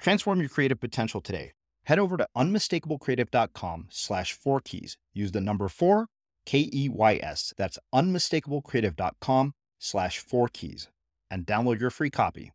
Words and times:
Transform 0.00 0.40
your 0.40 0.48
creative 0.48 0.80
potential 0.80 1.20
today. 1.20 1.52
Head 1.84 1.98
over 1.98 2.16
to 2.16 2.26
unmistakablecreative.com 2.36 3.88
slash 3.90 4.32
four 4.32 4.60
keys. 4.60 4.96
Use 5.12 5.32
the 5.32 5.40
number 5.40 5.68
four, 5.68 6.06
K 6.46 6.70
E 6.72 6.88
Y 6.88 7.20
S. 7.22 7.52
That's 7.56 7.78
unmistakablecreative.com 7.94 9.54
slash 9.78 10.18
four 10.18 10.48
keys 10.48 10.88
and 11.30 11.46
download 11.46 11.80
your 11.80 11.90
free 11.90 12.10
copy. 12.10 12.52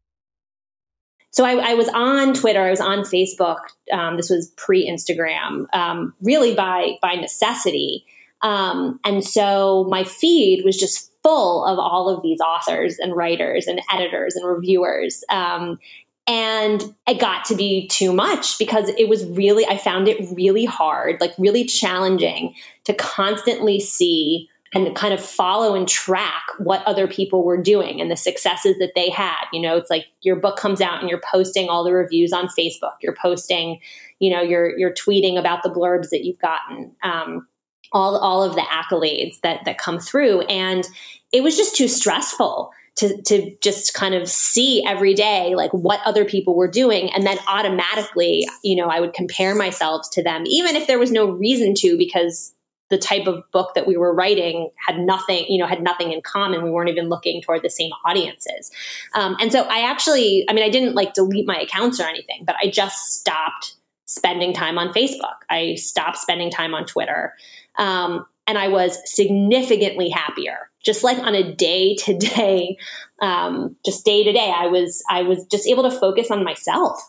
So 1.32 1.44
I, 1.44 1.72
I 1.72 1.74
was 1.74 1.90
on 1.90 2.34
Twitter, 2.34 2.62
I 2.62 2.70
was 2.70 2.80
on 2.80 3.00
Facebook. 3.00 3.60
Um, 3.92 4.16
this 4.16 4.30
was 4.30 4.52
pre 4.56 4.90
Instagram, 4.90 5.66
um, 5.74 6.14
really 6.22 6.56
by 6.56 6.98
by 7.02 7.16
necessity. 7.16 8.06
Um, 8.42 9.00
and 9.04 9.24
so 9.24 9.86
my 9.90 10.04
feed 10.04 10.64
was 10.64 10.78
just 10.78 11.12
full 11.24 11.66
of 11.66 11.80
all 11.80 12.08
of 12.08 12.22
these 12.22 12.40
authors 12.40 13.00
and 13.00 13.16
writers 13.16 13.66
and 13.66 13.82
editors 13.92 14.36
and 14.36 14.48
reviewers. 14.48 15.24
Um, 15.30 15.80
and 16.28 16.82
it 17.08 17.20
got 17.20 17.46
to 17.46 17.56
be 17.56 17.88
too 17.88 18.12
much 18.12 18.58
because 18.58 18.90
it 18.98 19.08
was 19.08 19.26
really, 19.26 19.66
I 19.68 19.78
found 19.78 20.08
it 20.08 20.26
really 20.34 20.66
hard, 20.66 21.22
like 21.22 21.34
really 21.38 21.66
challenging 21.66 22.56
to 22.86 22.94
constantly 22.94 23.80
see 23.80 24.50
and 24.74 24.94
kind 24.96 25.14
of 25.14 25.24
follow 25.24 25.76
and 25.76 25.88
track 25.88 26.44
what 26.58 26.84
other 26.86 27.08
people 27.08 27.44
were 27.44 27.62
doing 27.62 28.02
and 28.02 28.10
the 28.10 28.18
successes 28.18 28.78
that 28.80 28.92
they 28.96 29.10
had. 29.10 29.46
You 29.54 29.62
know, 29.62 29.78
it's 29.78 29.90
like 29.90 30.08
your 30.22 30.36
book 30.36 30.58
comes 30.58 30.82
out 30.82 31.00
and 31.00 31.10
you're 31.10 31.22
posting 31.32 31.70
all 31.70 31.84
the 31.84 31.94
reviews 31.94 32.34
on 32.34 32.48
Facebook. 32.48 32.94
You're 33.02 33.16
posting, 33.16 33.80
you 34.20 34.30
know, 34.30 34.42
you're 34.42 34.78
you're 34.78 34.94
tweeting 34.94 35.40
about 35.40 35.64
the 35.64 35.70
blurbs 35.70 36.10
that 36.10 36.26
you've 36.26 36.40
gotten. 36.40 36.92
Um, 37.04 37.48
all 37.94 38.18
all 38.18 38.44
of 38.44 38.56
the 38.56 38.64
accolades 38.64 39.40
that 39.42 39.64
that 39.64 39.78
come 39.78 40.00
through, 40.00 40.42
and 40.42 40.86
it 41.32 41.42
was 41.42 41.56
just 41.56 41.76
too 41.76 41.88
stressful 41.88 42.72
to 42.96 43.22
to 43.24 43.56
just 43.62 43.94
kind 43.94 44.16
of 44.16 44.30
see 44.30 44.84
every 44.86 45.14
day 45.14 45.54
like 45.56 45.72
what 45.72 46.00
other 46.06 46.26
people 46.26 46.56
were 46.56 46.70
doing. 46.70 47.12
And 47.12 47.26
then 47.26 47.38
automatically 47.48 48.48
you 48.64 48.76
know 48.76 48.88
i 48.88 49.00
would 49.00 49.14
compare 49.14 49.56
myself 49.56 50.10
to 50.12 50.24
them 50.24 50.44
even 50.46 50.76
if 50.76 50.88
there 50.88 51.00
was 51.00 51.12
no 51.12 51.30
reason 51.30 51.74
to 51.76 51.98
because 51.98 52.54
the 52.90 52.98
type 52.98 53.26
of 53.26 53.44
book 53.52 53.74
that 53.74 53.88
we 53.88 53.98
were 53.98 54.14
writing 54.14 54.70
had 54.88 55.00
nothing 55.00 55.46
you 55.50 55.58
know 55.58 55.68
had 55.68 55.82
nothing 55.82 56.12
in 56.12 56.22
common. 56.22 56.64
We 56.64 56.70
weren't 56.70 56.90
even 56.90 57.10
looking 57.10 57.42
toward 57.42 57.64
the 57.64 57.70
same 57.70 57.92
audiences. 58.06 58.72
Um, 59.14 59.36
and 59.40 59.52
so 59.52 59.64
i 59.64 59.82
actually 59.82 60.46
i 60.50 60.54
mean 60.54 60.64
i 60.64 60.70
didn't 60.70 60.96
like 60.96 61.14
delete 61.14 61.48
my 61.48 61.58
accounts 61.60 62.00
or 62.00 62.04
anything 62.04 62.44
but 62.46 62.56
i 62.62 62.68
just 62.68 63.14
stopped 63.20 63.76
spending 64.06 64.54
time 64.54 64.78
on 64.78 64.94
facebook. 64.94 65.36
I 65.50 65.76
stopped 65.76 66.18
spending 66.18 66.52
time 66.52 66.74
on 66.74 66.86
twitter. 66.86 67.34
Um, 67.78 68.26
and 68.48 68.58
i 68.58 68.68
was 68.68 69.00
significantly 69.12 70.10
happier 70.10 70.70
just 70.86 71.04
like 71.04 71.18
on 71.18 71.36
a 71.36 71.54
day 71.56 71.96
to 71.96 72.18
day, 72.18 72.78
um, 73.22 73.76
just 73.86 74.06
day 74.06 74.24
to 74.24 74.32
day, 74.32 74.54
I 74.56 74.68
was 74.68 75.04
I 75.10 75.24
was 75.24 75.46
just 75.48 75.68
able 75.68 75.90
to 75.90 76.00
focus 76.00 76.32
on 76.32 76.44
myself 76.44 77.00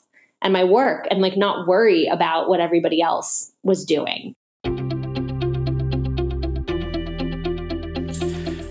and 0.42 0.52
my 0.52 0.64
work 0.64 1.06
and 1.10 1.20
like 1.20 1.36
not 1.36 1.68
worry 1.68 2.06
about 2.06 2.48
what 2.48 2.60
everybody 2.60 3.00
else 3.00 3.52
was 3.62 3.84
doing. 3.84 4.34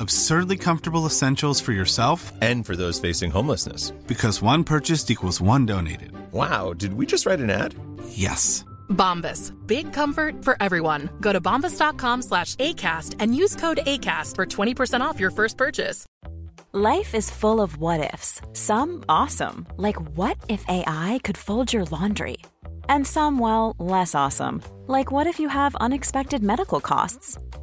Absurdly 0.00 0.56
comfortable 0.56 1.04
essentials 1.04 1.60
for 1.60 1.72
yourself 1.72 2.32
and 2.40 2.64
for 2.64 2.74
those 2.74 2.98
facing 2.98 3.30
homelessness. 3.30 3.90
Because 4.06 4.40
one 4.40 4.64
purchased 4.64 5.10
equals 5.10 5.42
one 5.42 5.66
donated. 5.66 6.12
Wow, 6.32 6.72
did 6.72 6.94
we 6.94 7.04
just 7.04 7.26
write 7.26 7.38
an 7.38 7.50
ad? 7.50 7.74
Yes. 8.08 8.64
Bombas. 8.88 9.52
Big 9.66 9.92
comfort 9.92 10.42
for 10.42 10.56
everyone. 10.58 11.10
Go 11.20 11.34
to 11.34 11.40
bombas.com 11.40 12.22
slash 12.22 12.54
ACAST 12.56 13.16
and 13.18 13.34
use 13.34 13.54
code 13.56 13.80
ACAST 13.84 14.36
for 14.36 14.46
20% 14.46 15.02
off 15.02 15.20
your 15.20 15.30
first 15.30 15.58
purchase. 15.58 16.06
Life 16.72 17.14
is 17.14 17.30
full 17.30 17.60
of 17.60 17.76
what 17.76 18.14
ifs, 18.14 18.40
some 18.54 19.04
awesome, 19.06 19.66
like 19.76 20.00
what 20.16 20.38
if 20.48 20.64
AI 20.66 21.20
could 21.24 21.36
fold 21.36 21.74
your 21.74 21.84
laundry? 21.86 22.36
And 22.88 23.06
some, 23.06 23.38
well, 23.38 23.76
less 23.78 24.14
awesome, 24.14 24.62
like 24.86 25.10
what 25.12 25.26
if 25.26 25.38
you 25.38 25.48
have 25.48 25.74
unexpected 25.76 26.42
medical 26.42 26.80
costs? 26.80 27.36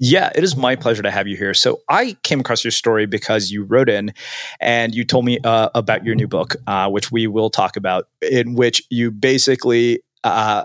Yeah, 0.00 0.32
it 0.34 0.42
is 0.42 0.56
my 0.56 0.74
pleasure 0.74 1.02
to 1.02 1.10
have 1.10 1.28
you 1.28 1.36
here. 1.36 1.54
So 1.54 1.80
I 1.88 2.16
came 2.22 2.40
across 2.40 2.64
your 2.64 2.72
story 2.72 3.06
because 3.06 3.50
you 3.50 3.62
wrote 3.62 3.88
in 3.88 4.12
and 4.60 4.94
you 4.94 5.04
told 5.04 5.24
me 5.24 5.38
uh, 5.44 5.70
about 5.74 6.04
your 6.04 6.16
new 6.16 6.26
book, 6.26 6.56
uh, 6.66 6.90
which 6.90 7.12
we 7.12 7.26
will 7.26 7.48
talk 7.48 7.76
about, 7.76 8.08
in 8.20 8.54
which 8.54 8.82
you 8.90 9.12
basically 9.12 10.00
uh, 10.24 10.64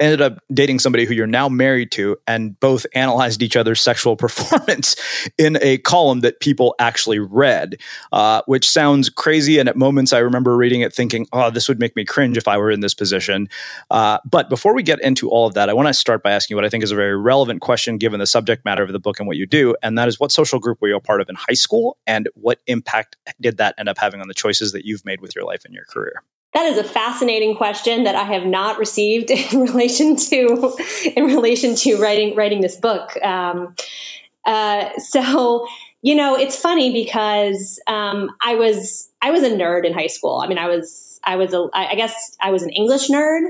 ended 0.00 0.20
up 0.20 0.42
dating 0.52 0.78
somebody 0.78 1.04
who 1.04 1.14
you're 1.14 1.26
now 1.26 1.48
married 1.48 1.90
to 1.92 2.16
and 2.26 2.58
both 2.58 2.84
analyzed 2.94 3.42
each 3.42 3.56
other's 3.56 3.80
sexual 3.80 4.16
performance 4.24 4.96
in 5.38 5.58
a 5.62 5.78
column 5.78 6.20
that 6.20 6.40
people 6.40 6.74
actually 6.78 7.18
read, 7.18 7.76
uh, 8.12 8.42
which 8.46 8.68
sounds 8.68 9.08
crazy. 9.08 9.58
And 9.58 9.68
at 9.68 9.76
moments, 9.76 10.12
I 10.12 10.18
remember 10.18 10.56
reading 10.56 10.80
it 10.80 10.92
thinking, 10.92 11.26
oh, 11.32 11.50
this 11.50 11.68
would 11.68 11.78
make 11.78 11.94
me 11.96 12.04
cringe 12.04 12.36
if 12.36 12.48
I 12.48 12.58
were 12.58 12.70
in 12.70 12.80
this 12.80 12.94
position. 12.94 13.48
Uh, 13.90 14.18
but 14.24 14.48
before 14.48 14.74
we 14.74 14.82
get 14.82 15.00
into 15.00 15.30
all 15.30 15.46
of 15.46 15.54
that, 15.54 15.68
I 15.68 15.72
want 15.72 15.88
to 15.88 15.94
start 15.94 16.22
by 16.22 16.32
asking 16.32 16.56
what 16.56 16.64
I 16.64 16.68
think 16.68 16.82
is 16.82 16.90
a 16.90 16.96
very 16.96 17.16
relevant 17.16 17.60
question 17.60 17.98
given 17.98 18.20
the 18.20 18.26
subject 18.26 18.64
matter 18.64 18.82
of 18.82 18.92
the 18.92 19.00
book 19.00 19.18
and 19.18 19.28
what 19.28 19.36
you 19.36 19.46
do. 19.46 19.76
And 19.82 19.96
that 19.98 20.08
is 20.08 20.18
what 20.18 20.32
social 20.32 20.58
group 20.58 20.80
were 20.80 20.88
you 20.88 20.96
a 20.96 21.00
part 21.00 21.20
of 21.20 21.28
in 21.28 21.36
high 21.36 21.54
school? 21.54 21.98
And 22.06 22.28
what 22.34 22.60
impact 22.66 23.16
did 23.40 23.58
that 23.58 23.74
end 23.78 23.88
up 23.88 23.98
having 23.98 24.20
on 24.20 24.28
the 24.28 24.34
choices 24.34 24.72
that 24.72 24.84
you've 24.84 25.04
made 25.04 25.20
with 25.20 25.34
your 25.36 25.44
life 25.44 25.64
and 25.64 25.74
your 25.74 25.84
career? 25.84 26.22
That 26.54 26.66
is 26.66 26.78
a 26.78 26.84
fascinating 26.84 27.56
question 27.56 28.04
that 28.04 28.14
I 28.14 28.22
have 28.22 28.46
not 28.46 28.78
received 28.78 29.30
in 29.30 29.60
relation 29.60 30.16
to 30.16 30.76
in 31.16 31.24
relation 31.24 31.74
to 31.76 31.96
writing 31.96 32.34
writing 32.36 32.60
this 32.60 32.76
book. 32.76 33.16
Um, 33.22 33.74
uh, 34.44 34.90
so 34.98 35.66
you 36.02 36.14
know, 36.14 36.36
it's 36.36 36.54
funny 36.54 36.92
because 36.92 37.80
um, 37.86 38.30
I 38.42 38.56
was 38.56 39.10
I 39.22 39.30
was 39.30 39.42
a 39.42 39.50
nerd 39.50 39.86
in 39.86 39.94
high 39.94 40.06
school. 40.06 40.40
I 40.44 40.46
mean, 40.46 40.58
I 40.58 40.68
was 40.68 41.18
I 41.24 41.36
was 41.36 41.54
a 41.54 41.68
I 41.72 41.94
guess 41.94 42.36
I 42.40 42.50
was 42.50 42.62
an 42.62 42.70
English 42.70 43.08
nerd. 43.08 43.40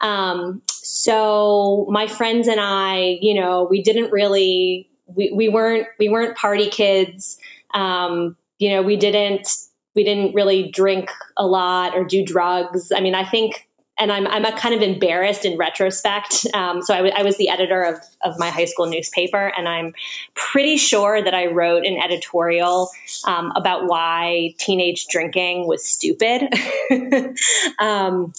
Um, 0.00 0.62
so 0.68 1.86
my 1.90 2.06
friends 2.06 2.46
and 2.46 2.60
I, 2.60 3.18
you 3.20 3.34
know, 3.34 3.66
we 3.68 3.82
didn't 3.82 4.12
really 4.12 4.88
we, 5.06 5.32
we 5.32 5.48
weren't 5.48 5.88
we 5.98 6.08
weren't 6.08 6.36
party 6.36 6.70
kids. 6.70 7.38
Um, 7.74 8.36
you 8.58 8.70
know, 8.70 8.82
we 8.82 8.96
didn't 8.96 9.48
we 9.96 10.04
didn't 10.04 10.34
really 10.34 10.70
drink 10.70 11.10
a 11.36 11.46
lot 11.46 11.96
or 11.96 12.04
do 12.04 12.24
drugs. 12.24 12.92
I 12.94 13.00
mean, 13.00 13.14
I 13.14 13.24
think, 13.24 13.66
and 13.98 14.12
I'm, 14.12 14.26
I'm 14.26 14.44
kind 14.58 14.74
of 14.74 14.82
embarrassed 14.82 15.46
in 15.46 15.56
retrospect. 15.56 16.46
Um, 16.52 16.82
so 16.82 16.92
I, 16.92 16.98
w- 16.98 17.14
I 17.16 17.22
was 17.22 17.38
the 17.38 17.48
editor 17.48 17.82
of, 17.82 17.96
of 18.22 18.38
my 18.38 18.50
high 18.50 18.66
school 18.66 18.86
newspaper, 18.86 19.52
and 19.56 19.66
I'm 19.66 19.94
pretty 20.34 20.76
sure 20.76 21.22
that 21.24 21.34
I 21.34 21.46
wrote 21.46 21.86
an 21.86 21.96
editorial 21.96 22.90
um, 23.26 23.52
about 23.56 23.86
why 23.86 24.54
teenage 24.58 25.06
drinking 25.06 25.66
was 25.66 25.84
stupid. 25.84 26.42
um, 27.78 28.34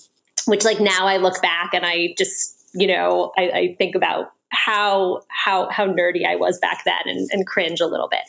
which, 0.46 0.64
like, 0.64 0.80
now 0.80 1.08
I 1.08 1.18
look 1.18 1.42
back 1.42 1.72
and 1.74 1.86
I 1.86 2.14
just, 2.18 2.56
you 2.74 2.88
know, 2.88 3.34
I, 3.36 3.50
I 3.50 3.76
think 3.78 3.96
about 3.96 4.32
how 4.58 5.22
how 5.30 5.70
how 5.70 5.86
nerdy 5.86 6.26
I 6.26 6.36
was 6.36 6.60
back 6.60 6.84
then 6.84 7.02
and, 7.06 7.30
and 7.32 7.48
cringe 7.48 7.80
a 7.80 7.88
little 7.88 8.08
bit. 8.08 8.22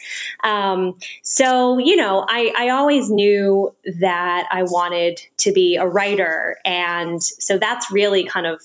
Um, 0.44 0.98
so 1.22 1.78
you 1.78 1.96
know, 1.96 2.24
I 2.28 2.52
I 2.56 2.68
always 2.68 3.10
knew 3.10 3.74
that 4.00 4.46
I 4.50 4.62
wanted 4.64 5.20
to 5.38 5.52
be 5.52 5.76
a 5.76 5.86
writer, 5.86 6.58
and 6.64 7.22
so 7.22 7.58
that's 7.58 7.90
really 7.90 8.24
kind 8.24 8.46
of 8.46 8.60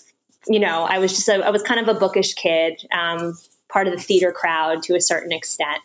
you 0.48 0.60
know 0.60 0.84
I 0.84 1.00
was 1.00 1.14
just 1.14 1.28
a, 1.30 1.46
I 1.46 1.50
was 1.50 1.64
kind 1.64 1.80
of 1.80 1.96
a 1.96 2.00
bookish 2.00 2.34
kid, 2.34 2.86
um, 2.92 3.38
part 3.70 3.88
of 3.88 3.94
the 3.94 4.00
theater 4.00 4.32
crowd 4.32 4.84
to 4.84 4.96
a 4.96 5.02
certain 5.02 5.32
extent. 5.32 5.80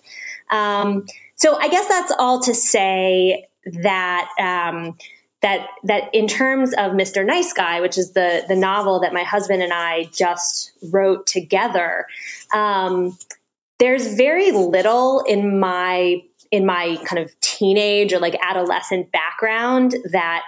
Um, 0.51 1.07
so 1.37 1.57
I 1.59 1.69
guess 1.69 1.87
that's 1.89 2.13
all 2.19 2.43
to 2.43 2.55
say 2.55 3.47
that 3.83 4.29
um, 4.39 4.97
that 5.41 5.69
that 5.85 6.13
in 6.13 6.27
terms 6.27 6.73
of 6.75 6.93
Mr. 6.93 7.25
Nice 7.25 7.53
Guy, 7.53 7.81
which 7.81 7.97
is 7.97 8.13
the 8.13 8.45
the 8.49 8.57
novel 8.57 9.01
that 9.01 9.13
my 9.13 9.23
husband 9.23 9.63
and 9.63 9.73
I 9.73 10.05
just 10.13 10.73
wrote 10.91 11.27
together, 11.27 12.07
um, 12.53 13.17
there's 13.79 14.15
very 14.15 14.51
little 14.51 15.21
in 15.21 15.61
my 15.61 16.23
in 16.51 16.67
my 16.67 16.99
kind 17.05 17.23
of 17.23 17.39
teenage 17.41 18.13
or 18.13 18.19
like 18.19 18.37
adolescent 18.43 19.13
background 19.13 19.95
that 20.11 20.43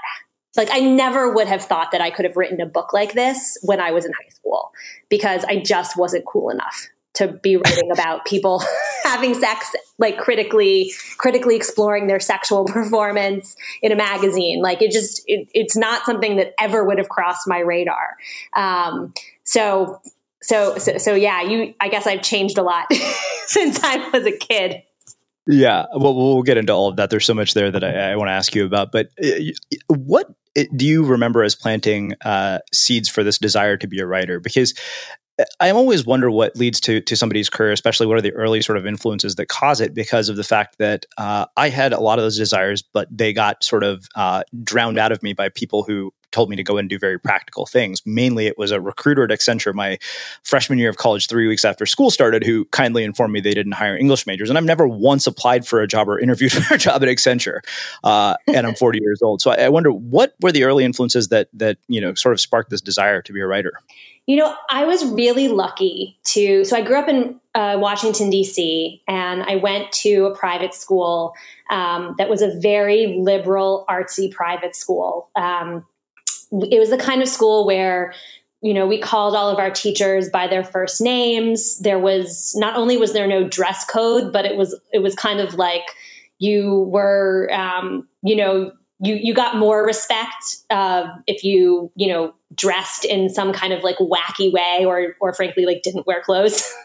like 0.57 0.69
I 0.73 0.81
never 0.81 1.33
would 1.33 1.47
have 1.47 1.63
thought 1.63 1.93
that 1.93 2.01
I 2.01 2.11
could 2.11 2.25
have 2.25 2.37
written 2.37 2.61
a 2.61 2.67
book 2.67 2.93
like 2.93 3.13
this 3.13 3.59
when 3.63 3.81
I 3.81 3.93
was 3.93 4.05
in 4.05 4.13
high 4.13 4.31
school 4.31 4.73
because 5.09 5.45
I 5.45 5.57
just 5.61 5.97
wasn't 5.97 6.25
cool 6.27 6.51
enough 6.51 6.89
to 7.21 7.29
be 7.29 7.57
writing 7.57 7.91
about 7.93 8.25
people 8.25 8.63
having 9.05 9.35
sex 9.35 9.75
like 9.99 10.19
critically 10.19 10.93
critically 11.19 11.57
exploring 11.57 12.07
their 12.07 12.21
sexual 12.21 12.65
performance 12.67 13.57
in 13.83 13.93
a 13.93 13.97
magazine. 13.97 14.61
Like 14.63 14.83
it 14.83 14.91
just 14.91 15.23
it, 15.27 15.49
it's 15.55 15.77
not 15.77 16.05
something 16.05 16.37
that 16.37 16.55
ever 16.59 16.85
would 16.85 16.99
have 16.99 17.09
crossed 17.09 17.47
my 17.47 17.59
radar. 17.59 18.17
Um, 18.55 19.15
so, 19.45 20.01
so 20.43 20.79
so 20.79 20.97
so 20.97 21.15
yeah 21.15 21.43
you 21.43 21.75
i 21.81 21.89
guess 21.89 22.07
i've 22.07 22.23
changed 22.23 22.57
a 22.57 22.63
lot 22.63 22.87
since 23.47 23.79
i 23.83 24.09
was 24.11 24.25
a 24.27 24.33
kid. 24.33 24.83
Yeah 25.47 25.85
well 25.95 26.15
we'll 26.15 26.43
get 26.43 26.57
into 26.57 26.73
all 26.73 26.89
of 26.89 26.97
that. 26.97 27.11
There's 27.11 27.27
so 27.27 27.35
much 27.35 27.53
there 27.53 27.71
that 27.71 27.85
i, 27.85 28.13
I 28.13 28.17
want 28.17 28.29
to 28.29 28.33
ask 28.33 28.55
you 28.55 28.65
about 28.65 28.91
but 28.91 29.09
uh, 29.23 29.31
what 29.89 30.29
do 30.55 30.87
you 30.87 31.05
remember 31.05 31.43
as 31.43 31.55
planting 31.55 32.15
uh, 32.23 32.59
seeds 32.73 33.09
for 33.09 33.23
this 33.23 33.39
desire 33.39 33.77
to 33.77 33.87
be 33.87 34.01
a 34.01 34.07
writer? 34.07 34.41
Because 34.41 34.75
I 35.61 35.71
always 35.71 36.05
wonder 36.05 36.31
what 36.31 36.57
leads 36.57 36.81
to 36.83 37.01
to 37.01 37.17
somebody's 37.17 37.49
career, 37.49 37.73
especially 37.73 38.07
what 38.07 38.17
are 38.17 38.23
the 38.23 38.33
early 38.33 38.63
sort 38.63 38.79
of 38.79 38.87
influences 38.87 39.37
that 39.37 39.47
cause 39.47 39.81
it, 39.81 39.95
because 39.95 40.29
of 40.29 40.37
the 40.37 40.45
fact 40.45 40.79
that 40.79 41.07
uh, 41.19 41.47
I 41.57 41.69
had 41.69 41.93
a 41.93 42.01
lot 42.01 42.19
of 42.19 42.25
those 42.25 42.37
desires, 42.37 42.83
but 42.83 43.09
they 43.11 43.33
got 43.33 43.63
sort 43.63 43.85
of 43.85 44.07
uh, 44.15 44.43
drowned 44.63 44.99
out 44.99 45.13
of 45.13 45.23
me 45.23 45.33
by 45.33 45.49
people 45.49 45.83
who 45.83 46.13
told 46.33 46.49
me 46.49 46.57
to 46.57 46.63
go 46.63 46.79
and 46.79 46.89
do 46.89 46.99
very 46.99 47.19
practical 47.19 47.67
things. 47.67 48.03
Mainly, 48.07 48.47
it 48.47 48.59
was 48.59 48.71
a 48.71 48.81
recruiter 48.81 49.25
at 49.25 49.31
Accenture 49.31 49.75
my 49.75 49.99
freshman 50.43 50.79
year 50.79 50.91
of 50.91 50.97
college, 50.97 51.27
three 51.27 51.47
weeks 51.47 51.65
after 51.65 51.87
school 51.87 52.11
started, 52.11 52.45
who 52.45 52.65
kindly 52.67 53.05
informed 53.05 53.33
me 53.33 53.41
they 53.41 53.55
didn't 53.55 53.73
hire 53.73 53.97
English 53.97 54.27
majors. 54.27 54.49
And 54.49 54.59
I've 54.59 54.65
never 54.65 54.87
once 54.87 55.27
applied 55.27 55.67
for 55.67 55.81
a 55.81 55.87
job 55.87 56.09
or 56.09 56.19
interviewed 56.19 56.53
for 56.65 56.75
a 56.75 56.79
job 56.79 57.03
at 57.03 57.09
Accenture. 57.09 57.61
Uh, 58.05 58.35
and 58.47 58.67
I'm 58.67 58.75
40 58.75 58.99
years 59.03 59.21
old, 59.23 59.41
so 59.41 59.51
I, 59.51 59.57
I 59.57 59.69
wonder 59.69 59.91
what 59.91 60.35
were 60.41 60.53
the 60.53 60.65
early 60.65 60.85
influences 60.85 61.29
that 61.29 61.49
that 61.55 61.79
you 61.89 62.01
know 62.01 62.15
sort 62.15 62.33
of 62.33 62.41
sparked 62.41 62.71
this 62.71 62.81
desire 62.81 63.23
to 63.23 63.33
be 63.33 63.41
a 63.41 63.47
writer. 63.47 63.73
You 64.27 64.37
know, 64.37 64.55
I 64.71 64.85
was 64.85 65.05
really 65.05 65.49
lucky 65.49 66.19
to. 66.27 66.65
So 66.65 66.77
I 66.77 66.83
grew 66.83 66.97
up 66.97 67.09
in 67.09 67.41
uh, 67.55 67.79
Washington, 67.81 68.31
D.C., 68.31 69.03
and 69.09 69.43
I 69.43 69.57
went 69.57 69.91
to 69.93 70.27
a 70.27 70.37
private 70.37 70.73
school 70.73 71.35
um, 71.69 72.15
that 72.19 72.29
was 72.29 72.43
a 72.43 72.57
very 72.61 73.19
liberal, 73.19 73.85
artsy 73.89 74.31
private 74.31 74.77
school. 74.77 75.31
Um, 75.35 75.85
it 76.53 76.79
was 76.79 76.91
the 76.91 76.99
kind 76.99 77.23
of 77.23 77.29
school 77.29 77.67
where 77.67 78.13
you 78.63 78.75
know, 78.75 78.87
we 78.87 78.99
called 78.99 79.35
all 79.35 79.49
of 79.49 79.59
our 79.59 79.71
teachers 79.71 80.29
by 80.29 80.47
their 80.47 80.65
first 80.65 81.01
names. 81.01 81.79
There 81.79 81.99
was 81.99 82.55
not 82.57 82.77
only 82.77 82.97
was 82.99 83.13
there 83.13 83.27
no 83.27 83.49
dress 83.49 83.85
code, 83.87 84.33
but 84.33 84.45
it 84.45 84.57
was 84.57 84.79
it 84.93 84.99
was 84.99 85.15
kind 85.15 85.41
of 85.41 85.55
like 85.55 85.85
you 86.39 86.81
were, 86.91 87.51
um, 87.53 88.07
you 88.23 88.37
know, 88.37 88.73
you 89.01 89.15
you 89.15 89.35
got 89.35 89.57
more 89.57 89.85
respect 89.85 90.57
uh, 90.71 91.09
if 91.27 91.43
you 91.43 91.91
you 91.97 92.09
know 92.09 92.35
dressed 92.55 93.05
in 93.05 93.29
some 93.29 93.53
kind 93.53 93.73
of 93.73 93.83
like 93.83 93.97
wacky 93.97 94.53
way 94.53 94.85
or 94.85 95.17
or 95.21 95.33
frankly 95.33 95.65
like 95.65 95.83
didn't 95.83 96.07
wear 96.07 96.23
clothes. 96.23 96.73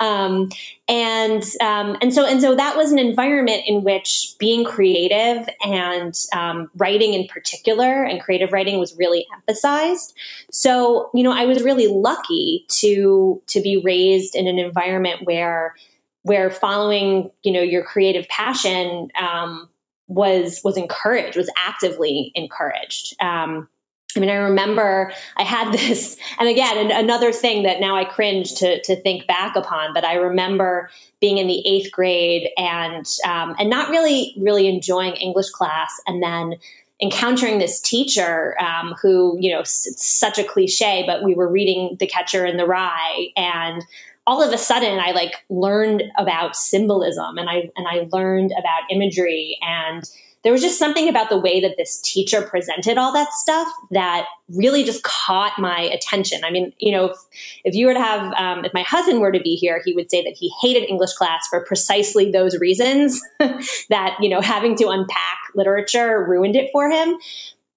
Um, 0.00 0.48
and 0.88 1.44
um, 1.60 1.98
and 2.00 2.14
so 2.14 2.24
and 2.24 2.40
so 2.40 2.56
that 2.56 2.78
was 2.78 2.92
an 2.92 2.98
environment 2.98 3.62
in 3.66 3.84
which 3.84 4.34
being 4.38 4.64
creative 4.64 5.48
and 5.62 6.18
um, 6.32 6.70
writing 6.76 7.12
in 7.12 7.26
particular 7.26 8.02
and 8.02 8.22
creative 8.22 8.52
writing 8.52 8.78
was 8.78 8.96
really 8.96 9.26
emphasized. 9.34 10.14
So 10.50 11.10
you 11.12 11.22
know 11.22 11.32
I 11.32 11.44
was 11.44 11.62
really 11.62 11.88
lucky 11.88 12.64
to 12.80 13.42
to 13.48 13.60
be 13.60 13.82
raised 13.84 14.34
in 14.34 14.46
an 14.46 14.58
environment 14.58 15.20
where 15.24 15.74
where 16.22 16.50
following 16.50 17.30
you 17.42 17.52
know 17.52 17.62
your 17.62 17.84
creative 17.84 18.26
passion 18.28 19.08
um, 19.20 19.68
was 20.14 20.60
was 20.62 20.76
encouraged, 20.76 21.36
was 21.36 21.50
actively 21.56 22.32
encouraged. 22.34 23.14
Um, 23.20 23.68
I 24.14 24.20
mean, 24.20 24.28
I 24.28 24.34
remember 24.34 25.12
I 25.36 25.42
had 25.42 25.72
this, 25.78 26.16
and 26.38 26.48
again, 26.48 26.90
another 26.90 27.32
thing 27.32 27.62
that 27.62 27.80
now 27.80 27.96
I 27.96 28.04
cringe 28.04 28.54
to 28.56 28.80
to 28.82 29.00
think 29.00 29.26
back 29.26 29.56
upon. 29.56 29.94
But 29.94 30.04
I 30.04 30.14
remember 30.14 30.90
being 31.20 31.38
in 31.38 31.46
the 31.46 31.66
eighth 31.66 31.90
grade 31.92 32.50
and 32.56 33.06
um, 33.26 33.54
and 33.58 33.70
not 33.70 33.90
really 33.90 34.34
really 34.38 34.68
enjoying 34.68 35.14
English 35.14 35.50
class, 35.50 36.00
and 36.06 36.22
then 36.22 36.56
encountering 37.00 37.58
this 37.58 37.80
teacher 37.80 38.56
um, 38.62 38.94
who, 39.02 39.36
you 39.40 39.52
know, 39.52 39.62
such 39.64 40.38
a 40.38 40.44
cliche, 40.44 41.02
but 41.04 41.24
we 41.24 41.34
were 41.34 41.48
reading 41.48 41.96
The 41.98 42.06
Catcher 42.06 42.46
in 42.46 42.56
the 42.56 42.64
Rye, 42.64 43.26
and 43.36 43.84
all 44.26 44.42
of 44.42 44.52
a 44.52 44.58
sudden 44.58 44.98
I 44.98 45.12
like 45.12 45.34
learned 45.48 46.02
about 46.16 46.56
symbolism 46.56 47.38
and 47.38 47.48
I 47.48 47.70
and 47.76 47.86
I 47.88 48.08
learned 48.12 48.52
about 48.52 48.82
imagery 48.90 49.58
and 49.62 50.08
there 50.42 50.52
was 50.52 50.60
just 50.60 50.78
something 50.78 51.08
about 51.08 51.28
the 51.28 51.38
way 51.38 51.60
that 51.60 51.76
this 51.76 52.00
teacher 52.00 52.42
presented 52.42 52.98
all 52.98 53.12
that 53.12 53.32
stuff 53.32 53.68
that 53.92 54.26
really 54.48 54.82
just 54.82 55.04
caught 55.04 55.58
my 55.58 55.80
attention. 55.80 56.44
I 56.44 56.50
mean, 56.50 56.72
you 56.78 56.90
know, 56.90 57.06
if, 57.06 57.16
if 57.64 57.74
you 57.74 57.86
were 57.86 57.94
to 57.94 58.00
have, 58.00 58.32
um, 58.34 58.64
if 58.64 58.74
my 58.74 58.82
husband 58.82 59.20
were 59.20 59.30
to 59.30 59.40
be 59.40 59.54
here, 59.54 59.80
he 59.84 59.94
would 59.94 60.10
say 60.10 60.22
that 60.24 60.34
he 60.36 60.52
hated 60.60 60.88
English 60.88 61.12
class 61.12 61.46
for 61.48 61.60
precisely 61.64 62.30
those 62.30 62.58
reasons 62.58 63.20
that, 63.38 64.16
you 64.20 64.28
know, 64.28 64.40
having 64.40 64.74
to 64.76 64.88
unpack 64.88 65.38
literature 65.54 66.24
ruined 66.28 66.56
it 66.56 66.70
for 66.72 66.90
him. 66.90 67.16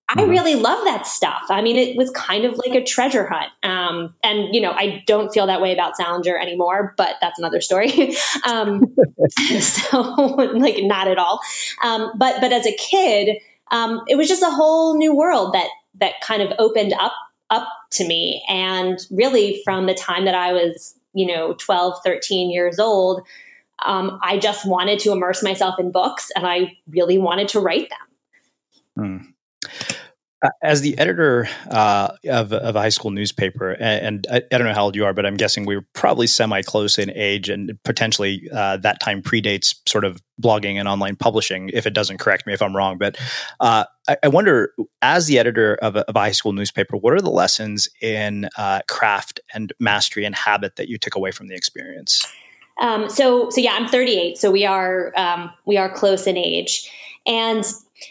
I 0.07 0.21
mm-hmm. 0.21 0.29
really 0.29 0.55
love 0.55 0.83
that 0.85 1.07
stuff. 1.07 1.43
I 1.49 1.61
mean, 1.61 1.77
it 1.77 1.97
was 1.97 2.11
kind 2.11 2.45
of 2.45 2.57
like 2.57 2.75
a 2.75 2.83
treasure 2.83 3.25
hunt. 3.25 3.49
Um, 3.63 4.13
and, 4.23 4.53
you 4.53 4.61
know, 4.61 4.71
I 4.71 5.03
don't 5.07 5.33
feel 5.33 5.47
that 5.47 5.61
way 5.61 5.73
about 5.73 5.97
Salinger 5.97 6.37
anymore, 6.37 6.93
but 6.95 7.15
that's 7.21 7.39
another 7.39 7.59
story. 7.59 8.15
um, 8.47 8.83
so, 9.59 10.01
like, 10.53 10.83
not 10.83 11.07
at 11.07 11.17
all. 11.17 11.39
Um, 11.83 12.11
but, 12.15 12.39
but 12.39 12.53
as 12.53 12.67
a 12.67 12.75
kid, 12.75 13.37
um, 13.71 14.01
it 14.07 14.15
was 14.15 14.27
just 14.27 14.43
a 14.43 14.51
whole 14.51 14.95
new 14.95 15.15
world 15.15 15.53
that, 15.53 15.69
that 15.99 16.21
kind 16.21 16.43
of 16.43 16.53
opened 16.59 16.93
up, 16.93 17.13
up 17.49 17.67
to 17.93 18.07
me. 18.07 18.43
And 18.47 18.99
really, 19.09 19.61
from 19.63 19.87
the 19.87 19.95
time 19.95 20.25
that 20.25 20.35
I 20.35 20.53
was, 20.53 20.93
you 21.13 21.25
know, 21.25 21.55
12, 21.55 21.95
13 22.03 22.51
years 22.51 22.77
old, 22.77 23.25
um, 23.83 24.19
I 24.21 24.37
just 24.37 24.67
wanted 24.67 24.99
to 24.99 25.11
immerse 25.11 25.41
myself 25.41 25.79
in 25.79 25.91
books 25.91 26.31
and 26.35 26.45
I 26.45 26.77
really 26.87 27.17
wanted 27.17 27.47
to 27.49 27.59
write 27.59 27.89
them. 27.89 27.99
Hmm. 28.97 29.34
Uh, 30.41 30.49
as 30.61 30.81
the 30.81 30.97
editor 30.97 31.47
uh, 31.71 32.09
of, 32.27 32.51
of, 32.51 32.75
a 32.75 32.79
high 32.79 32.89
school 32.89 33.09
newspaper, 33.09 33.71
and, 33.71 34.25
and 34.25 34.27
I, 34.29 34.43
I, 34.53 34.57
don't 34.57 34.67
know 34.67 34.73
how 34.73 34.83
old 34.83 34.95
you 34.95 35.05
are, 35.05 35.13
but 35.13 35.25
I'm 35.25 35.37
guessing 35.37 35.65
we 35.65 35.77
were 35.77 35.85
probably 35.93 36.27
semi 36.27 36.61
close 36.61 36.99
in 36.99 37.09
age, 37.11 37.47
and 37.47 37.71
potentially 37.83 38.49
uh, 38.53 38.75
that 38.77 38.99
time 38.99 39.21
predates 39.21 39.75
sort 39.87 40.03
of 40.03 40.21
blogging 40.41 40.75
and 40.75 40.89
online 40.89 41.15
publishing. 41.15 41.69
If 41.73 41.87
it 41.87 41.93
doesn't, 41.93 42.17
correct 42.17 42.45
me 42.45 42.53
if 42.53 42.61
I'm 42.61 42.75
wrong. 42.75 42.97
But 42.97 43.17
uh, 43.61 43.85
I, 44.09 44.17
I, 44.23 44.27
wonder, 44.27 44.73
as 45.01 45.27
the 45.27 45.39
editor 45.39 45.75
of 45.75 45.95
a, 45.95 46.01
of 46.09 46.17
a, 46.17 46.19
high 46.19 46.31
school 46.31 46.51
newspaper, 46.51 46.97
what 46.97 47.13
are 47.13 47.21
the 47.21 47.31
lessons 47.31 47.87
in 48.01 48.49
uh, 48.57 48.81
craft 48.89 49.39
and 49.53 49.71
mastery 49.79 50.25
and 50.25 50.35
habit 50.35 50.75
that 50.75 50.89
you 50.89 50.97
took 50.97 51.15
away 51.15 51.31
from 51.31 51.47
the 51.47 51.55
experience? 51.55 52.25
Um, 52.81 53.09
so, 53.09 53.49
so 53.51 53.61
yeah, 53.61 53.71
I'm 53.73 53.87
38, 53.87 54.37
so 54.37 54.51
we 54.51 54.65
are 54.65 55.13
um, 55.15 55.49
we 55.65 55.77
are 55.77 55.89
close 55.89 56.27
in 56.27 56.35
age, 56.35 56.91
and 57.25 57.63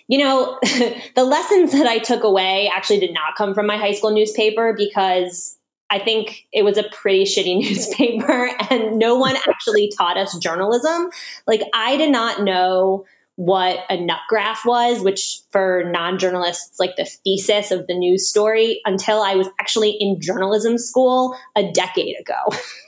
you 0.08 0.18
know, 0.18 0.58
the 0.62 1.24
lessons 1.24 1.72
that 1.72 1.86
I 1.86 1.98
took 1.98 2.24
away 2.24 2.70
actually 2.74 3.00
did 3.00 3.14
not 3.14 3.34
come 3.36 3.54
from 3.54 3.66
my 3.66 3.76
high 3.76 3.92
school 3.92 4.12
newspaper 4.12 4.74
because 4.76 5.56
I 5.90 5.98
think 5.98 6.46
it 6.52 6.62
was 6.62 6.78
a 6.78 6.84
pretty 6.84 7.24
shitty 7.24 7.58
newspaper 7.60 8.50
and 8.70 8.98
no 8.98 9.16
one 9.16 9.36
actually 9.48 9.92
taught 9.96 10.16
us 10.16 10.36
journalism. 10.38 11.10
Like, 11.46 11.62
I 11.74 11.96
did 11.96 12.10
not 12.10 12.42
know 12.42 13.04
what 13.36 13.80
a 13.90 14.00
nut 14.00 14.20
graph 14.28 14.64
was, 14.64 15.02
which 15.02 15.40
for 15.50 15.84
non 15.90 16.18
journalists, 16.18 16.78
like 16.78 16.96
the 16.96 17.04
thesis 17.04 17.72
of 17.72 17.86
the 17.88 17.94
news 17.94 18.28
story, 18.28 18.80
until 18.84 19.22
I 19.22 19.34
was 19.34 19.48
actually 19.60 19.90
in 19.90 20.20
journalism 20.20 20.78
school 20.78 21.36
a 21.56 21.70
decade 21.72 22.16
ago. 22.18 22.34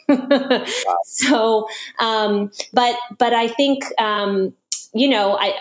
So, 1.05 1.67
um, 1.99 2.53
but 2.73 2.97
but 3.19 3.33
I 3.33 3.49
think 3.49 3.85
um, 3.99 4.53
you 4.93 5.09
know 5.09 5.37
I 5.37 5.55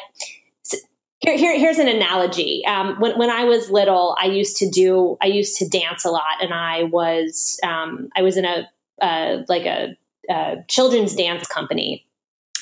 here, 1.26 1.38
here, 1.38 1.60
here's 1.60 1.80
an 1.80 1.88
analogy. 1.88 2.64
Um, 2.66 3.00
when, 3.00 3.18
when 3.18 3.30
I 3.30 3.46
was 3.46 3.72
little, 3.72 4.16
I 4.20 4.26
used 4.26 4.58
to 4.58 4.70
do, 4.70 5.18
I 5.22 5.26
used 5.26 5.58
to 5.58 5.68
dance 5.68 6.06
a 6.06 6.12
lot, 6.12 6.42
and 6.42 6.54
I 6.54 6.84
was, 6.84 7.60
um, 7.64 8.10
I 8.16 8.22
was 8.22 8.38
in 8.38 8.46
a 8.46 8.70
uh, 9.02 9.44
like 9.50 9.66
a, 9.66 9.98
a 10.30 10.58
children's 10.68 11.16
dance 11.16 11.48
company, 11.48 12.06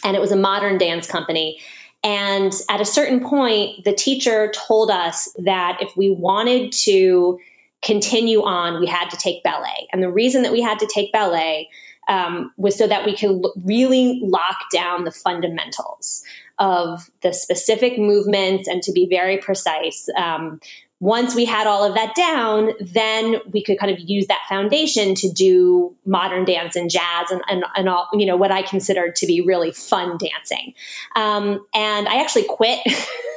and 0.04 0.16
it 0.16 0.20
was 0.20 0.32
a 0.32 0.36
modern 0.36 0.78
dance 0.78 1.08
company. 1.08 1.60
And 2.04 2.54
at 2.70 2.82
a 2.82 2.86
certain 2.86 3.20
point, 3.22 3.84
the 3.84 3.94
teacher 3.94 4.52
told 4.56 4.90
us 4.90 5.30
that 5.40 5.78
if 5.82 5.96
we 5.96 6.10
wanted 6.10 6.72
to 6.84 7.40
continue 7.82 8.44
on, 8.44 8.80
we 8.80 8.88
had 8.88 9.10
to 9.10 9.18
take 9.18 9.44
ballet. 9.44 9.88
And 9.92 10.02
the 10.02 10.12
reason 10.12 10.42
that 10.44 10.52
we 10.52 10.62
had 10.62 10.80
to 10.80 10.88
take 10.94 11.12
ballet 11.12 11.70
um, 12.08 12.52
was 12.58 12.78
so 12.78 12.88
that 12.88 13.06
we 13.06 13.16
could 13.16 13.44
l- 13.44 13.54
really 13.64 14.20
lock 14.24 14.58
down 14.72 15.04
the 15.04 15.12
fundamentals 15.12 16.24
of 16.60 17.10
the 17.22 17.34
specific 17.34 17.98
movements 17.98 18.68
and 18.68 18.84
to 18.84 18.92
be 18.92 19.08
very 19.10 19.38
precise. 19.38 20.08
Um, 20.16 20.60
once 21.00 21.36
we 21.36 21.44
had 21.44 21.68
all 21.68 21.84
of 21.84 21.96
that 21.96 22.16
down, 22.16 22.72
then 22.80 23.36
we 23.52 23.62
could 23.62 23.78
kind 23.78 23.92
of 23.92 24.00
use 24.00 24.28
that 24.28 24.40
foundation 24.48 25.14
to 25.16 25.30
do 25.30 25.94
modern 26.06 26.46
dance 26.46 26.78
and 26.78 26.90
jazz 26.90 27.30
and, 27.30 27.42
and, 27.50 27.66
and 27.76 27.90
all, 27.90 28.08
you 28.14 28.26
know, 28.26 28.38
what 28.38 28.52
I 28.52 28.62
considered 28.62 29.14
to 29.18 29.28
be 29.28 29.42
really 29.42 29.74
fun 29.74 30.18
dancing. 30.18 30.74
Um, 31.18 31.66
and 31.74 32.08
I 32.08 32.22
actually 32.22 32.46
quit 32.46 32.80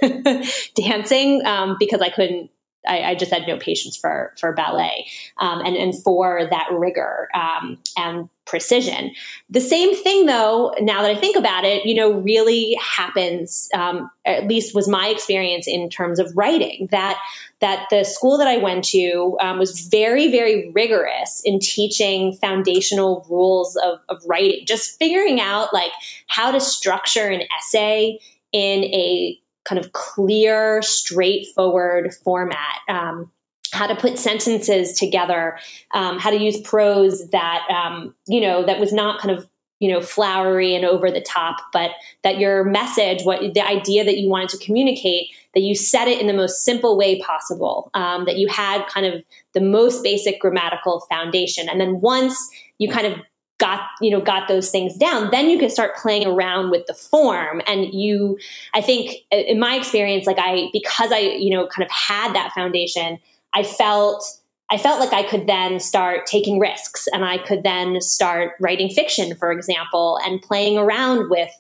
dancing 0.77 1.45
um, 1.45 1.77
because 1.81 2.01
I 2.01 2.11
couldn't 2.11 2.51
I, 2.87 3.03
I, 3.03 3.15
just 3.15 3.33
had 3.33 3.47
no 3.47 3.59
patience 3.59 3.97
for 3.97 4.33
for 4.39 4.53
ballet 4.53 5.07
um, 5.39 5.61
and 5.61 5.77
and 5.77 5.95
for 6.03 6.47
that 6.51 6.69
rigor 6.73 7.29
um, 7.35 7.79
and 7.97 8.29
precision. 8.47 9.13
The 9.51 9.61
same 9.61 9.95
thing, 9.95 10.27
though, 10.27 10.73
now 10.81 11.03
that 11.03 11.11
I 11.11 11.17
think 11.17 11.37
about 11.37 11.65
it, 11.65 11.85
you 11.85 11.95
know, 11.95 12.13
really 12.13 12.79
happens. 12.81 13.69
Um, 13.75 14.11
at 14.25 14.47
least 14.47 14.75
was 14.75 14.89
my 14.89 15.09
experience 15.09 15.69
in 15.69 15.89
terms 15.89 16.19
of 16.19 16.37
writing 16.37 16.89
that 16.91 17.19
that 17.61 17.87
the 17.91 18.05
school 18.05 18.39
that 18.39 18.47
I 18.47 18.59
went 18.59 18.85
to 18.87 19.37
um, 19.41 19.59
was 19.59 19.81
very 19.81 20.31
very 20.31 20.71
rigorous 20.73 21.43
in 21.45 21.59
teaching 21.59 22.35
foundational 22.35 23.27
rules 23.29 23.77
of, 23.77 23.99
of 24.09 24.23
writing, 24.27 24.65
just 24.67 24.99
figuring 24.99 25.41
out 25.41 25.73
like 25.73 25.93
how 26.27 26.51
to 26.51 26.61
structure 26.61 27.29
an 27.29 27.43
essay 27.59 28.19
in 28.53 28.85
a 28.85 29.39
kind 29.67 29.79
of 29.79 29.93
clear, 29.93 30.81
straightforward 30.83 32.15
format. 32.15 32.79
Um, 32.89 33.31
how 33.73 33.87
to 33.87 33.97
put 33.97 34.19
sentences 34.19 34.93
together, 34.93 35.59
um, 35.93 36.19
how 36.19 36.31
to 36.31 36.41
use 36.41 36.61
prose 36.61 37.29
that 37.31 37.67
um, 37.69 38.15
you 38.27 38.41
know 38.41 38.65
that 38.65 38.81
was 38.81 38.93
not 38.93 39.21
kind 39.21 39.37
of 39.37 39.47
you 39.81 39.91
know 39.91 40.01
flowery 40.01 40.75
and 40.75 40.85
over 40.85 41.11
the 41.11 41.21
top, 41.21 41.57
but 41.73 41.91
that 42.23 42.39
your 42.39 42.65
message, 42.65 43.25
what 43.25 43.41
the 43.55 43.67
idea 43.67 44.05
that 44.05 44.19
you 44.19 44.29
wanted 44.29 44.49
to 44.51 44.65
communicate, 44.65 45.29
that 45.55 45.61
you 45.61 45.75
said 45.75 46.07
it 46.07 46.21
in 46.21 46.27
the 46.27 46.33
most 46.33 46.65
simple 46.65 46.97
way 46.97 47.21
possible, 47.21 47.91
um, 47.95 48.25
that 48.25 48.39
you 48.39 48.49
had 48.49 48.87
kind 48.87 49.05
of 49.05 49.23
the 49.53 49.61
most 49.61 50.03
basic 50.03 50.41
grammatical 50.41 51.01
foundation, 51.11 51.69
and 51.69 51.81
then 51.81 52.01
once 52.01 52.39
you 52.79 52.89
kind 52.89 53.07
of 53.07 53.19
got 53.59 53.89
you 54.01 54.11
know 54.11 54.21
got 54.21 54.49
those 54.49 54.71
things 54.71 54.97
down 54.97 55.31
then 55.31 55.49
you 55.49 55.59
can 55.59 55.71
start 55.71 55.97
playing 55.97 56.27
around 56.27 56.71
with 56.71 56.87
the 56.87 56.95
form. 56.95 57.63
And 57.67 57.93
you 57.93 58.39
i 58.75 58.81
think 58.81 59.17
in 59.31 59.59
my 59.59 59.77
experience 59.77 60.27
like 60.27 60.39
i 60.39 60.69
because 60.73 61.13
i 61.13 61.19
you 61.19 61.51
know 61.51 61.67
kind 61.67 61.85
of 61.85 61.91
had 61.91 62.35
that 62.35 62.53
foundation 62.53 63.19
i 63.55 63.63
felt 63.63 64.25
i 64.71 64.77
felt 64.77 65.01
like 65.01 65.13
i 65.13 65.23
could 65.23 65.47
then 65.47 65.81
start 65.81 66.27
taking 66.27 66.59
risks 66.59 67.07
and 67.13 67.25
i 67.25 67.39
could 67.39 67.63
then 67.63 68.01
start 68.01 68.53
writing 68.61 68.91
fiction 68.91 69.35
for 69.37 69.51
example 69.53 70.19
and 70.25 70.43
playing 70.43 70.77
around 70.77 71.31
with 71.31 71.51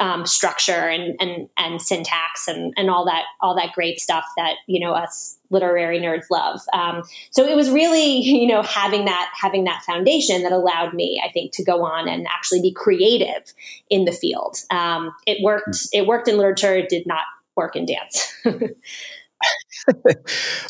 um, 0.00 0.26
structure 0.26 0.72
and, 0.72 1.16
and 1.20 1.48
and 1.56 1.80
syntax 1.80 2.48
and 2.48 2.74
and 2.76 2.90
all 2.90 3.04
that 3.04 3.24
all 3.40 3.54
that 3.54 3.72
great 3.74 4.00
stuff 4.00 4.24
that 4.36 4.56
you 4.66 4.80
know 4.80 4.92
us 4.92 5.38
literary 5.54 5.98
nerds 5.98 6.26
love. 6.30 6.60
Um, 6.74 7.02
so 7.30 7.46
it 7.46 7.56
was 7.56 7.70
really 7.70 8.04
you 8.20 8.46
know 8.46 8.62
having 8.62 9.06
that 9.06 9.32
having 9.40 9.64
that 9.64 9.82
foundation 9.84 10.42
that 10.42 10.52
allowed 10.52 10.92
me, 10.92 11.22
I 11.26 11.32
think, 11.32 11.52
to 11.52 11.64
go 11.64 11.84
on 11.84 12.08
and 12.08 12.26
actually 12.26 12.60
be 12.60 12.72
creative 12.72 13.54
in 13.88 14.04
the 14.04 14.12
field. 14.12 14.58
Um, 14.70 15.14
it 15.26 15.38
worked. 15.42 15.88
It 15.92 16.06
worked 16.06 16.28
in 16.28 16.36
literature. 16.36 16.74
It 16.74 16.90
did 16.90 17.06
not 17.06 17.24
work 17.56 17.76
in 17.76 17.86
dance. 17.86 18.34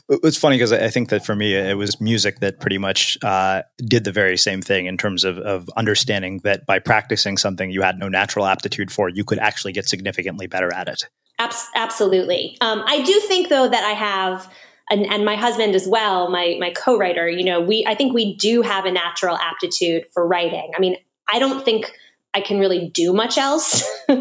it's 0.08 0.36
funny 0.36 0.56
because 0.56 0.72
I 0.72 0.88
think 0.88 1.08
that 1.10 1.24
for 1.24 1.36
me, 1.36 1.54
it 1.54 1.76
was 1.76 2.00
music 2.00 2.40
that 2.40 2.60
pretty 2.60 2.78
much 2.78 3.16
uh, 3.22 3.62
did 3.78 4.04
the 4.04 4.12
very 4.12 4.36
same 4.36 4.62
thing 4.62 4.86
in 4.86 4.96
terms 4.96 5.24
of, 5.24 5.38
of 5.38 5.68
understanding 5.76 6.40
that 6.44 6.66
by 6.66 6.78
practicing 6.78 7.36
something 7.36 7.70
you 7.70 7.82
had 7.82 7.98
no 7.98 8.08
natural 8.08 8.46
aptitude 8.46 8.90
for, 8.90 9.08
you 9.08 9.24
could 9.24 9.38
actually 9.38 9.72
get 9.72 9.88
significantly 9.88 10.46
better 10.46 10.72
at 10.72 10.88
it. 10.88 11.04
absolutely. 11.74 12.56
Um, 12.60 12.82
I 12.86 13.02
do 13.02 13.20
think, 13.20 13.48
though, 13.48 13.68
that 13.68 13.84
I 13.84 13.92
have. 13.92 14.52
And, 14.90 15.06
and, 15.06 15.24
my 15.24 15.36
husband 15.36 15.74
as 15.74 15.88
well, 15.88 16.30
my 16.30 16.56
my 16.60 16.70
co-writer, 16.70 17.28
you 17.28 17.44
know, 17.44 17.60
we 17.60 17.84
I 17.86 17.94
think 17.94 18.12
we 18.12 18.36
do 18.36 18.60
have 18.62 18.84
a 18.84 18.92
natural 18.92 19.36
aptitude 19.36 20.04
for 20.12 20.26
writing. 20.26 20.72
I 20.76 20.80
mean, 20.80 20.96
I 21.26 21.38
don't 21.38 21.64
think 21.64 21.90
I 22.34 22.40
can 22.40 22.58
really 22.58 22.88
do 22.88 23.12
much 23.12 23.38
else, 23.38 23.88
um, 24.08 24.18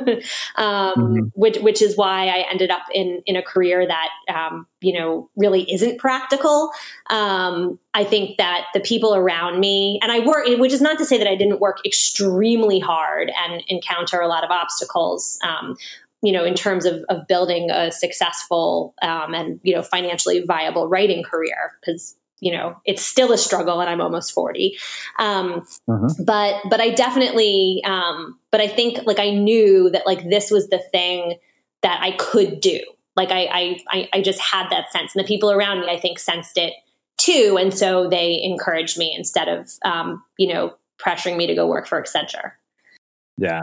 mm-hmm. 0.55 1.20
which 1.34 1.58
which 1.58 1.82
is 1.82 1.98
why 1.98 2.27
I 2.27 2.46
ended 2.50 2.70
up 2.70 2.84
in 2.93 3.24
in 3.25 3.36
a 3.36 3.41
career 3.41 3.88
that 3.88 4.10
um, 4.34 4.67
you 4.82 4.98
know 4.98 5.29
really 5.36 5.70
isn't 5.72 5.98
practical. 5.98 6.72
Um, 7.10 7.79
I 7.96 8.03
think 8.03 8.38
that 8.38 8.65
the 8.75 8.79
people 8.79 9.15
around 9.15 9.60
me 9.60 10.00
and 10.03 10.12
I 10.12 10.20
work, 10.20 10.46
which 10.60 10.74
is 10.74 10.82
not 10.82 11.00
to 11.00 11.05
say 11.05 11.17
that 11.17 11.27
I 11.27 11.36
didn't 11.36 11.60
work 11.60 11.79
extremely 11.86 12.79
hard 12.79 13.32
and 13.36 13.63
encounter 13.67 14.22
a 14.22 14.27
lot 14.27 14.43
of 14.43 14.51
obstacles. 14.51 15.39
You 16.24 16.32
know, 16.32 16.44
in 16.44 16.56
terms 16.56 16.86
of, 16.86 17.03
of 17.10 17.27
building 17.27 17.70
a 17.70 17.92
successful 17.92 18.96
um, 19.01 19.36
and 19.36 19.60
you 19.62 19.75
know 19.75 19.84
financially 19.84 20.44
viable 20.46 20.88
writing 20.88 21.24
career, 21.24 21.74
because 21.80 22.15
you 22.39 22.51
know 22.51 22.75
it's 22.86 23.01
still 23.01 23.32
a 23.32 23.38
struggle 23.38 23.80
and 23.80 23.89
i'm 23.89 24.01
almost 24.01 24.34
40 24.34 24.77
um, 25.18 25.65
mm-hmm. 25.89 26.24
but 26.24 26.62
but 26.70 26.82
i 26.82 26.89
definitely 26.89 27.82
um, 27.86 28.38
but 28.51 28.60
i 28.60 28.68
think 28.68 29.00
like 29.06 29.20
i 29.20 29.30
knew 29.30 29.89
that 29.89 30.06
like 30.06 30.30
this 30.30 30.51
was 30.51 30.68
the 30.68 30.80
thing 30.92 31.36
that 31.82 32.00
i 32.01 32.12
could 32.12 32.60
do. 32.60 32.80
Like 33.15 33.30
I, 33.32 33.80
I 33.89 34.10
i 34.13 34.22
just 34.22 34.39
had 34.39 34.70
that 34.72 34.92
sense. 34.92 35.15
And 35.15 35.24
the 35.24 35.27
people 35.27 35.51
around 35.51 35.82
me 35.82 35.88
i 35.89 36.00
think 36.00 36.18
sensed 36.18 36.58
it 36.58 36.74
too. 37.18 37.58
And 37.60 37.74
so 37.74 38.10
they 38.10 38.42
encouraged 38.42 38.98
me 38.98 39.13
instead 39.15 39.48
of 39.48 39.70
um, 39.86 40.24
you 40.38 40.51
know 40.51 40.75
pressuring 41.00 41.38
me 41.38 41.48
to 41.48 41.56
go 41.56 41.68
work 41.68 41.88
for 41.88 42.01
accenture 42.01 42.53
yeah 43.37 43.61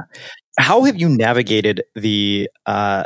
how 0.59 0.83
have 0.85 1.01
you 1.01 1.09
navigated 1.09 1.83
the 1.95 2.51
uh, 2.67 3.05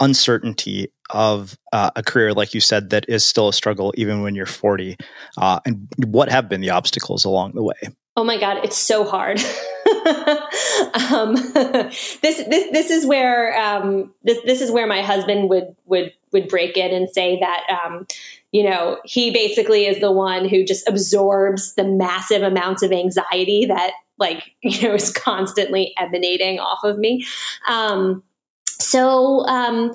uncertainty 0.00 0.90
of 1.10 1.56
uh, 1.72 1.90
a 1.96 2.02
career, 2.02 2.32
like 2.32 2.54
you 2.54 2.60
said, 2.60 2.90
that 2.90 3.08
is 3.08 3.24
still 3.24 3.48
a 3.48 3.52
struggle 3.52 3.92
even 3.96 4.22
when 4.22 4.34
you're 4.34 4.46
40? 4.46 4.96
Uh, 5.38 5.60
and 5.64 5.86
what 6.06 6.28
have 6.28 6.48
been 6.48 6.60
the 6.60 6.70
obstacles 6.70 7.24
along 7.24 7.52
the 7.52 7.62
way? 7.62 7.74
Oh 8.16 8.24
my 8.24 8.38
God, 8.38 8.64
it's 8.64 8.76
so 8.76 9.04
hard. 9.04 9.40
um, 11.10 11.34
this 11.54 12.20
this 12.20 12.70
this 12.70 12.90
is 12.90 13.04
where 13.04 13.58
um, 13.60 14.14
this 14.22 14.38
this 14.44 14.60
is 14.60 14.70
where 14.70 14.86
my 14.86 15.02
husband 15.02 15.48
would 15.50 15.74
would 15.86 16.12
would 16.32 16.48
break 16.48 16.76
in 16.76 16.94
and 16.94 17.08
say 17.08 17.40
that 17.40 17.62
um, 17.84 18.06
you 18.52 18.62
know 18.62 18.98
he 19.04 19.32
basically 19.32 19.86
is 19.86 20.00
the 20.00 20.12
one 20.12 20.48
who 20.48 20.64
just 20.64 20.88
absorbs 20.88 21.74
the 21.74 21.82
massive 21.82 22.42
amounts 22.42 22.84
of 22.84 22.92
anxiety 22.92 23.66
that 23.66 23.92
like 24.18 24.52
you 24.62 24.82
know 24.82 24.94
is 24.94 25.12
constantly 25.12 25.92
emanating 25.98 26.58
off 26.58 26.84
of 26.84 26.98
me. 26.98 27.26
Um, 27.68 28.22
so 28.66 29.46
um, 29.46 29.94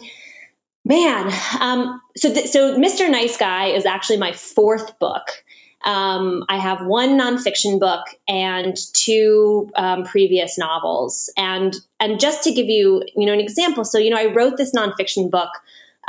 Man, 0.86 1.32
um, 1.60 2.02
so 2.16 2.34
th- 2.34 2.48
so 2.48 2.76
Mr. 2.78 3.10
Nice 3.12 3.38
Guy 3.38 3.68
is 3.68 3.86
actually 3.86 4.18
my 4.18 4.32
fourth 4.32 4.98
book. 4.98 5.44
Um, 5.86 6.44
I 6.50 6.58
have 6.58 6.86
one 6.86 7.18
nonfiction 7.18 7.80
book 7.80 8.06
and 8.28 8.76
two 8.94 9.70
um, 9.76 10.04
previous 10.04 10.58
novels, 10.58 11.32
and 11.38 11.76
and 12.00 12.20
just 12.20 12.44
to 12.46 12.52
give 12.52 12.68
you 12.68 13.04
you 13.16 13.26
know 13.26 13.34
an 13.34 13.40
example, 13.40 13.84
so 13.84 13.98
you 13.98 14.10
know 14.10 14.18
I 14.18 14.34
wrote 14.34 14.58
this 14.58 14.74
nonfiction 14.74 15.30
book 15.30 15.50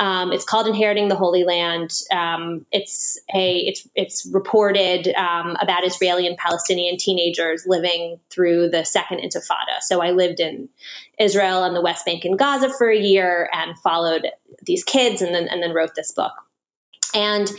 um, 0.01 0.33
it's 0.33 0.47
called 0.47 0.67
Inheriting 0.67 1.09
the 1.09 1.15
Holy 1.15 1.45
Land. 1.45 2.01
Um, 2.11 2.65
it's 2.73 3.21
a 3.35 3.59
it's 3.59 3.87
it's 3.95 4.27
reported 4.33 5.09
um, 5.15 5.59
about 5.61 5.85
Israeli 5.85 6.27
and 6.27 6.39
Palestinian 6.39 6.97
teenagers 6.97 7.67
living 7.67 8.19
through 8.31 8.71
the 8.71 8.83
Second 8.83 9.19
Intifada. 9.19 9.81
So 9.83 10.01
I 10.01 10.13
lived 10.13 10.41
in 10.41 10.71
Israel 11.19 11.65
and 11.65 11.77
the 11.77 11.83
West 11.83 12.07
Bank 12.07 12.25
and 12.25 12.39
Gaza 12.39 12.71
for 12.71 12.91
a 12.91 12.99
year 12.99 13.51
and 13.53 13.79
followed 13.79 14.27
these 14.63 14.83
kids, 14.83 15.21
and 15.21 15.35
then 15.35 15.47
and 15.49 15.63
then 15.63 15.75
wrote 15.75 15.95
this 15.95 16.13
book. 16.13 16.33
And 17.15 17.51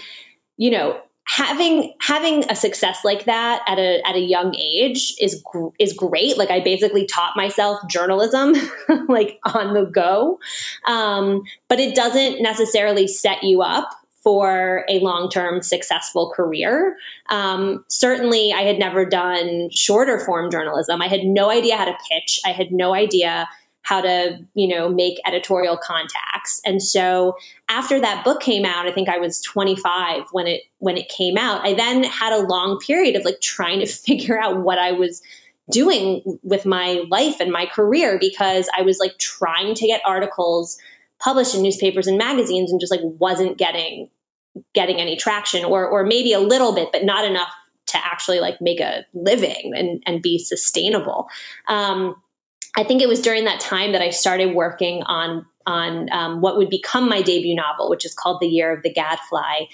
you 0.58 0.72
know, 0.72 1.00
having 1.32 1.94
having 2.02 2.44
a 2.52 2.56
success 2.56 3.06
like 3.06 3.24
that 3.24 3.64
at 3.66 3.80
a 3.80 4.02
at 4.06 4.16
a 4.16 4.20
young 4.20 4.54
age 4.56 5.16
is 5.20 5.42
is 5.80 5.94
great. 5.94 6.38
Like 6.38 6.52
I 6.52 6.60
basically 6.60 7.06
taught 7.06 7.38
myself 7.38 7.80
journalism 7.90 8.54
like 9.08 9.40
on 9.46 9.74
the 9.74 9.86
go, 9.86 10.40
um, 10.88 11.44
but 11.70 11.80
it 11.80 11.96
doesn't 11.96 12.42
necessarily 12.42 13.08
set 13.08 13.44
you 13.44 13.62
up 13.62 13.90
for 14.24 14.86
a 14.90 15.00
long 15.00 15.30
term 15.30 15.62
successful 15.62 16.34
career. 16.36 16.98
Um, 17.30 17.86
certainly, 17.88 18.52
I 18.52 18.64
had 18.64 18.78
never 18.78 19.06
done 19.06 19.70
shorter 19.72 20.20
form 20.20 20.52
journalism. 20.52 21.02
I 21.02 21.08
had 21.08 21.24
no 21.24 21.50
idea 21.50 21.78
how 21.78 21.86
to 21.86 21.98
pitch. 22.10 22.42
I 22.46 22.52
had 22.52 22.74
no 22.74 22.94
idea 22.94 23.48
how 23.92 24.00
to 24.00 24.40
you 24.54 24.74
know 24.74 24.88
make 24.88 25.20
editorial 25.26 25.76
contacts. 25.76 26.62
And 26.66 26.82
so 26.82 27.36
after 27.68 28.00
that 28.00 28.24
book 28.24 28.42
came 28.42 28.66
out 28.66 28.88
i 28.88 28.92
think 28.92 29.08
i 29.10 29.18
was 29.18 29.42
25 29.42 30.24
when 30.32 30.48
it 30.48 30.62
when 30.80 30.98
it 30.98 31.08
came 31.10 31.38
out 31.38 31.66
i 31.66 31.74
then 31.74 32.04
had 32.04 32.34
a 32.34 32.46
long 32.46 32.78
period 32.80 33.16
of 33.16 33.24
like 33.24 33.40
trying 33.42 33.80
to 33.80 33.86
figure 34.08 34.40
out 34.40 34.62
what 34.62 34.78
i 34.78 34.92
was 34.92 35.22
doing 35.70 36.22
with 36.44 36.66
my 36.66 37.04
life 37.10 37.40
and 37.40 37.52
my 37.52 37.66
career 37.66 38.18
because 38.20 38.70
i 38.78 38.82
was 38.82 39.00
like 39.00 39.18
trying 39.18 39.74
to 39.74 39.88
get 39.88 40.02
articles 40.06 40.78
published 41.20 41.56
in 41.56 41.62
newspapers 41.62 42.08
and 42.08 42.18
magazines 42.18 42.72
and 42.72 42.82
just 42.82 42.92
like 42.92 43.02
wasn't 43.04 43.58
getting 43.58 44.10
getting 44.74 44.98
any 44.98 45.16
traction 45.16 45.64
or 45.64 45.88
or 45.88 46.04
maybe 46.04 46.34
a 46.34 46.40
little 46.40 46.76
bit 46.76 46.90
but 46.92 47.06
not 47.06 47.24
enough 47.24 47.54
to 47.86 47.98
actually 47.98 48.40
like 48.40 48.60
make 48.62 48.80
a 48.80 49.06
living 49.14 49.74
and 49.76 50.02
and 50.06 50.22
be 50.22 50.38
sustainable. 50.38 51.28
Um, 51.68 52.16
I 52.78 52.84
think 52.84 53.02
it 53.02 53.10
was 53.10 53.22
during 53.22 53.46
that 53.46 53.60
time 53.60 53.92
that 53.92 54.02
I 54.02 54.10
started 54.10 54.56
working 54.56 55.04
on 55.04 55.46
on 55.68 56.12
um, 56.12 56.42
what 56.42 56.58
would 56.58 56.70
become 56.70 57.08
my 57.08 57.22
debut 57.22 57.56
novel, 57.56 57.90
which 57.90 58.06
is 58.06 58.14
called 58.14 58.42
The 58.42 58.48
Year 58.48 58.76
of 58.76 58.82
the 58.82 58.92
Gadfly. 58.92 59.66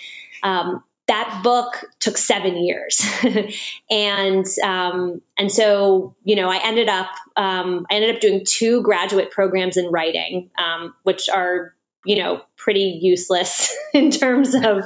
Um, 0.44 0.84
that 1.08 1.40
book 1.42 1.86
took 2.00 2.18
seven 2.18 2.58
years, 2.58 3.02
and 3.90 4.46
um, 4.64 5.22
and 5.38 5.52
so 5.52 6.16
you 6.24 6.36
know 6.36 6.50
I 6.50 6.60
ended 6.64 6.90
up 6.90 7.10
um, 7.38 7.86
I 7.90 7.96
ended 7.96 8.16
up 8.16 8.22
doing 8.22 8.44
two 8.46 8.82
graduate 8.82 9.32
programs 9.32 9.78
in 9.78 9.90
writing, 9.90 10.50
um, 10.58 10.94
which 11.04 11.30
are 11.30 11.74
you 12.04 12.18
know 12.18 12.42
pretty 12.58 13.00
useless 13.02 13.74
in 13.94 14.12
terms 14.12 14.54
of 14.54 14.84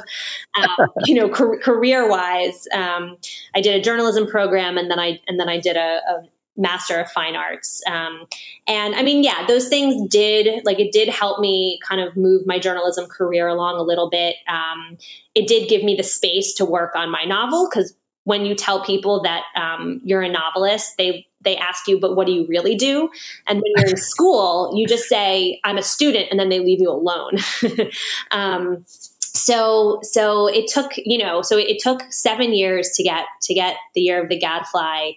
uh, 0.58 0.88
you 1.06 1.15
know 1.15 1.28
career 1.30 2.08
wise. 2.08 2.67
Um, 2.71 3.17
I 3.56 3.62
did 3.62 3.76
a 3.80 3.82
journalism 3.82 4.28
program, 4.28 4.78
and 4.78 4.91
then 4.91 5.00
I 5.00 5.19
and 5.28 5.39
then 5.39 5.50
I 5.50 5.60
did 5.60 5.76
a, 5.76 6.02
a 6.08 6.24
master 6.58 7.00
of 7.00 7.10
fine 7.12 7.36
arts. 7.36 7.82
Um, 7.88 8.28
and 8.68 8.96
i 8.96 9.02
mean 9.02 9.24
yeah 9.24 9.46
those 9.48 9.68
things 9.68 10.10
did 10.10 10.64
like 10.66 10.80
it 10.80 10.92
did 10.92 11.10
help 11.10 11.40
me 11.40 11.80
kind 11.88 12.02
of 12.02 12.16
move 12.16 12.46
my 12.46 12.60
journalism 12.60 13.08
career 13.08 13.48
along 13.48 13.78
a 13.78 13.84
little 13.84 14.10
bit. 14.10 14.36
Um, 14.48 14.98
it 15.36 15.48
did 15.48 15.70
give 15.70 15.84
me 15.84 15.96
the 15.96 16.04
space 16.04 16.54
to 16.56 16.66
work 16.66 16.96
on 16.96 17.10
my 17.10 17.24
novel 17.24 17.70
because 17.70 17.96
when 18.24 18.46
you 18.46 18.54
tell 18.54 18.84
people 18.84 19.24
that 19.24 19.44
um, 19.56 20.00
you're 20.04 20.22
a 20.22 20.30
novelist 20.30 20.96
they 20.98 21.26
they 21.44 21.58
ask 21.58 21.88
you 21.88 22.00
but 22.00 22.16
what 22.16 22.28
do 22.28 22.34
you 22.34 22.46
really 22.48 22.76
do? 22.76 23.10
And 23.48 23.62
when 23.62 23.72
you're 23.78 23.90
in 23.90 23.98
school 24.14 24.74
you 24.76 24.88
just 24.88 25.06
say 25.06 25.60
i'm 25.64 25.78
a 25.78 25.84
student 25.84 26.28
and 26.30 26.40
then 26.40 26.50
they 26.50 26.60
leave 26.60 26.82
you 26.82 26.90
alone. 26.90 27.38
Um, 28.32 28.86
so 29.34 30.00
so 30.04 30.48
it 30.48 30.68
took 30.68 30.92
you 30.98 31.18
know 31.18 31.42
so 31.42 31.58
it 31.58 31.80
took 31.80 32.04
seven 32.12 32.54
years 32.54 32.92
to 32.92 33.04
get 33.04 33.26
to 33.44 33.54
get 33.54 33.78
the 33.96 34.02
year 34.02 34.22
of 34.22 34.30
the 34.30 34.38
gadfly. 34.38 35.12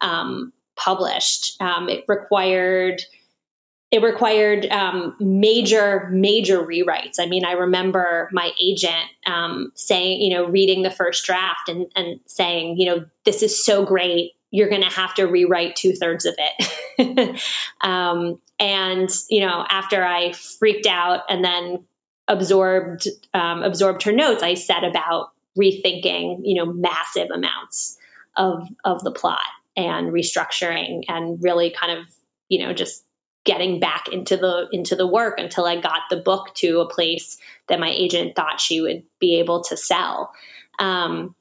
Um, 0.00 0.52
published. 0.80 1.60
Um, 1.60 1.88
it 1.88 2.04
required 2.08 3.02
it 3.90 4.02
required 4.02 4.66
um, 4.66 5.16
major 5.18 6.08
major 6.10 6.64
rewrites. 6.64 7.16
I 7.18 7.26
mean, 7.26 7.44
I 7.44 7.52
remember 7.52 8.28
my 8.32 8.52
agent 8.60 9.06
um, 9.26 9.72
saying, 9.74 10.20
you 10.20 10.32
know, 10.32 10.46
reading 10.46 10.82
the 10.82 10.90
first 10.90 11.24
draft 11.24 11.68
and 11.68 11.86
and 11.96 12.20
saying, 12.26 12.78
you 12.78 12.86
know, 12.86 13.04
this 13.24 13.42
is 13.42 13.64
so 13.64 13.84
great. 13.84 14.32
You're 14.52 14.68
going 14.68 14.82
to 14.82 14.88
have 14.88 15.14
to 15.14 15.24
rewrite 15.24 15.76
two 15.76 15.92
thirds 15.92 16.24
of 16.24 16.34
it. 16.38 17.40
um, 17.80 18.40
and 18.58 19.10
you 19.28 19.40
know, 19.40 19.64
after 19.68 20.04
I 20.04 20.32
freaked 20.32 20.86
out 20.86 21.22
and 21.28 21.44
then 21.44 21.84
absorbed 22.28 23.08
um, 23.34 23.64
absorbed 23.64 24.04
her 24.04 24.12
notes, 24.12 24.42
I 24.42 24.54
set 24.54 24.84
about 24.84 25.32
rethinking, 25.58 26.42
you 26.44 26.54
know, 26.54 26.72
massive 26.72 27.28
amounts 27.34 27.98
of 28.36 28.68
of 28.84 29.02
the 29.02 29.10
plot 29.10 29.40
and 29.76 30.12
restructuring 30.12 31.04
and 31.08 31.42
really 31.42 31.70
kind 31.70 31.98
of, 31.98 32.06
you 32.48 32.64
know, 32.64 32.72
just 32.72 33.04
getting 33.44 33.80
back 33.80 34.08
into 34.12 34.36
the 34.36 34.68
into 34.72 34.94
the 34.94 35.06
work 35.06 35.38
until 35.38 35.64
I 35.64 35.80
got 35.80 36.02
the 36.10 36.16
book 36.16 36.54
to 36.56 36.80
a 36.80 36.88
place 36.88 37.38
that 37.68 37.80
my 37.80 37.90
agent 37.90 38.36
thought 38.36 38.60
she 38.60 38.80
would 38.80 39.02
be 39.18 39.38
able 39.38 39.62
to 39.64 39.76
sell. 39.76 40.32
Um, 40.78 41.34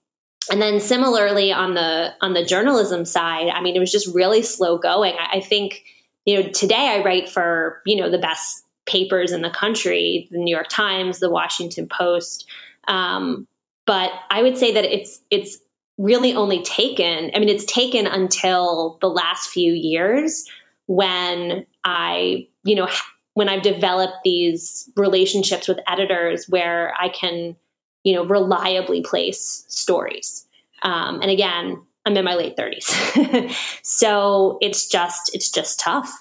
and 0.51 0.61
then 0.61 0.79
similarly 0.79 1.51
on 1.51 1.73
the 1.73 2.13
on 2.21 2.33
the 2.33 2.45
journalism 2.45 3.05
side, 3.05 3.49
I 3.49 3.61
mean, 3.61 3.75
it 3.75 3.79
was 3.79 3.91
just 3.91 4.13
really 4.15 4.41
slow 4.41 4.77
going. 4.77 5.13
I, 5.19 5.37
I 5.37 5.39
think 5.41 5.83
you 6.25 6.41
know 6.41 6.49
today 6.49 6.95
I 6.97 7.03
write 7.03 7.29
for 7.29 7.81
you 7.85 7.95
know 7.97 8.09
the 8.09 8.17
best 8.17 8.63
papers 8.85 9.31
in 9.31 9.41
the 9.41 9.49
country, 9.49 10.27
the 10.31 10.39
New 10.39 10.53
York 10.53 10.69
Times, 10.69 11.19
the 11.19 11.29
Washington 11.29 11.87
Post. 11.87 12.47
Um, 12.87 13.47
but 13.85 14.11
I 14.29 14.41
would 14.41 14.57
say 14.57 14.73
that 14.73 14.85
it's 14.85 15.21
it's 15.29 15.59
really 15.99 16.33
only 16.33 16.63
taken. 16.63 17.29
I 17.35 17.39
mean, 17.39 17.49
it's 17.49 17.65
taken 17.65 18.07
until 18.07 18.97
the 19.01 19.09
last 19.09 19.49
few 19.49 19.73
years 19.73 20.49
when 20.87 21.65
I, 21.83 22.47
you 22.63 22.73
know, 22.73 22.87
when 23.33 23.49
I've 23.49 23.61
developed 23.61 24.23
these 24.23 24.89
relationships 24.95 25.67
with 25.67 25.77
editors 25.87 26.47
where 26.47 26.93
I 26.99 27.09
can, 27.09 27.55
you 28.03 28.13
know, 28.13 28.25
reliably 28.25 29.01
place 29.01 29.65
stories. 29.67 30.47
Um, 30.81 31.21
and 31.21 31.29
again, 31.29 31.81
I'm 32.05 32.15
in 32.15 32.23
my 32.25 32.35
late 32.35 32.55
30s. 32.55 33.53
so 33.83 34.57
it's 34.61 34.87
just 34.87 35.35
it's 35.35 35.51
just 35.51 35.79
tough. 35.79 36.11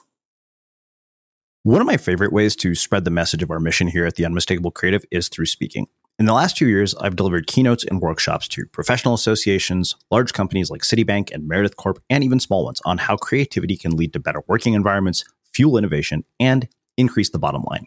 One 1.62 1.81
of 1.81 1.87
my 1.87 1.97
favorite 1.97 2.33
ways 2.33 2.57
to 2.57 2.75
spread 2.75 3.05
the 3.05 3.11
message 3.11 3.43
of 3.43 3.51
our 3.51 3.61
mission 3.61 3.88
here 3.88 4.07
at 4.07 4.17
the 4.17 4.25
Unmistakable 4.25 4.71
Creative 4.71 5.05
is 5.11 5.29
through 5.29 5.47
speaking. 5.47 5.87
In 6.18 6.26
the 6.26 6.33
last 6.33 6.57
two 6.57 6.66
years, 6.66 6.96
I've 6.96 7.14
delivered 7.14 7.46
keynotes 7.46 7.85
and 7.85 8.00
workshops 8.00 8.48
to 8.48 8.66
professional 8.66 9.14
associations, 9.14 9.94
large 10.11 10.33
companies 10.33 10.68
like 10.68 10.83
Citibank 10.83 11.31
and 11.33 11.46
Meredith 11.46 11.76
Corp, 11.76 12.02
and 12.11 12.24
even 12.24 12.40
small 12.40 12.64
ones 12.64 12.83
on 12.85 12.98
how 12.98 13.16
creativity 13.16 13.76
can 13.76 13.96
lead 13.96 14.12
to 14.14 14.18
better 14.18 14.42
working 14.48 14.74
environments, 14.74 15.24
fuel 15.54 15.78
innovation, 15.78 16.24
and 16.40 16.66
increase 16.96 17.31
the 17.31 17.38
bottom 17.38 17.62
line. 17.70 17.87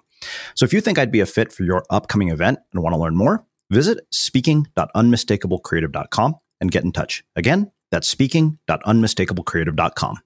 So 0.56 0.64
if 0.64 0.72
you 0.72 0.80
think 0.80 0.98
I'd 0.98 1.12
be 1.12 1.20
a 1.20 1.26
fit 1.26 1.52
for 1.52 1.64
your 1.64 1.86
upcoming 1.90 2.30
event 2.30 2.60
and 2.72 2.82
want 2.82 2.94
to 2.94 3.00
learn 3.00 3.18
more, 3.18 3.46
visit 3.70 4.00
speaking.unmistakablecreative.com 4.12 6.36
and 6.62 6.72
get 6.72 6.86
in 6.86 6.94
touch. 6.94 7.26
Again, 7.36 7.70
that's 7.92 8.08
speaking.unmistakablecreative.com. 8.08 10.20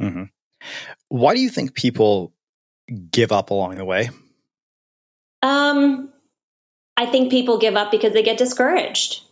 Mm-hmm. 0.00 0.22
Why 1.08 1.34
do 1.34 1.42
you 1.42 1.50
think 1.50 1.74
people 1.74 2.32
give 3.10 3.30
up 3.30 3.50
along 3.50 3.74
the 3.74 3.84
way? 3.84 4.08
Um, 5.42 6.07
I 6.98 7.06
think 7.06 7.30
people 7.30 7.58
give 7.58 7.76
up 7.76 7.92
because 7.92 8.12
they 8.12 8.24
get 8.24 8.36
discouraged. 8.36 9.22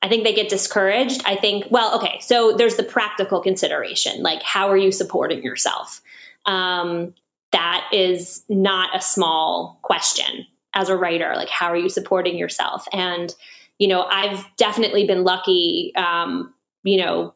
I 0.00 0.08
think 0.08 0.24
they 0.24 0.34
get 0.34 0.48
discouraged. 0.48 1.22
I 1.26 1.36
think, 1.36 1.66
well, 1.70 1.94
okay, 1.96 2.18
so 2.20 2.56
there's 2.56 2.76
the 2.76 2.82
practical 2.82 3.40
consideration 3.40 4.22
like, 4.22 4.42
how 4.42 4.68
are 4.68 4.76
you 4.76 4.90
supporting 4.90 5.44
yourself? 5.44 6.00
Um, 6.46 7.14
that 7.52 7.86
is 7.92 8.42
not 8.48 8.96
a 8.96 9.00
small 9.00 9.78
question 9.82 10.46
as 10.74 10.88
a 10.88 10.96
writer. 10.96 11.34
Like, 11.36 11.50
how 11.50 11.68
are 11.68 11.76
you 11.76 11.90
supporting 11.90 12.36
yourself? 12.36 12.88
And, 12.92 13.32
you 13.78 13.86
know, 13.86 14.04
I've 14.04 14.44
definitely 14.56 15.06
been 15.06 15.22
lucky, 15.22 15.92
um, 15.96 16.54
you 16.82 16.96
know, 16.96 17.34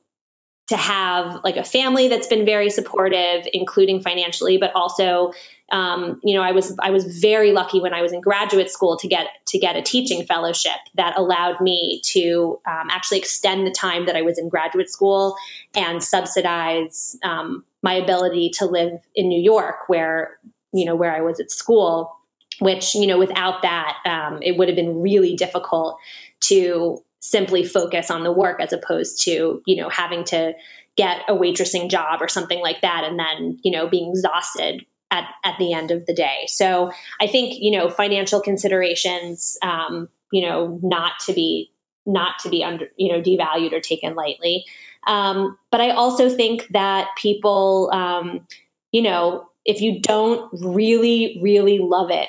to 0.69 0.77
have 0.77 1.39
like 1.45 1.57
a 1.59 1.62
family 1.62 2.09
that's 2.09 2.27
been 2.27 2.47
very 2.47 2.71
supportive, 2.71 3.47
including 3.53 4.01
financially, 4.01 4.57
but 4.57 4.75
also 4.75 5.33
um, 5.72 6.20
you 6.22 6.37
know, 6.37 6.42
I 6.42 6.52
was 6.52 6.76
I 6.81 6.90
was 6.90 7.20
very 7.20 7.52
lucky 7.52 7.81
when 7.81 7.92
I 7.92 8.00
was 8.00 8.12
in 8.12 8.20
graduate 8.20 8.70
school 8.70 8.96
to 8.98 9.09
get 9.09 9.26
to 9.46 9.59
get 9.59 9.74
a 9.74 9.83
teaching 9.83 10.24
fellowship 10.24 10.76
that 10.94 11.18
allowed 11.18 11.61
me 11.61 12.00
to 12.05 12.61
um, 12.66 12.88
actually 12.90 13.18
extend 13.18 13.66
the 13.66 13.72
time 13.72 14.07
that 14.07 14.14
I 14.14 14.22
was 14.22 14.38
in 14.38 14.48
graduate 14.48 14.90
school 14.90 15.37
and 15.74 16.02
subsidize 16.02 17.16
um, 17.24 17.64
my 17.83 17.94
ability 17.94 18.50
to 18.59 18.66
live 18.66 19.00
in 19.16 19.29
New 19.29 19.40
York, 19.40 19.88
where 19.88 20.38
you 20.72 20.85
know 20.85 20.94
where 20.94 21.14
I 21.14 21.20
was 21.20 21.40
at 21.40 21.50
school. 21.50 22.12
Which 22.59 22.94
you 22.94 23.07
know, 23.07 23.18
without 23.18 23.62
that, 23.62 23.98
um, 24.07 24.40
it 24.42 24.57
would 24.57 24.68
have 24.68 24.76
been 24.76 25.02
really 25.02 25.35
difficult 25.35 25.98
to 26.42 27.02
simply 27.20 27.64
focus 27.64 28.11
on 28.11 28.22
the 28.22 28.33
work 28.33 28.61
as 28.61 28.72
opposed 28.72 29.20
to 29.24 29.61
you 29.66 29.76
know 29.76 29.88
having 29.88 30.22
to 30.24 30.55
get 30.96 31.22
a 31.29 31.35
waitressing 31.35 31.90
job 31.90 32.22
or 32.22 32.29
something 32.29 32.61
like 32.61 32.81
that 32.81 33.05
and 33.05 33.18
then 33.18 33.59
you 33.62 33.70
know 33.70 33.88
being 33.88 34.11
exhausted 34.11 34.87
at, 35.11 35.29
at 35.45 35.57
the 35.59 35.73
end 35.73 35.90
of 35.90 36.07
the 36.07 36.14
day. 36.14 36.45
So 36.49 36.90
I 37.21 37.27
think, 37.27 37.55
you 37.61 37.71
know, 37.71 37.88
financial 37.88 38.40
considerations, 38.40 39.57
um, 39.62 40.09
you 40.33 40.42
know, 40.42 40.79
not 40.83 41.12
to 41.27 41.33
be, 41.33 41.71
not 42.05 42.38
to 42.40 42.49
be 42.49 42.62
under, 42.62 42.87
you 42.97 43.12
know, 43.12 43.21
devalued 43.21 43.73
or 43.73 43.81
taken 43.81 44.14
lightly. 44.14 44.64
Um, 45.07 45.59
but 45.71 45.81
I 45.81 45.90
also 45.90 46.29
think 46.29 46.66
that 46.71 47.09
people, 47.16 47.90
um, 47.92 48.47
you 48.92 49.03
know, 49.03 49.49
if 49.64 49.81
you 49.81 50.01
don't 50.01 50.49
really, 50.53 51.38
really 51.42 51.79
love 51.79 52.11
it, 52.11 52.29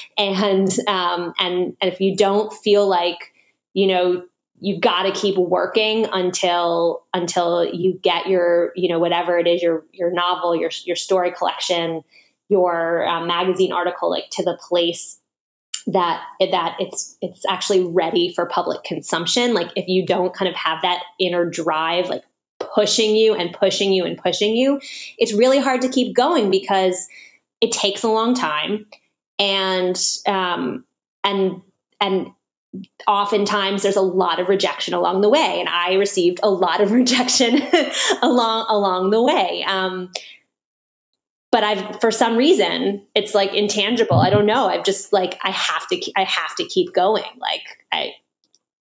and 0.18 0.68
um, 0.86 1.32
and 1.38 1.76
and 1.80 1.92
if 1.92 2.00
you 2.00 2.14
don't 2.14 2.52
feel 2.52 2.86
like, 2.86 3.32
you 3.72 3.86
know, 3.86 4.22
you've 4.62 4.80
got 4.80 5.02
to 5.02 5.12
keep 5.12 5.36
working 5.36 6.06
until 6.12 7.04
until 7.12 7.64
you 7.64 7.98
get 8.02 8.28
your 8.28 8.72
you 8.76 8.88
know 8.88 8.98
whatever 8.98 9.36
it 9.38 9.46
is 9.46 9.60
your 9.60 9.84
your 9.92 10.10
novel 10.10 10.54
your 10.54 10.70
your 10.84 10.96
story 10.96 11.32
collection 11.32 12.02
your 12.48 13.06
uh, 13.06 13.24
magazine 13.24 13.72
article 13.72 14.10
like 14.10 14.28
to 14.30 14.42
the 14.42 14.58
place 14.68 15.18
that 15.86 16.22
that 16.38 16.76
it's 16.78 17.16
it's 17.20 17.44
actually 17.46 17.84
ready 17.84 18.32
for 18.32 18.46
public 18.46 18.84
consumption. 18.84 19.54
Like 19.54 19.70
if 19.76 19.88
you 19.88 20.06
don't 20.06 20.34
kind 20.34 20.48
of 20.48 20.54
have 20.54 20.82
that 20.82 21.02
inner 21.18 21.44
drive 21.44 22.08
like 22.08 22.22
pushing 22.60 23.16
you 23.16 23.34
and 23.34 23.52
pushing 23.52 23.92
you 23.92 24.04
and 24.04 24.16
pushing 24.16 24.54
you 24.54 24.80
it's 25.18 25.32
really 25.32 25.58
hard 25.58 25.80
to 25.80 25.88
keep 25.88 26.14
going 26.14 26.48
because 26.48 27.08
it 27.60 27.72
takes 27.72 28.04
a 28.04 28.08
long 28.08 28.34
time. 28.34 28.86
And 29.38 30.00
um 30.26 30.84
and 31.24 31.62
and 32.00 32.28
oftentimes 33.06 33.82
there's 33.82 33.96
a 33.96 34.02
lot 34.02 34.40
of 34.40 34.48
rejection 34.48 34.94
along 34.94 35.20
the 35.20 35.28
way 35.28 35.56
and 35.60 35.68
i 35.68 35.94
received 35.94 36.40
a 36.42 36.50
lot 36.50 36.80
of 36.80 36.90
rejection 37.00 37.60
along 38.22 38.66
along 38.68 39.10
the 39.10 39.22
way. 39.22 39.64
Um, 39.66 40.10
but 41.50 41.62
i've 41.62 42.00
for 42.00 42.10
some 42.10 42.36
reason 42.36 43.06
it's 43.14 43.34
like 43.34 43.54
intangible. 43.54 44.18
I 44.18 44.30
don't 44.30 44.46
know. 44.46 44.68
I've 44.68 44.84
just 44.84 45.12
like 45.12 45.38
i 45.44 45.50
have 45.50 45.86
to 45.88 46.12
i 46.16 46.24
have 46.24 46.54
to 46.56 46.64
keep 46.64 46.94
going. 46.94 47.24
Like 47.38 47.84
i 47.92 48.12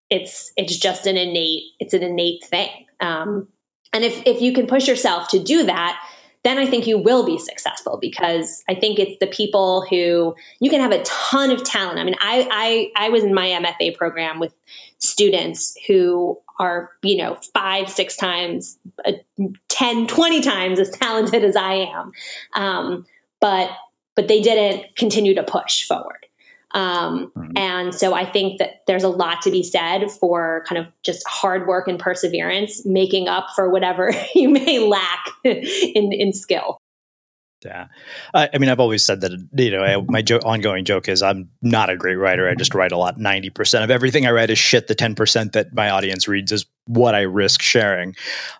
it's 0.09 0.51
it's 0.55 0.77
just 0.77 1.05
an 1.05 1.17
innate 1.17 1.63
it's 1.79 1.93
an 1.93 2.03
innate 2.03 2.43
thing. 2.45 2.85
Um, 2.99 3.47
and 3.93 4.05
if 4.05 4.21
if 4.25 4.41
you 4.41 4.53
can 4.53 4.67
push 4.67 4.87
yourself 4.87 5.27
to 5.29 5.39
do 5.39 5.65
that 5.65 6.01
then 6.43 6.57
I 6.57 6.65
think 6.65 6.87
you 6.87 6.97
will 6.97 7.25
be 7.25 7.37
successful 7.37 7.97
because 8.01 8.63
I 8.67 8.73
think 8.73 8.97
it's 8.97 9.17
the 9.19 9.27
people 9.27 9.85
who 9.89 10.35
you 10.59 10.69
can 10.69 10.81
have 10.81 10.91
a 10.91 11.03
ton 11.03 11.51
of 11.51 11.63
talent. 11.63 11.99
I 11.99 12.03
mean, 12.03 12.15
I 12.19 12.91
I, 12.97 13.05
I 13.05 13.09
was 13.09 13.23
in 13.23 13.33
my 13.33 13.47
MFA 13.47 13.95
program 13.95 14.39
with 14.39 14.53
students 14.97 15.77
who 15.87 16.39
are, 16.59 16.91
you 17.01 17.17
know, 17.17 17.37
five, 17.53 17.89
six 17.89 18.15
times, 18.15 18.77
uh, 19.05 19.13
10, 19.69 20.07
20 20.07 20.41
times 20.41 20.79
as 20.79 20.91
talented 20.91 21.43
as 21.43 21.55
I 21.55 21.73
am. 21.73 22.11
Um, 22.53 23.05
but 23.39 23.71
but 24.15 24.27
they 24.27 24.41
didn't 24.41 24.95
continue 24.95 25.33
to 25.35 25.43
push 25.43 25.87
forward. 25.87 26.20
Um, 26.73 27.31
mm-hmm. 27.35 27.51
And 27.55 27.93
so 27.93 28.13
I 28.13 28.25
think 28.25 28.59
that 28.59 28.81
there's 28.87 29.03
a 29.03 29.09
lot 29.09 29.41
to 29.43 29.51
be 29.51 29.63
said 29.63 30.09
for 30.11 30.63
kind 30.67 30.79
of 30.79 30.87
just 31.03 31.27
hard 31.27 31.67
work 31.67 31.87
and 31.87 31.99
perseverance, 31.99 32.85
making 32.85 33.27
up 33.27 33.47
for 33.55 33.69
whatever 33.69 34.11
you 34.35 34.49
may 34.49 34.79
lack 34.79 35.25
in, 35.43 36.13
in 36.13 36.33
skill. 36.33 36.77
Yeah. 37.63 37.87
I, 38.33 38.49
I, 38.53 38.57
mean, 38.57 38.69
I've 38.69 38.79
always 38.79 39.05
said 39.05 39.21
that, 39.21 39.31
you 39.53 39.69
know, 39.69 39.83
I, 39.83 40.01
my 40.09 40.23
jo- 40.23 40.39
ongoing 40.39 40.83
joke 40.83 41.07
is 41.07 41.21
I'm 41.21 41.49
not 41.61 41.91
a 41.91 41.95
great 41.95 42.15
writer. 42.15 42.49
I 42.49 42.55
just 42.55 42.73
write 42.73 42.91
a 42.91 42.97
lot. 42.97 43.19
90% 43.19 43.83
of 43.83 43.91
everything 43.91 44.25
I 44.25 44.31
write 44.31 44.49
is 44.49 44.57
shit. 44.57 44.87
The 44.87 44.95
10% 44.95 45.51
that 45.51 45.73
my 45.73 45.91
audience 45.91 46.27
reads 46.27 46.51
is 46.51 46.65
what 46.85 47.13
I 47.13 47.21
risk 47.21 47.61
sharing. 47.61 48.15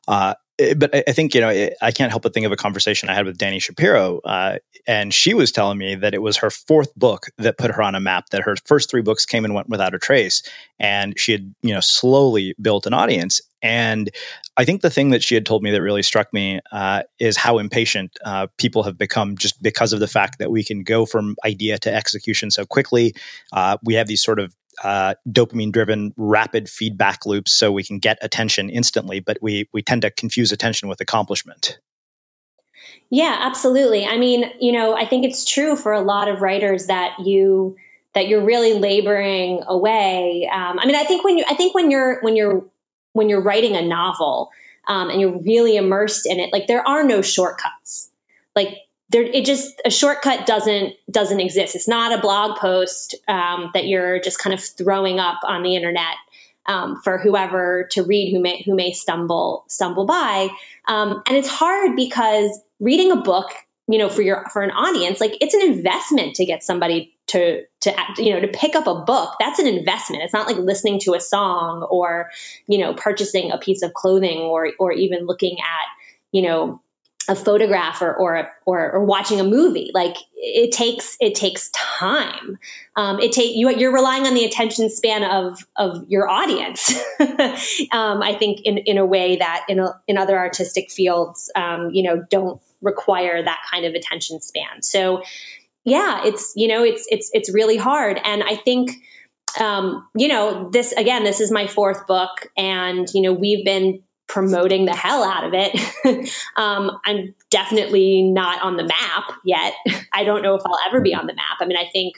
Uh, 0.08 0.36
but 0.76 1.04
I 1.08 1.12
think 1.12 1.34
you 1.34 1.42
know 1.42 1.50
eh, 1.50 1.72
I 1.82 1.92
can't 1.92 2.12
help 2.12 2.24
but 2.24 2.34
think 2.34 2.46
of 2.46 2.52
a 2.52 2.58
conversation 2.58 3.10
I 3.10 3.14
had 3.14 3.26
with 3.26 3.38
Dani 3.38 3.62
Shapiro, 3.62 4.20
uh, 4.20 4.58
and 4.88 5.14
she 5.14 5.34
was 5.34 5.52
telling 5.52 5.78
me 5.78 5.96
that 5.96 6.14
it 6.14 6.22
was 6.22 6.38
her 6.38 6.50
fourth 6.50 6.94
book 6.96 7.28
that 7.38 7.58
put 7.58 7.72
her 7.72 7.82
on 7.82 7.96
a 7.96 8.00
map. 8.00 8.30
That 8.30 8.44
her 8.44 8.56
first 8.66 8.90
three 8.90 9.02
books 9.02 9.26
came 9.26 9.46
and 9.46 9.54
went 9.54 9.70
without 9.70 9.94
a 9.94 10.00
trace, 10.00 10.44
and 10.80 11.18
she 11.20 11.32
had 11.32 11.54
you 11.62 11.74
know 11.74 11.80
slowly 11.80 12.56
built 12.62 12.86
an 12.86 12.94
audience. 12.94 13.42
And 13.64 14.10
I 14.58 14.66
think 14.66 14.82
the 14.82 14.90
thing 14.90 15.12
that 15.12 15.24
she 15.24 15.36
had 15.36 15.46
told 15.46 15.62
me 15.62 15.72
that 15.72 15.82
really 15.82 16.02
struck 16.02 16.34
me 16.34 16.60
uh, 16.72 17.04
is 17.20 17.38
how 17.38 17.60
impatient 17.60 18.18
uh, 18.26 18.48
people 18.58 18.84
have 18.84 18.98
become 18.98 19.38
just 19.38 19.62
because 19.62 19.94
of 19.94 20.00
the 20.00 20.08
fact 20.08 20.40
that 20.40 20.50
we 20.50 20.64
can 20.64 20.84
go 20.84 21.06
from 21.06 21.36
idea 21.46 21.78
to 21.80 21.94
execution 21.94 22.50
so 22.50 22.66
quickly. 22.66 23.14
Uh, 23.54 23.78
we 23.84 23.94
have 23.94 24.08
these 24.08 24.24
sort 24.24 24.40
of 24.40 24.56
uh, 24.84 25.14
dopamine 25.30 25.72
driven 25.72 26.14
rapid 26.18 26.70
feedback 26.70 27.26
loops 27.26 27.52
so 27.52 27.72
we 27.72 27.84
can 27.84 28.00
get 28.00 28.18
attention 28.22 28.70
instantly 28.70 29.20
but 29.20 29.38
we 29.42 29.70
we 29.74 29.82
tend 29.82 30.02
to 30.02 30.12
confuse 30.12 30.52
attention 30.52 30.90
with 30.90 31.02
accomplishment. 31.02 31.80
Yeah 33.10 33.38
absolutely. 33.42 34.06
I 34.06 34.18
mean 34.18 34.52
you 34.60 34.72
know 34.72 34.96
i 34.96 35.06
think 35.06 35.26
it's 35.26 35.46
true 35.46 35.76
for 35.76 35.92
a 35.92 36.02
lot 36.02 36.28
of 36.28 36.42
writers 36.42 36.88
that 36.88 37.20
you 37.20 37.76
that 38.14 38.28
you're 38.28 38.44
really 38.44 38.74
laboring 38.74 39.64
away. 39.68 40.50
Um, 40.52 40.80
i 40.80 40.86
mean 40.86 40.96
i 40.96 41.04
think 41.04 41.24
when 41.24 41.38
you 41.38 41.46
i 41.50 41.56
think 41.56 41.76
when 41.76 41.92
you're 41.92 42.22
when 42.22 42.36
you're 42.36 42.66
when 43.14 43.30
you're 43.30 43.42
writing 43.42 43.76
a 43.76 43.82
novel 43.82 44.52
um, 44.88 45.10
and 45.10 45.22
you're 45.22 45.40
really 45.42 45.76
immersed 45.76 46.26
in 46.26 46.40
it 46.40 46.52
like 46.52 46.68
there 46.68 46.88
are 46.88 47.04
no 47.04 47.22
shortcuts. 47.22 48.10
Like 48.56 48.78
there 49.12 49.24
it 49.24 49.46
just 49.46 49.82
a 49.86 49.92
shortcut 49.92 50.46
doesn't 50.46 50.94
doesn't 51.10 51.40
exist. 51.40 51.76
It's 51.76 51.88
not 51.88 52.18
a 52.18 52.22
blog 52.22 52.58
post 52.58 53.16
um, 53.28 53.70
that 53.74 53.88
you're 53.88 54.20
just 54.20 54.40
kind 54.40 54.54
of 54.54 54.64
throwing 54.64 55.20
up 55.20 55.40
on 55.44 55.64
the 55.64 55.76
internet 55.76 56.16
um, 56.66 57.02
for 57.02 57.18
whoever 57.18 57.88
to 57.92 58.04
read 58.04 58.32
who 58.32 58.40
may 58.40 58.62
who 58.64 58.74
may 58.74 58.94
stumble 58.94 59.66
stumble 59.68 60.06
by. 60.06 60.50
Um, 60.88 61.22
and 61.28 61.38
it's 61.38 61.50
hard 61.50 61.96
because 61.96 62.60
reading 62.80 63.12
a 63.12 63.18
book 63.18 63.52
you 63.88 63.98
know 63.98 64.10
for 64.10 64.22
your 64.22 64.46
for 64.54 64.62
an 64.62 64.72
audience 64.72 65.20
like 65.20 65.36
it's 65.42 65.54
an 65.54 65.62
investment 65.62 66.36
to 66.36 66.46
get 66.46 66.64
somebody 66.64 67.14
to 67.28 67.64
to 67.82 67.94
you 68.18 68.34
know 68.34 68.40
to 68.40 68.48
pick 68.48 68.76
up 68.76 68.88
a 68.88 68.96
book. 68.96 69.36
That's 69.40 69.60
an 69.60 69.68
investment. 69.68 70.24
It's 70.24 70.34
not 70.34 70.48
like 70.48 70.58
listening 70.58 71.00
to 71.02 71.14
a 71.14 71.20
song 71.20 71.84
or 71.84 72.30
you 72.68 72.78
know 72.78 72.94
purchasing 72.94 73.52
a 73.52 73.58
piece 73.58 73.82
of 73.82 73.94
clothing 73.94 74.40
or 74.40 74.72
or 74.80 74.92
even 74.92 75.26
looking 75.26 75.58
at 75.60 75.88
you 76.32 76.42
know 76.42 76.82
a 77.28 77.36
photograph 77.36 78.02
or 78.02 78.14
or, 78.16 78.52
or, 78.66 78.92
or 78.92 79.06
watching 79.06 79.40
a 79.40 79.44
movie 79.44 79.92
like 79.94 80.16
it 80.36 80.72
takes 80.72 81.18
it 81.20 81.36
takes 81.36 81.70
time. 81.70 82.58
Um, 82.96 83.20
it 83.20 83.32
take 83.32 83.56
you 83.56 83.70
you're 83.70 83.94
relying 83.94 84.26
on 84.26 84.34
the 84.34 84.44
attention 84.44 84.90
span 84.90 85.24
of 85.24 85.66
of 85.76 86.06
your 86.10 86.28
audience. 86.28 86.94
Um, 87.92 88.22
i 88.22 88.34
think 88.34 88.62
in 88.64 88.78
in 88.80 88.98
a 88.98 89.06
way 89.06 89.36
that 89.38 89.66
in 89.68 89.80
a, 89.80 90.00
in 90.08 90.18
other 90.18 90.38
artistic 90.38 90.92
fields 90.92 91.52
um, 91.56 91.92
you 91.92 92.04
know 92.04 92.24
don't 92.30 92.62
require 92.82 93.44
that 93.44 93.60
kind 93.72 93.86
of 93.86 93.94
attention 93.94 94.42
span. 94.42 94.82
So 94.82 95.24
yeah 95.84 96.26
it's 96.26 96.54
you 96.56 96.68
know 96.68 96.84
it's 96.84 97.06
it's 97.10 97.30
it's 97.34 97.54
really 97.54 97.78
hard. 97.78 98.20
And 98.24 98.44
i 98.44 98.56
think 98.56 98.92
um, 99.60 100.08
you 100.16 100.28
know 100.28 100.70
this 100.72 100.92
again 100.94 101.24
this 101.24 101.40
is 101.40 101.52
my 101.52 101.68
fourth 101.68 102.08
book 102.08 102.48
and 102.58 103.08
you 103.14 103.22
know 103.22 103.34
we've 103.34 103.66
been 103.66 104.02
promoting 104.32 104.86
the 104.86 104.96
hell 104.96 105.26
out 105.26 105.44
of 105.44 105.52
it. 105.54 106.32
um, 106.56 106.98
I'm 107.04 107.36
definitely 107.50 108.22
not 108.22 108.62
on 108.62 108.78
the 108.78 108.84
map 108.84 109.34
yet. 109.44 109.74
I 110.14 110.24
don't 110.24 110.42
know 110.42 110.56
if 110.56 110.62
I'll 110.66 110.80
ever 110.88 111.02
be 111.02 111.14
on 111.14 111.28
the 111.28 111.34
map. 111.34 111.58
I 111.60 111.66
mean, 111.66 111.78
I 111.78 111.90
think 111.92 112.16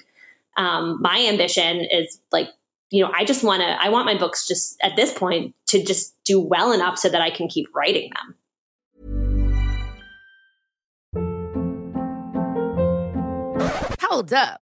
um, 0.55 1.01
my 1.01 1.25
ambition 1.27 1.87
is 1.91 2.19
like, 2.31 2.49
you 2.91 3.03
know, 3.03 3.11
I 3.15 3.25
just 3.25 3.43
want 3.43 3.61
to, 3.61 3.67
I 3.67 3.89
want 3.89 4.05
my 4.05 4.15
books 4.15 4.47
just 4.47 4.77
at 4.83 4.95
this 4.95 5.11
point 5.11 5.55
to 5.69 5.83
just 5.83 6.13
do 6.23 6.39
well 6.39 6.71
enough 6.71 6.99
so 6.99 7.09
that 7.09 7.21
I 7.21 7.31
can 7.31 7.47
keep 7.47 7.67
writing 7.73 8.11
them. 8.13 8.35
Hold 14.01 14.31
up. 14.33 14.62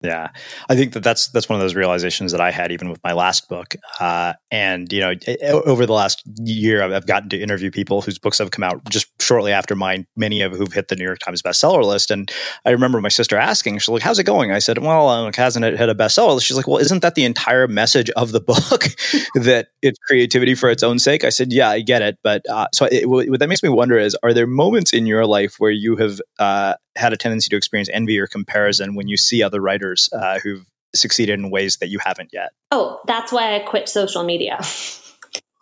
Yeah, 0.00 0.28
I 0.68 0.76
think 0.76 0.92
that 0.92 1.02
that's 1.02 1.26
that's 1.28 1.48
one 1.48 1.56
of 1.56 1.60
those 1.60 1.74
realizations 1.74 2.30
that 2.30 2.40
I 2.40 2.52
had 2.52 2.70
even 2.70 2.88
with 2.88 3.02
my 3.02 3.12
last 3.12 3.48
book. 3.48 3.74
Uh, 3.98 4.34
and 4.48 4.92
you 4.92 5.00
know, 5.00 5.14
over 5.66 5.86
the 5.86 5.92
last 5.92 6.22
year, 6.36 6.84
I've 6.84 7.06
gotten 7.06 7.28
to 7.30 7.36
interview 7.36 7.72
people 7.72 8.00
whose 8.00 8.16
books 8.16 8.38
have 8.38 8.52
come 8.52 8.62
out 8.62 8.88
just 8.88 9.08
shortly 9.20 9.50
after 9.50 9.74
mine. 9.74 10.06
Many 10.16 10.40
of 10.42 10.52
who've 10.52 10.72
hit 10.72 10.86
the 10.86 10.94
New 10.94 11.02
York 11.02 11.18
Times 11.18 11.42
bestseller 11.42 11.84
list. 11.84 12.12
And 12.12 12.30
I 12.64 12.70
remember 12.70 13.00
my 13.00 13.08
sister 13.08 13.36
asking, 13.36 13.78
she's 13.78 13.88
like, 13.88 14.02
"How's 14.02 14.20
it 14.20 14.24
going?" 14.24 14.52
I 14.52 14.60
said, 14.60 14.78
"Well, 14.78 15.08
um, 15.08 15.32
hasn't 15.32 15.64
it 15.64 15.76
hit 15.76 15.88
a 15.88 15.96
bestseller?" 15.96 16.40
She's 16.40 16.56
like, 16.56 16.68
"Well, 16.68 16.78
isn't 16.78 17.02
that 17.02 17.16
the 17.16 17.24
entire 17.24 17.66
message 17.66 18.08
of 18.10 18.30
the 18.30 18.40
book 18.48 18.84
that 19.34 19.68
it's 19.82 19.98
creativity 20.06 20.54
for 20.54 20.70
its 20.70 20.84
own 20.84 21.00
sake?" 21.00 21.24
I 21.24 21.30
said, 21.30 21.52
"Yeah, 21.52 21.70
I 21.70 21.80
get 21.80 22.02
it." 22.02 22.18
But 22.22 22.48
uh, 22.48 22.68
so 22.72 22.86
it, 22.86 23.08
what 23.08 23.40
that 23.40 23.48
makes 23.48 23.64
me 23.64 23.68
wonder 23.68 23.98
is, 23.98 24.16
are 24.22 24.32
there 24.32 24.46
moments 24.46 24.92
in 24.92 25.06
your 25.06 25.26
life 25.26 25.56
where 25.58 25.72
you 25.72 25.96
have 25.96 26.20
uh, 26.38 26.74
had 26.98 27.12
a 27.12 27.16
tendency 27.16 27.48
to 27.50 27.56
experience 27.56 27.88
envy 27.92 28.18
or 28.18 28.26
comparison 28.26 28.94
when 28.94 29.08
you 29.08 29.16
see 29.16 29.42
other 29.42 29.60
writers 29.60 30.08
uh, 30.12 30.38
who've 30.40 30.66
succeeded 30.94 31.38
in 31.38 31.50
ways 31.50 31.76
that 31.78 31.88
you 31.88 31.98
haven't 32.04 32.30
yet? 32.32 32.50
Oh, 32.70 33.00
that's 33.06 33.32
why 33.32 33.54
I 33.54 33.60
quit 33.60 33.88
social 33.88 34.24
media. 34.24 34.58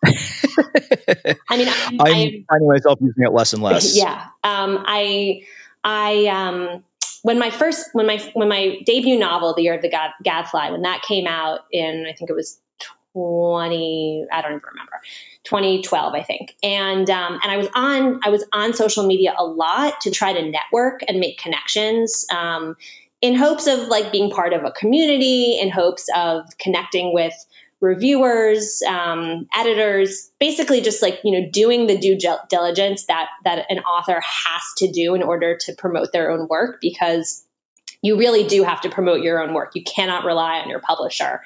I 0.05 1.57
mean, 1.57 1.69
I'm, 2.01 2.01
I'm 2.01 2.45
finding 2.49 2.69
myself 2.69 2.99
using 3.01 3.25
it 3.25 3.33
less 3.33 3.53
and 3.53 3.63
less. 3.63 3.97
Yeah. 4.07 4.27
Um, 4.45 4.85
I, 4.87 5.43
I, 5.85 6.27
um, 6.27 6.85
when 7.23 7.39
my 7.39 7.51
first, 7.51 7.89
when 7.93 8.07
my, 8.07 8.19
when 8.35 8.49
my 8.49 8.79
debut 8.85 9.19
novel, 9.19 9.55
The 9.55 9.63
Year 9.63 9.75
of 9.75 9.83
the 9.83 9.91
Gad, 9.91 10.11
Gadfly, 10.23 10.71
when 10.71 10.83
that 10.83 11.03
came 11.03 11.27
out 11.27 11.61
in, 11.73 12.07
I 12.09 12.13
think 12.13 12.31
it 12.31 12.35
was 12.35 12.61
20, 13.15 14.27
I 14.31 14.43
don't 14.43 14.53
even 14.53 14.63
remember, 14.73 15.01
2012, 15.47 16.15
I 16.15 16.23
think. 16.23 16.57
And, 16.63 17.09
um, 17.09 17.39
and 17.43 17.51
I 17.51 17.57
was 17.57 17.69
on, 17.75 18.21
I 18.25 18.29
was 18.29 18.45
on 18.53 18.75
social 18.75 19.07
media 19.07 19.35
a 19.39 19.45
lot 19.45 20.01
to 20.03 20.11
try 20.11 20.33
to 20.33 20.51
network 20.51 21.01
and 21.09 21.19
make 21.19 21.39
connections. 21.39 22.27
Um, 22.31 22.77
in 23.23 23.35
hopes 23.35 23.67
of 23.67 23.89
like 23.89 24.13
being 24.13 24.31
part 24.31 24.53
of 24.53 24.65
a 24.65 24.71
community, 24.73 25.59
in 25.59 25.71
hopes 25.71 26.07
of 26.15 26.45
connecting 26.59 27.15
with 27.15 27.35
reviewers, 27.81 28.83
um, 28.89 29.47
editors, 29.55 30.31
basically 30.39 30.81
just 30.81 31.03
like 31.03 31.21
you 31.25 31.33
know 31.33 31.49
doing 31.51 31.87
the 31.87 31.97
due 31.97 32.19
diligence 32.49 33.07
that 33.07 33.29
that 33.45 33.67
an 33.71 33.79
author 33.81 34.21
has 34.21 34.63
to 34.79 34.91
do 34.91 35.15
in 35.15 35.23
order 35.23 35.57
to 35.57 35.73
promote 35.75 36.13
their 36.13 36.31
own 36.31 36.47
work 36.49 36.79
because 36.81 37.45
you 38.03 38.17
really 38.17 38.47
do 38.47 38.63
have 38.63 38.81
to 38.83 38.91
promote 38.91 39.23
your 39.23 39.43
own 39.43 39.55
work. 39.55 39.73
You 39.75 39.83
cannot 39.83 40.25
rely 40.25 40.59
on 40.59 40.69
your 40.69 40.81
publisher 40.81 41.41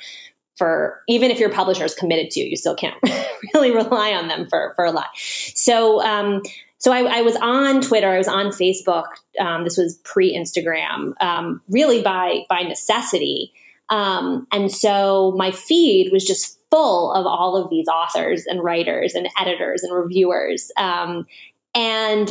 for 0.61 1.03
even 1.09 1.31
if 1.31 1.39
your 1.39 1.49
publisher 1.49 1.87
is 1.87 1.95
committed 1.95 2.31
to 2.33 2.41
you, 2.41 2.47
you 2.47 2.57
still 2.57 2.75
can't 2.75 2.95
really 3.55 3.71
rely 3.71 4.13
on 4.13 4.29
them 4.29 4.47
for 4.47 4.75
for 4.77 4.85
a 4.85 4.93
lot. 4.93 5.09
So. 5.17 6.03
Um, 6.05 6.43
so 6.83 6.93
I, 6.93 7.19
I, 7.19 7.21
was 7.21 7.37
on 7.37 7.83
Twitter, 7.83 8.09
I 8.09 8.17
was 8.17 8.27
on 8.27 8.47
Facebook. 8.47 9.05
Um, 9.39 9.65
this 9.65 9.77
was 9.77 9.99
pre 10.03 10.35
Instagram, 10.35 11.13
um, 11.21 11.61
really 11.69 12.01
by 12.01 12.47
by 12.49 12.63
necessity. 12.63 13.53
Um, 13.91 14.47
and 14.51 14.73
so 14.73 15.35
my 15.37 15.51
feed 15.51 16.11
was 16.11 16.25
just 16.25 16.59
full 16.71 17.13
of 17.13 17.27
all 17.27 17.55
of 17.55 17.69
these 17.69 17.87
authors 17.87 18.47
and 18.47 18.65
writers 18.65 19.15
and 19.15 19.29
editors 19.39 19.83
and 19.83 19.95
reviewers. 19.95 20.73
Um, 20.79 21.27
and 21.75 22.31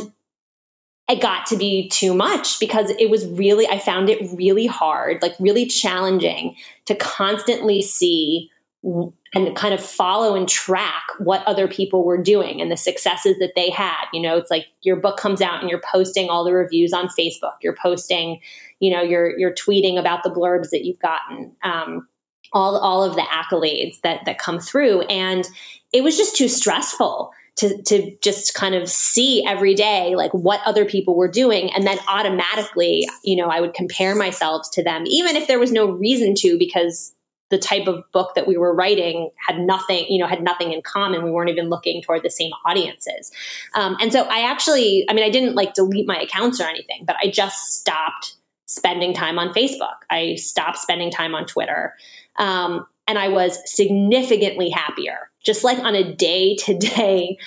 it 1.10 1.20
got 1.20 1.46
to 1.46 1.56
be 1.56 1.88
too 1.88 2.14
much 2.14 2.60
because 2.60 2.90
it 2.90 3.10
was 3.10 3.26
really, 3.26 3.66
I 3.66 3.78
found 3.78 4.08
it 4.08 4.30
really 4.32 4.66
hard, 4.66 5.20
like 5.22 5.34
really 5.40 5.66
challenging 5.66 6.54
to 6.86 6.94
constantly 6.94 7.82
see 7.82 8.50
and 8.82 9.54
kind 9.56 9.74
of 9.74 9.84
follow 9.84 10.34
and 10.34 10.48
track 10.48 11.02
what 11.18 11.46
other 11.46 11.68
people 11.68 12.04
were 12.04 12.20
doing 12.20 12.60
and 12.60 12.70
the 12.70 12.76
successes 12.76 13.38
that 13.38 13.52
they 13.56 13.70
had. 13.70 14.04
You 14.12 14.22
know, 14.22 14.36
it's 14.36 14.50
like 14.50 14.66
your 14.82 14.96
book 14.96 15.16
comes 15.16 15.40
out 15.40 15.60
and 15.60 15.68
you're 15.68 15.82
posting 15.90 16.30
all 16.30 16.44
the 16.44 16.52
reviews 16.52 16.92
on 16.92 17.08
Facebook. 17.08 17.54
You're 17.60 17.76
posting, 17.80 18.40
you 18.78 18.90
know, 18.90 19.02
you're 19.02 19.38
you're 19.38 19.54
tweeting 19.54 19.98
about 19.98 20.22
the 20.22 20.30
blurbs 20.30 20.70
that 20.70 20.84
you've 20.84 21.00
gotten. 21.00 21.52
Um, 21.62 22.08
all 22.52 22.76
all 22.78 23.04
of 23.04 23.14
the 23.14 23.22
accolades 23.22 24.00
that 24.00 24.24
that 24.24 24.38
come 24.38 24.58
through, 24.58 25.02
and 25.02 25.46
it 25.92 26.02
was 26.02 26.16
just 26.16 26.36
too 26.36 26.48
stressful 26.48 27.32
to 27.60 27.82
to 27.82 28.16
just 28.22 28.54
kind 28.54 28.74
of 28.74 28.88
see 28.88 29.44
every 29.46 29.74
day 29.74 30.14
like 30.16 30.32
what 30.32 30.60
other 30.64 30.84
people 30.84 31.14
were 31.14 31.30
doing 31.30 31.70
and 31.72 31.86
then 31.86 31.98
automatically 32.08 33.08
you 33.22 33.36
know 33.36 33.48
i 33.48 33.60
would 33.60 33.74
compare 33.74 34.14
myself 34.14 34.66
to 34.72 34.82
them 34.82 35.04
even 35.06 35.36
if 35.36 35.46
there 35.46 35.58
was 35.58 35.70
no 35.70 35.90
reason 35.90 36.34
to 36.34 36.58
because 36.58 37.14
the 37.50 37.58
type 37.58 37.88
of 37.88 38.04
book 38.12 38.34
that 38.36 38.46
we 38.46 38.56
were 38.56 38.72
writing 38.72 39.28
had 39.44 39.58
nothing, 39.58 40.06
you 40.08 40.18
know, 40.18 40.28
had 40.28 40.40
nothing 40.40 40.72
in 40.72 40.82
common. 40.82 41.24
We 41.24 41.32
weren't 41.32 41.50
even 41.50 41.68
looking 41.68 42.00
toward 42.00 42.22
the 42.22 42.30
same 42.30 42.52
audiences. 42.64 43.32
Um, 43.74 43.96
and 44.00 44.12
so 44.12 44.22
I 44.22 44.48
actually, 44.48 45.04
I 45.10 45.14
mean, 45.14 45.24
I 45.24 45.30
didn't 45.30 45.56
like 45.56 45.74
delete 45.74 46.06
my 46.06 46.16
accounts 46.16 46.60
or 46.60 46.68
anything, 46.68 47.04
but 47.04 47.16
I 47.20 47.28
just 47.28 47.74
stopped 47.80 48.36
spending 48.66 49.12
time 49.12 49.36
on 49.36 49.52
Facebook. 49.52 49.96
I 50.08 50.36
stopped 50.36 50.78
spending 50.78 51.10
time 51.10 51.34
on 51.34 51.44
Twitter. 51.44 51.94
Um, 52.36 52.86
and 53.08 53.18
I 53.18 53.28
was 53.28 53.58
significantly 53.64 54.70
happier. 54.70 55.29
Just 55.44 55.64
like 55.64 55.78
on 55.78 55.94
a 55.94 56.14
day 56.14 56.56
to 56.56 56.76
day, 56.76 57.38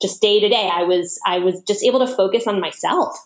just 0.00 0.22
day 0.22 0.40
to 0.40 0.48
day, 0.48 0.70
I 0.72 0.82
was 0.84 1.18
I 1.26 1.38
was 1.38 1.62
just 1.62 1.84
able 1.84 2.00
to 2.00 2.06
focus 2.06 2.46
on 2.46 2.60
myself 2.60 3.16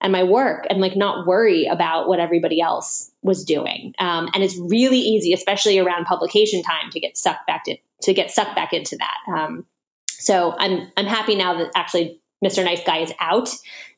and 0.00 0.12
my 0.12 0.22
work 0.22 0.66
and 0.70 0.80
like 0.80 0.96
not 0.96 1.26
worry 1.26 1.66
about 1.66 2.08
what 2.08 2.20
everybody 2.20 2.60
else 2.60 3.12
was 3.22 3.44
doing. 3.44 3.94
Um, 3.98 4.28
and 4.34 4.42
it's 4.42 4.58
really 4.58 4.98
easy, 4.98 5.32
especially 5.32 5.78
around 5.78 6.06
publication 6.06 6.62
time, 6.62 6.90
to 6.90 7.00
get 7.00 7.16
sucked 7.16 7.46
back 7.46 7.64
to 7.64 7.76
to 8.02 8.14
get 8.14 8.30
sucked 8.30 8.56
back 8.56 8.72
into 8.72 8.96
that. 8.96 9.16
Um, 9.32 9.66
so 10.08 10.54
I'm 10.58 10.90
I'm 10.96 11.06
happy 11.06 11.34
now 11.34 11.58
that 11.58 11.70
actually 11.74 12.20
Mr. 12.44 12.64
Nice 12.64 12.84
Guy 12.84 12.98
is 12.98 13.12
out, 13.20 13.50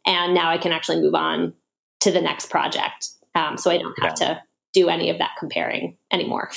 and 0.05 0.35
now 0.35 0.51
I 0.51 0.59
can 0.59 0.73
actually 0.73 1.01
move 1.01 1.15
on 1.15 1.55
to 2.01 2.11
the 2.11 2.21
next 2.21 2.51
project. 2.51 3.11
Um, 3.35 3.57
so 3.57 3.71
I 3.71 3.79
don't 3.79 3.99
have 4.03 4.15
yeah. 4.21 4.27
to 4.27 4.43
do 4.73 4.89
any 4.89 5.11
of 5.11 5.19
that 5.19 5.31
comparing 5.39 5.97
anymore. 6.11 6.51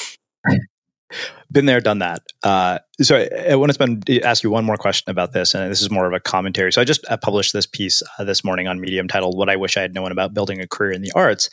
Been 1.56 1.68
there, 1.68 1.80
done 1.80 2.00
that. 2.00 2.22
Uh, 2.44 2.80
so 3.02 3.16
I, 3.16 3.52
I, 3.52 3.56
want 3.56 3.70
to 3.70 3.74
spend 3.74 4.10
ask 4.24 4.44
you 4.44 4.50
one 4.50 4.66
more 4.66 4.76
question 4.76 5.10
about 5.10 5.32
this, 5.32 5.56
and 5.56 5.72
this 5.72 5.82
is 5.82 5.90
more 5.90 6.06
of 6.06 6.12
a 6.12 6.20
commentary. 6.20 6.74
So 6.74 6.82
I 6.82 6.84
just 6.84 7.10
uh, 7.10 7.16
published 7.16 7.54
this 7.54 7.66
piece 7.66 8.04
uh, 8.20 8.26
this 8.26 8.44
morning 8.44 8.68
on 8.68 8.82
Medium 8.82 9.08
titled 9.08 9.38
"What 9.38 9.50
I 9.50 9.56
Wish 9.56 9.78
I 9.78 9.82
Had 9.82 9.94
Known 9.94 10.12
About 10.12 10.34
Building 10.34 10.60
a 10.60 10.68
Career 10.68 10.92
in 10.92 11.02
the 11.02 11.14
Arts." 11.16 11.50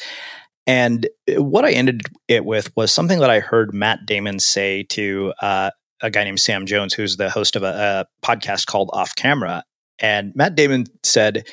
And 0.67 1.07
what 1.37 1.65
I 1.65 1.71
ended 1.71 2.03
it 2.27 2.45
with 2.45 2.77
was 2.77 2.91
something 2.91 3.21
that 3.21 3.31
I 3.31 3.38
heard 3.38 3.73
Matt 3.73 4.05
Damon 4.05 4.41
say 4.41 4.83
to 4.88 5.35
uh, 5.41 5.71
a 6.03 6.11
guy 6.11 6.25
named 6.25 6.41
Sam 6.41 6.67
Jones, 6.67 6.95
who's 6.95 7.17
the 7.17 7.31
host 7.31 7.55
of 7.55 7.62
a, 7.62 8.07
a 8.11 8.27
podcast 8.27 8.67
called 8.67 8.91
Off 8.93 9.15
Camera. 9.15 9.62
And 10.01 10.35
Matt 10.35 10.57
Damon 10.57 10.87
said 11.05 11.47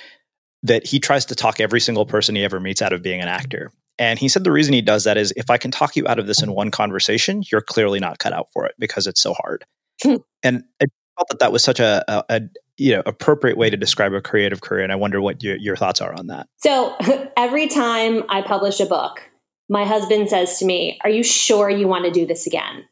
that 0.64 0.88
he 0.88 1.00
tries 1.00 1.26
to 1.26 1.36
talk 1.36 1.60
every 1.60 1.82
single 1.82 2.08
person 2.08 2.36
he 2.36 2.44
ever 2.44 2.60
meets 2.60 2.82
out 2.82 2.94
of 2.94 3.04
being 3.04 3.22
an 3.22 3.28
actor. 3.28 3.72
And 4.00 4.18
he 4.18 4.30
said 4.30 4.46
the 4.46 4.52
reason 4.52 4.74
he 4.74 4.82
does 4.82 5.04
that 5.04 5.18
is 5.18 5.34
if 5.36 5.50
I 5.50 5.58
can 5.58 5.70
talk 5.72 5.96
you 5.96 6.08
out 6.08 6.18
of 6.18 6.26
this 6.26 6.42
in 6.42 6.54
one 6.54 6.72
conversation, 6.72 7.44
you're 7.52 7.62
clearly 7.62 8.00
not 8.00 8.18
cut 8.18 8.34
out 8.34 8.48
for 8.54 8.66
it 8.66 8.74
because 8.80 9.06
it's 9.06 9.22
so 9.22 9.34
hard. 9.34 9.66
Hmm. 10.02 10.16
and 10.44 10.64
I 10.82 10.86
felt 11.18 11.28
that 11.30 11.40
that 11.40 11.52
was 11.52 11.62
such 11.62 11.82
a, 11.82 12.06
a, 12.08 12.24
a, 12.30 12.42
you 12.78 12.96
know 12.96 13.04
appropriate 13.06 13.58
way 13.58 13.70
to 13.70 13.76
describe 13.76 14.14
a 14.14 14.22
creative 14.22 14.62
career. 14.62 14.82
And 14.82 14.94
I 14.94 14.96
wonder 14.96 15.20
what 15.20 15.44
your, 15.44 15.58
your 15.58 15.76
thoughts 15.76 16.00
are 16.00 16.14
on 16.14 16.28
that. 16.28 16.48
So 16.58 16.96
every 17.38 17.68
time 17.68 18.24
I 18.30 18.42
publish 18.42 18.80
a 18.80 18.86
book, 18.86 19.22
my 19.68 19.84
husband 19.84 20.30
says 20.30 20.58
to 20.60 20.66
me, 20.66 20.98
"Are 21.04 21.10
you 21.10 21.22
sure 21.22 21.70
you 21.70 21.90
want 21.90 22.06
to 22.06 22.12
do 22.12 22.26
this 22.26 22.48
again?" 22.48 22.86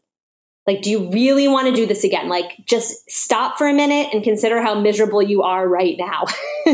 Like, 0.67 0.81
do 0.81 0.91
you 0.91 1.09
really 1.11 1.47
want 1.47 1.67
to 1.67 1.73
do 1.73 1.85
this 1.85 2.03
again? 2.03 2.27
Like, 2.27 2.57
just 2.65 3.09
stop 3.09 3.57
for 3.57 3.67
a 3.67 3.73
minute 3.73 4.09
and 4.13 4.21
consider 4.21 4.61
how 4.61 4.77
miserable 4.77 5.21
you 5.21 5.41
are 5.41 5.65
right 5.67 5.95
now. 5.97 6.25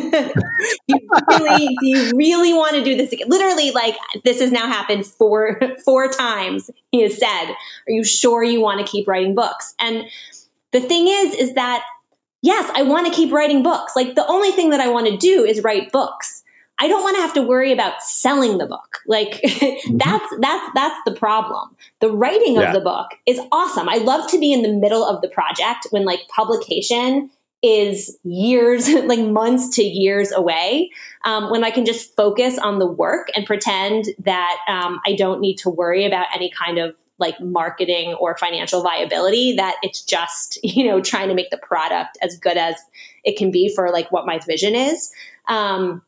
you 0.88 1.00
really, 1.30 1.68
do 1.80 1.88
you 1.88 2.12
really 2.16 2.54
want 2.54 2.76
to 2.76 2.84
do 2.84 2.98
this 2.98 3.14
again? 3.14 3.28
Literally, 3.30 3.70
like, 3.70 3.96
this 4.26 4.42
has 4.42 4.52
now 4.52 4.66
happened 4.66 5.06
four, 5.06 5.60
four 5.86 6.08
times. 6.08 6.72
He 6.92 7.04
has 7.04 7.20
said, 7.20 7.52
Are 7.52 7.92
you 7.92 8.04
sure 8.04 8.44
you 8.44 8.60
want 8.62 8.84
to 8.84 8.92
keep 8.92 9.08
writing 9.08 9.36
books? 9.36 9.76
And 9.80 10.06
the 10.72 10.82
thing 10.82 11.08
is, 11.08 11.36
is 11.36 11.54
that 11.54 11.84
yes, 12.42 12.70
I 12.76 12.84
want 12.84 13.08
to 13.08 13.14
keep 13.14 13.32
writing 13.32 13.64
books. 13.64 13.96
Like, 13.96 14.16
the 14.16 14.28
only 14.28 14.52
thing 14.52 14.72
that 14.72 14.80
I 14.80 14.90
want 14.90 15.08
to 15.08 15.18
do 15.18 15.44
is 15.44 15.64
write 15.64 15.92
books. 15.92 16.43
I 16.80 16.88
don't 16.88 17.04
want 17.04 17.16
to 17.16 17.22
have 17.22 17.34
to 17.36 17.42
worry 17.42 17.72
about 17.72 18.02
selling 18.02 18.58
the 18.58 18.66
book. 18.66 19.00
Like 19.08 19.42
mm-hmm. 19.46 19.98
that's 19.98 20.26
that's 20.40 20.72
that's 20.74 21.00
the 21.06 21.14
problem. 21.14 21.76
The 22.00 22.12
writing 22.12 22.56
yeah. 22.56 22.68
of 22.68 22.74
the 22.74 22.82
book 22.82 23.12
is 23.26 23.40
awesome. 23.52 23.88
I 23.90 23.98
love 23.98 24.30
to 24.32 24.40
be 24.40 24.54
in 24.54 24.64
the 24.64 24.74
middle 24.74 25.06
of 25.06 25.22
the 25.22 25.30
project 25.30 25.88
when 25.92 26.06
like 26.06 26.28
publication 26.30 27.30
is 27.64 28.18
years, 28.24 28.90
like 29.06 29.20
months 29.20 29.76
to 29.78 29.84
years 29.84 30.32
away, 30.32 30.92
um, 31.24 31.50
when 31.50 31.64
I 31.64 31.72
can 31.72 31.86
just 31.86 32.16
focus 32.16 32.58
on 32.58 32.80
the 32.80 32.88
work 32.88 33.30
and 33.36 33.46
pretend 33.46 34.06
that 34.20 34.58
um, 34.68 35.00
I 35.06 35.16
don't 35.16 35.40
need 35.40 35.58
to 35.60 35.70
worry 35.70 36.06
about 36.06 36.28
any 36.36 36.52
kind 36.52 36.78
of 36.78 36.96
like 37.20 37.40
marketing 37.40 38.14
or 38.16 38.36
financial 38.38 38.82
viability 38.82 39.56
that 39.56 39.76
it's 39.84 40.02
just 40.02 40.60
you 40.64 40.86
know 40.86 41.00
trying 41.02 41.30
to 41.30 41.36
make 41.36 41.50
the 41.50 41.58
product 41.58 42.18
as 42.22 42.38
good 42.38 42.58
as 42.58 42.76
it 43.24 43.38
can 43.38 43.52
be 43.52 43.74
for 43.74 43.90
like 43.92 44.12
what 44.12 44.26
my 44.26 44.40
vision 44.40 44.76
is 44.76 45.12
um, 45.48 46.02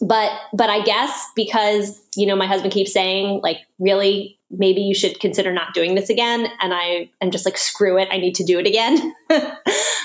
but 0.00 0.32
but 0.52 0.70
I 0.70 0.82
guess 0.82 1.26
because 1.36 2.00
you 2.16 2.26
know 2.26 2.36
my 2.36 2.46
husband 2.46 2.72
keeps 2.72 2.92
saying 2.92 3.40
like 3.42 3.58
really 3.78 4.38
maybe 4.50 4.80
you 4.80 4.94
should 4.94 5.20
consider 5.20 5.52
not 5.52 5.74
doing 5.74 5.94
this 5.94 6.10
again 6.10 6.46
and 6.60 6.74
I 6.74 7.10
am 7.20 7.30
just 7.30 7.44
like 7.44 7.56
screw 7.56 7.98
it 7.98 8.08
I 8.10 8.18
need 8.18 8.34
to 8.36 8.44
do 8.44 8.58
it 8.58 8.66
again. 8.66 9.14
um, 9.30 9.44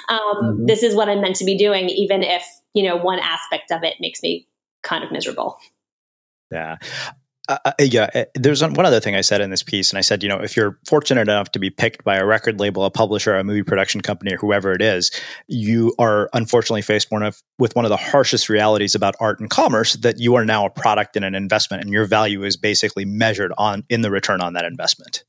mm-hmm. 0.10 0.65
This 0.65 0.84
is 0.84 0.95
what 0.95 1.10
I'm 1.10 1.21
meant 1.21 1.38
to 1.38 1.45
be 1.45 1.58
doing 1.58 1.89
even 1.89 2.23
if 2.23 2.43
you 2.73 2.84
know 2.84 2.97
one 2.97 3.19
aspect 3.19 3.71
of 3.71 3.84
it 3.84 3.95
makes 3.99 4.21
me 4.21 4.47
kind 4.84 5.03
of 5.03 5.12
miserable. 5.12 5.58
Yeah. 6.51 6.77
Uh, 7.47 7.57
uh, 7.65 7.71
yeah, 7.79 8.09
uh, 8.15 8.25
there's 8.33 8.63
one 8.63 8.85
other 8.85 8.99
thing 8.99 9.15
I 9.15 9.21
said 9.21 9.39
in 9.39 9.51
this 9.51 9.61
piece, 9.61 9.91
and 9.91 9.97
I 9.99 10.01
said, 10.01 10.23
you 10.23 10.29
know, 10.29 10.39
if 10.39 10.57
you're 10.57 10.79
fortunate 10.87 11.21
enough 11.21 11.51
to 11.51 11.59
be 11.59 11.69
picked 11.69 12.03
by 12.03 12.15
a 12.15 12.25
record 12.25 12.59
label, 12.59 12.85
a 12.85 12.89
publisher, 12.89 13.35
a 13.35 13.43
movie 13.43 13.61
production 13.61 14.01
company, 14.01 14.33
or 14.33 14.37
whoever 14.37 14.71
it 14.71 14.81
is, 14.81 15.11
you 15.47 15.93
are 15.99 16.29
unfortunately 16.33 16.81
faced 16.81 17.11
one 17.11 17.21
of, 17.21 17.41
with 17.59 17.75
one 17.75 17.85
of 17.85 17.89
the 17.89 17.97
harshest 17.97 18.49
realities 18.49 18.95
about 18.95 19.15
art 19.19 19.39
and 19.39 19.49
commerce 19.49 19.93
that 19.93 20.19
you 20.19 20.35
are 20.35 20.45
now 20.45 20.65
a 20.65 20.69
product 20.71 21.15
and 21.15 21.23
an 21.23 21.35
investment, 21.35 21.83
and 21.83 21.91
your 21.91 22.05
value 22.05 22.43
is 22.43 22.57
basically 22.57 23.05
measured 23.05 23.53
on 23.57 23.83
in 23.89 24.01
the 24.01 24.09
return 24.09 24.41
on 24.41 24.53
that 24.53 24.65
investment. 24.65 25.23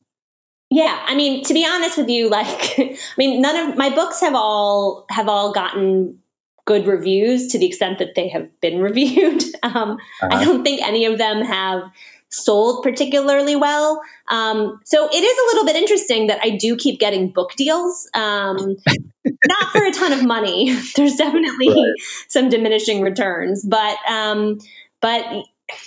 Yeah, 0.71 1.05
I 1.07 1.15
mean, 1.15 1.45
to 1.45 1.55
be 1.55 1.65
honest 1.65 1.97
with 1.99 2.09
you, 2.09 2.29
like, 2.29 2.47
I 2.79 2.97
mean, 3.19 3.41
none 3.43 3.71
of 3.71 3.77
my 3.77 3.91
books 3.95 4.21
have 4.21 4.35
all 4.35 5.05
have 5.11 5.29
all 5.29 5.53
gotten 5.53 6.19
good 6.67 6.87
reviews 6.87 7.49
to 7.49 7.59
the 7.59 7.67
extent 7.67 7.99
that 7.99 8.15
they 8.15 8.29
have 8.29 8.49
been 8.61 8.81
reviewed. 8.83 9.43
Um, 9.63 9.93
uh-huh. 10.23 10.29
I 10.31 10.45
don't 10.45 10.63
think 10.63 10.83
any 10.83 11.07
of 11.07 11.17
them 11.17 11.43
have 11.43 11.91
sold 12.29 12.83
particularly 12.83 13.57
well. 13.57 14.03
Um, 14.29 14.81
so 14.85 15.09
it 15.09 15.23
is 15.23 15.39
a 15.39 15.47
little 15.55 15.65
bit 15.65 15.77
interesting 15.77 16.27
that 16.27 16.41
I 16.43 16.51
do 16.51 16.77
keep 16.77 17.01
getting 17.01 17.31
book 17.31 17.53
deals. 17.57 18.11
Um, 18.15 18.77
not 19.47 19.73
for 19.73 19.85
a 19.85 19.93
ton 19.93 20.13
of 20.13 20.25
money. 20.25 20.75
There's 20.97 21.17
definitely 21.17 21.69
right. 21.69 21.95
some 22.29 22.49
diminishing 22.49 23.01
returns, 23.01 23.65
but 23.65 23.97
um, 24.09 24.59
but 25.01 25.25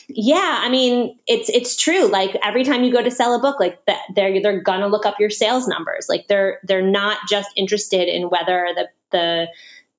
yeah, 0.08 0.60
I 0.62 0.70
mean, 0.70 1.18
it's 1.28 1.50
it's 1.50 1.76
true. 1.76 2.08
Like 2.08 2.36
every 2.44 2.64
time 2.64 2.84
you 2.84 2.92
go 2.92 3.04
to 3.04 3.12
sell 3.12 3.34
a 3.36 3.40
book, 3.40 3.60
like 3.60 3.86
that, 3.86 4.02
they're 4.16 4.42
they're 4.42 4.62
gonna 4.62 4.88
look 4.88 5.06
up 5.06 5.20
your 5.20 5.30
sales 5.30 5.68
numbers. 5.68 6.08
Like 6.10 6.28
they're 6.28 6.60
they're 6.64 6.82
not 6.82 7.18
just 7.30 7.50
interested 7.56 8.08
in 8.08 8.30
whether 8.30 8.68
the 8.76 8.88
the 9.12 9.48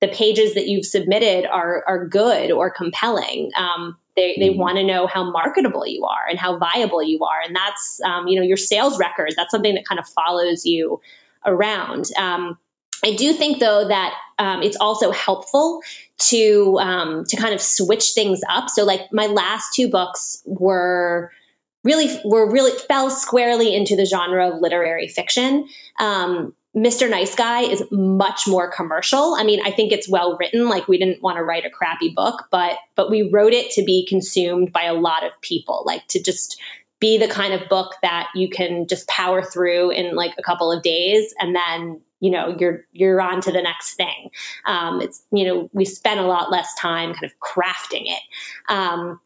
the 0.01 0.07
pages 0.07 0.55
that 0.55 0.67
you've 0.67 0.85
submitted 0.85 1.45
are 1.45 1.83
are 1.87 2.05
good 2.05 2.51
or 2.51 2.69
compelling. 2.69 3.51
Um, 3.55 3.97
they 4.15 4.35
they 4.39 4.49
mm-hmm. 4.49 4.59
want 4.59 4.77
to 4.77 4.83
know 4.83 5.07
how 5.07 5.29
marketable 5.31 5.87
you 5.87 6.03
are 6.03 6.27
and 6.29 6.37
how 6.39 6.57
viable 6.57 7.03
you 7.03 7.23
are, 7.23 7.41
and 7.45 7.55
that's 7.55 8.01
um, 8.03 8.27
you 8.27 8.39
know 8.39 8.45
your 8.45 8.57
sales 8.57 8.99
records. 8.99 9.35
That's 9.35 9.51
something 9.51 9.75
that 9.75 9.85
kind 9.87 9.99
of 9.99 10.07
follows 10.07 10.65
you 10.65 10.99
around. 11.45 12.05
Um, 12.17 12.57
I 13.03 13.15
do 13.15 13.33
think 13.33 13.59
though 13.59 13.87
that 13.87 14.13
um, 14.37 14.61
it's 14.61 14.77
also 14.77 15.11
helpful 15.11 15.81
to 16.29 16.77
um, 16.79 17.23
to 17.25 17.37
kind 17.37 17.53
of 17.53 17.61
switch 17.61 18.11
things 18.13 18.41
up. 18.49 18.69
So 18.69 18.83
like 18.83 19.01
my 19.11 19.27
last 19.27 19.73
two 19.73 19.87
books 19.87 20.41
were 20.45 21.31
really 21.83 22.19
were 22.25 22.51
really 22.51 22.77
fell 22.87 23.09
squarely 23.09 23.75
into 23.75 23.95
the 23.95 24.05
genre 24.05 24.49
of 24.49 24.61
literary 24.61 25.07
fiction. 25.07 25.67
Um, 25.99 26.53
Mr. 26.75 27.09
Nice 27.09 27.35
Guy 27.35 27.61
is 27.61 27.83
much 27.91 28.47
more 28.47 28.71
commercial. 28.71 29.35
I 29.37 29.43
mean, 29.43 29.59
I 29.65 29.71
think 29.71 29.91
it's 29.91 30.07
well 30.07 30.37
written. 30.37 30.69
Like 30.69 30.87
we 30.87 30.97
didn't 30.97 31.21
want 31.21 31.37
to 31.37 31.43
write 31.43 31.65
a 31.65 31.69
crappy 31.69 32.09
book, 32.09 32.45
but 32.49 32.77
but 32.95 33.09
we 33.09 33.29
wrote 33.29 33.53
it 33.53 33.71
to 33.71 33.83
be 33.83 34.05
consumed 34.07 34.71
by 34.71 34.83
a 34.83 34.93
lot 34.93 35.25
of 35.25 35.31
people. 35.41 35.83
Like 35.85 36.07
to 36.07 36.23
just 36.23 36.59
be 37.01 37.17
the 37.17 37.27
kind 37.27 37.53
of 37.53 37.67
book 37.67 37.95
that 38.03 38.29
you 38.35 38.47
can 38.47 38.87
just 38.87 39.07
power 39.09 39.41
through 39.43 39.89
in 39.89 40.15
like 40.15 40.33
a 40.37 40.43
couple 40.43 40.71
of 40.71 40.81
days 40.83 41.33
and 41.39 41.53
then 41.53 41.99
you 42.21 42.31
know 42.31 42.55
you're 42.57 42.85
you're 42.93 43.19
on 43.19 43.41
to 43.41 43.51
the 43.51 43.61
next 43.61 43.95
thing 43.95 44.29
um, 44.65 45.01
it's 45.01 45.23
you 45.31 45.43
know 45.43 45.69
we 45.73 45.83
spent 45.83 46.19
a 46.19 46.23
lot 46.23 46.51
less 46.51 46.73
time 46.75 47.13
kind 47.13 47.25
of 47.25 47.33
crafting 47.39 48.03
it 48.05 48.21
um, 48.69 49.19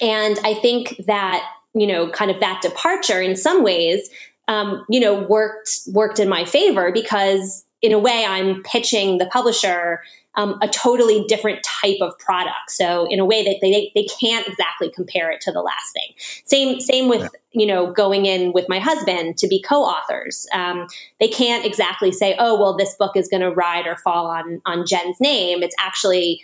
and 0.00 0.38
i 0.44 0.54
think 0.54 0.94
that 1.06 1.42
you 1.74 1.86
know 1.86 2.08
kind 2.10 2.30
of 2.30 2.38
that 2.38 2.60
departure 2.62 3.20
in 3.20 3.34
some 3.34 3.64
ways 3.64 4.10
um, 4.48 4.84
you 4.88 5.00
know 5.00 5.22
worked 5.22 5.80
worked 5.88 6.18
in 6.18 6.28
my 6.28 6.44
favor 6.44 6.92
because 6.92 7.64
in 7.80 7.92
a 7.92 7.98
way 7.98 8.24
i'm 8.26 8.62
pitching 8.62 9.18
the 9.18 9.26
publisher 9.26 10.00
um, 10.34 10.58
a 10.62 10.68
totally 10.68 11.24
different 11.28 11.62
type 11.62 11.98
of 12.00 12.18
product. 12.18 12.70
So 12.70 13.06
in 13.10 13.20
a 13.20 13.24
way 13.24 13.44
that 13.44 13.58
they, 13.60 13.92
they 13.94 14.06
can't 14.20 14.46
exactly 14.46 14.90
compare 14.90 15.30
it 15.30 15.40
to 15.42 15.52
the 15.52 15.60
last 15.60 15.92
thing. 15.92 16.14
Same 16.44 16.80
same 16.80 17.08
with 17.08 17.28
you 17.52 17.66
know 17.66 17.92
going 17.92 18.26
in 18.26 18.52
with 18.52 18.68
my 18.68 18.78
husband 18.78 19.36
to 19.38 19.48
be 19.48 19.60
co-authors. 19.60 20.46
Um, 20.54 20.86
they 21.20 21.28
can't 21.28 21.66
exactly 21.66 22.12
say, 22.12 22.34
oh 22.38 22.58
well, 22.58 22.76
this 22.76 22.94
book 22.94 23.16
is 23.16 23.28
going 23.28 23.42
to 23.42 23.50
ride 23.50 23.86
or 23.86 23.96
fall 23.96 24.26
on 24.26 24.62
on 24.64 24.86
Jen's 24.86 25.20
name. 25.20 25.62
It's 25.62 25.76
actually 25.78 26.42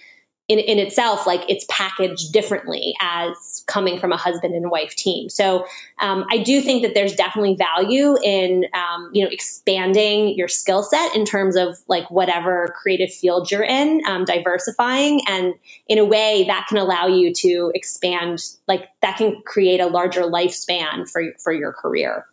in, 0.48 0.58
in 0.58 0.78
itself, 0.78 1.26
like 1.26 1.42
it's 1.48 1.66
packaged 1.68 2.32
differently 2.32 2.94
as 3.00 3.62
coming 3.66 3.98
from 3.98 4.12
a 4.12 4.16
husband 4.16 4.54
and 4.54 4.70
wife 4.70 4.94
team. 4.94 5.28
So 5.28 5.66
um, 5.98 6.24
I 6.30 6.38
do 6.38 6.62
think 6.62 6.82
that 6.82 6.94
there's 6.94 7.14
definitely 7.14 7.54
value 7.54 8.16
in 8.24 8.64
um, 8.72 9.10
you 9.12 9.22
know 9.22 9.30
expanding 9.30 10.34
your 10.36 10.48
skill 10.48 10.82
set 10.82 11.14
in 11.14 11.24
terms 11.24 11.54
of 11.54 11.78
like 11.86 12.10
whatever 12.10 12.74
creative 12.80 13.12
field 13.12 13.50
you're 13.50 13.62
in, 13.62 14.02
um, 14.06 14.24
diversifying, 14.24 15.20
and 15.28 15.54
in 15.86 15.98
a 15.98 16.04
way 16.04 16.44
that 16.46 16.66
can 16.68 16.78
allow 16.78 17.06
you 17.06 17.32
to 17.34 17.70
expand. 17.74 18.42
Like 18.66 18.88
that 19.02 19.18
can 19.18 19.42
create 19.44 19.80
a 19.80 19.86
larger 19.86 20.22
lifespan 20.22 21.08
for 21.08 21.22
for 21.38 21.52
your 21.52 21.72
career. 21.72 22.24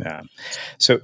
Yeah. 0.00 0.22
So, 0.78 1.00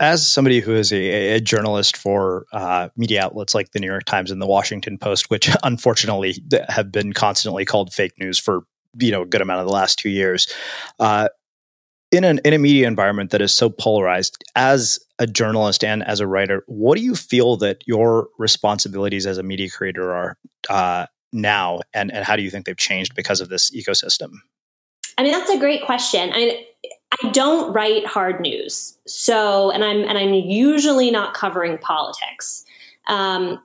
as 0.00 0.26
somebody 0.30 0.60
who 0.60 0.74
is 0.74 0.92
a, 0.92 1.36
a 1.36 1.40
journalist 1.40 1.96
for 1.96 2.46
uh, 2.52 2.88
media 2.96 3.22
outlets 3.22 3.54
like 3.54 3.72
the 3.72 3.80
New 3.80 3.86
York 3.86 4.04
Times 4.04 4.30
and 4.30 4.40
the 4.40 4.46
Washington 4.46 4.98
Post, 4.98 5.30
which 5.30 5.50
unfortunately 5.62 6.42
have 6.68 6.92
been 6.92 7.12
constantly 7.12 7.64
called 7.64 7.92
fake 7.92 8.12
news 8.18 8.38
for 8.38 8.62
you 8.98 9.10
know 9.10 9.22
a 9.22 9.26
good 9.26 9.40
amount 9.40 9.60
of 9.60 9.66
the 9.66 9.72
last 9.72 9.98
two 9.98 10.10
years, 10.10 10.52
uh, 11.00 11.28
in 12.12 12.24
an 12.24 12.40
in 12.44 12.52
a 12.52 12.58
media 12.58 12.86
environment 12.86 13.30
that 13.30 13.42
is 13.42 13.52
so 13.52 13.68
polarized, 13.68 14.42
as 14.54 14.98
a 15.18 15.26
journalist 15.26 15.84
and 15.84 16.02
as 16.02 16.20
a 16.20 16.26
writer, 16.26 16.62
what 16.66 16.96
do 16.96 17.04
you 17.04 17.14
feel 17.14 17.56
that 17.56 17.82
your 17.86 18.28
responsibilities 18.38 19.26
as 19.26 19.38
a 19.38 19.42
media 19.42 19.68
creator 19.70 20.14
are 20.14 20.36
uh, 20.68 21.06
now, 21.32 21.80
and 21.92 22.12
and 22.12 22.24
how 22.24 22.36
do 22.36 22.42
you 22.42 22.50
think 22.50 22.66
they've 22.66 22.76
changed 22.76 23.14
because 23.14 23.40
of 23.40 23.48
this 23.48 23.70
ecosystem? 23.70 24.30
I 25.16 25.22
mean, 25.22 25.32
that's 25.32 25.50
a 25.50 25.58
great 25.58 25.84
question. 25.84 26.30
I 26.32 26.66
I 27.22 27.30
don't 27.30 27.72
write 27.72 28.06
hard 28.06 28.40
news. 28.40 28.96
So, 29.06 29.70
and 29.70 29.84
I'm 29.84 30.04
and 30.04 30.18
I'm 30.18 30.34
usually 30.34 31.10
not 31.10 31.34
covering 31.34 31.78
politics. 31.78 32.64
Um, 33.06 33.62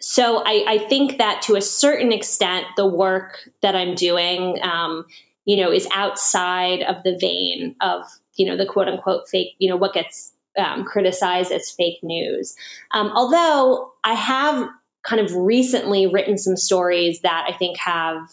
so 0.00 0.42
I, 0.44 0.64
I, 0.68 0.78
think 0.78 1.16
that 1.16 1.40
to 1.42 1.56
a 1.56 1.62
certain 1.62 2.12
extent, 2.12 2.66
the 2.76 2.86
work 2.86 3.48
that 3.62 3.74
I'm 3.74 3.94
doing, 3.94 4.58
um, 4.62 5.06
you 5.46 5.56
know, 5.56 5.72
is 5.72 5.88
outside 5.94 6.82
of 6.82 7.02
the 7.02 7.16
vein 7.18 7.74
of 7.80 8.02
you 8.34 8.46
know 8.46 8.56
the 8.56 8.66
quote 8.66 8.88
unquote 8.88 9.28
fake, 9.28 9.54
you 9.58 9.68
know, 9.68 9.76
what 9.76 9.94
gets 9.94 10.32
um, 10.58 10.84
criticized 10.84 11.50
as 11.50 11.70
fake 11.70 11.98
news. 12.02 12.54
Um, 12.92 13.10
although 13.14 13.92
I 14.04 14.14
have 14.14 14.68
kind 15.02 15.20
of 15.20 15.34
recently 15.34 16.06
written 16.06 16.36
some 16.36 16.56
stories 16.56 17.20
that 17.20 17.46
I 17.48 17.56
think 17.56 17.78
have 17.78 18.28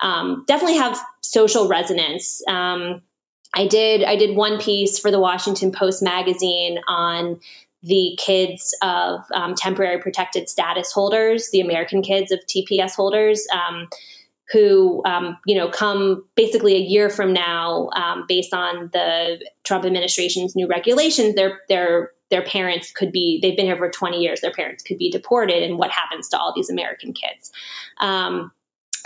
um, 0.00 0.44
definitely 0.46 0.76
have 0.76 1.00
social 1.22 1.68
resonance. 1.68 2.42
Um, 2.48 3.02
I 3.56 3.66
did 3.66 4.04
I 4.04 4.16
did 4.16 4.36
one 4.36 4.60
piece 4.60 4.98
for 4.98 5.10
the 5.10 5.18
Washington 5.18 5.72
Post 5.72 6.02
magazine 6.02 6.78
on 6.86 7.40
the 7.82 8.18
kids 8.18 8.76
of 8.82 9.20
um, 9.32 9.54
temporary 9.54 9.98
protected 10.00 10.48
status 10.48 10.92
holders, 10.92 11.50
the 11.50 11.60
American 11.60 12.02
kids 12.02 12.30
of 12.30 12.40
TPS 12.40 12.94
holders, 12.94 13.46
um, 13.52 13.88
who 14.52 15.02
um, 15.06 15.38
you 15.46 15.56
know 15.56 15.68
come 15.70 16.24
basically 16.34 16.74
a 16.74 16.80
year 16.80 17.08
from 17.08 17.32
now, 17.32 17.88
um, 17.96 18.24
based 18.28 18.52
on 18.52 18.90
the 18.92 19.40
Trump 19.64 19.86
administration's 19.86 20.54
new 20.54 20.66
regulations. 20.66 21.34
Their 21.34 21.60
their 21.68 22.10
their 22.28 22.42
parents 22.42 22.92
could 22.92 23.10
be 23.10 23.38
they've 23.40 23.56
been 23.56 23.66
here 23.66 23.76
for 23.76 23.90
20 23.90 24.18
years. 24.18 24.40
Their 24.42 24.52
parents 24.52 24.82
could 24.82 24.98
be 24.98 25.10
deported, 25.10 25.62
and 25.62 25.78
what 25.78 25.90
happens 25.90 26.28
to 26.28 26.38
all 26.38 26.52
these 26.54 26.68
American 26.68 27.14
kids? 27.14 27.50
Um, 28.00 28.52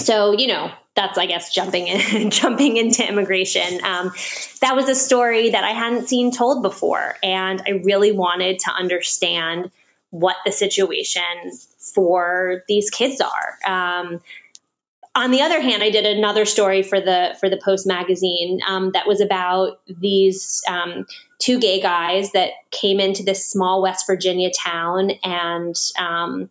so 0.01 0.33
you 0.33 0.47
know 0.47 0.71
that's 0.97 1.19
I 1.19 1.27
guess 1.27 1.55
jumping 1.55 1.87
in, 1.87 2.31
jumping 2.31 2.77
into 2.77 3.07
immigration. 3.07 3.85
Um, 3.85 4.13
that 4.61 4.75
was 4.75 4.89
a 4.89 4.95
story 4.95 5.51
that 5.51 5.65
I 5.65 5.71
hadn't 5.71 6.09
seen 6.09 6.31
told 6.31 6.63
before, 6.63 7.17
and 7.23 7.63
I 7.67 7.83
really 7.85 8.13
wanted 8.13 8.59
to 8.61 8.73
understand 8.73 9.71
what 10.11 10.37
the 10.45 10.53
situation 10.53 11.53
for 11.79 12.65
these 12.69 12.91
kids 12.91 13.21
are. 13.21 13.59
Um, 13.67 14.21
on 15.15 15.33
the 15.33 15.43
other 15.43 15.61
hand, 15.61 15.83
I 15.83 15.91
did 15.91 16.07
another 16.07 16.45
story 16.45 16.83
for 16.83 17.01
the 17.01 17.37
for 17.41 17.49
the 17.49 17.61
Post 17.65 17.87
magazine 17.87 18.61
um, 18.67 18.93
that 18.93 19.07
was 19.07 19.21
about 19.21 19.81
these 19.87 20.63
um, 20.69 21.07
two 21.39 21.59
gay 21.59 21.81
guys 21.81 22.33
that 22.33 22.53
came 22.71 23.01
into 23.01 23.23
this 23.23 23.45
small 23.45 23.83
West 23.83 24.07
Virginia 24.07 24.51
town 24.57 25.13
and 25.25 25.75
um, 25.99 26.49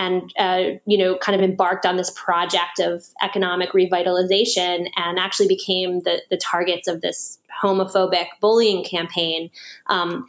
and 0.00 0.32
uh, 0.38 0.78
you 0.86 0.96
know 0.96 1.16
kind 1.18 1.40
of 1.40 1.48
embarked 1.48 1.84
on 1.84 1.96
this 1.96 2.10
project 2.10 2.80
of 2.80 3.04
economic 3.22 3.72
revitalization 3.72 4.90
and 4.96 5.18
actually 5.18 5.48
became 5.48 6.00
the, 6.00 6.22
the 6.30 6.36
targets 6.38 6.88
of 6.88 7.02
this 7.02 7.38
homophobic 7.62 8.26
bullying 8.40 8.82
campaign 8.82 9.50
um, 9.88 10.26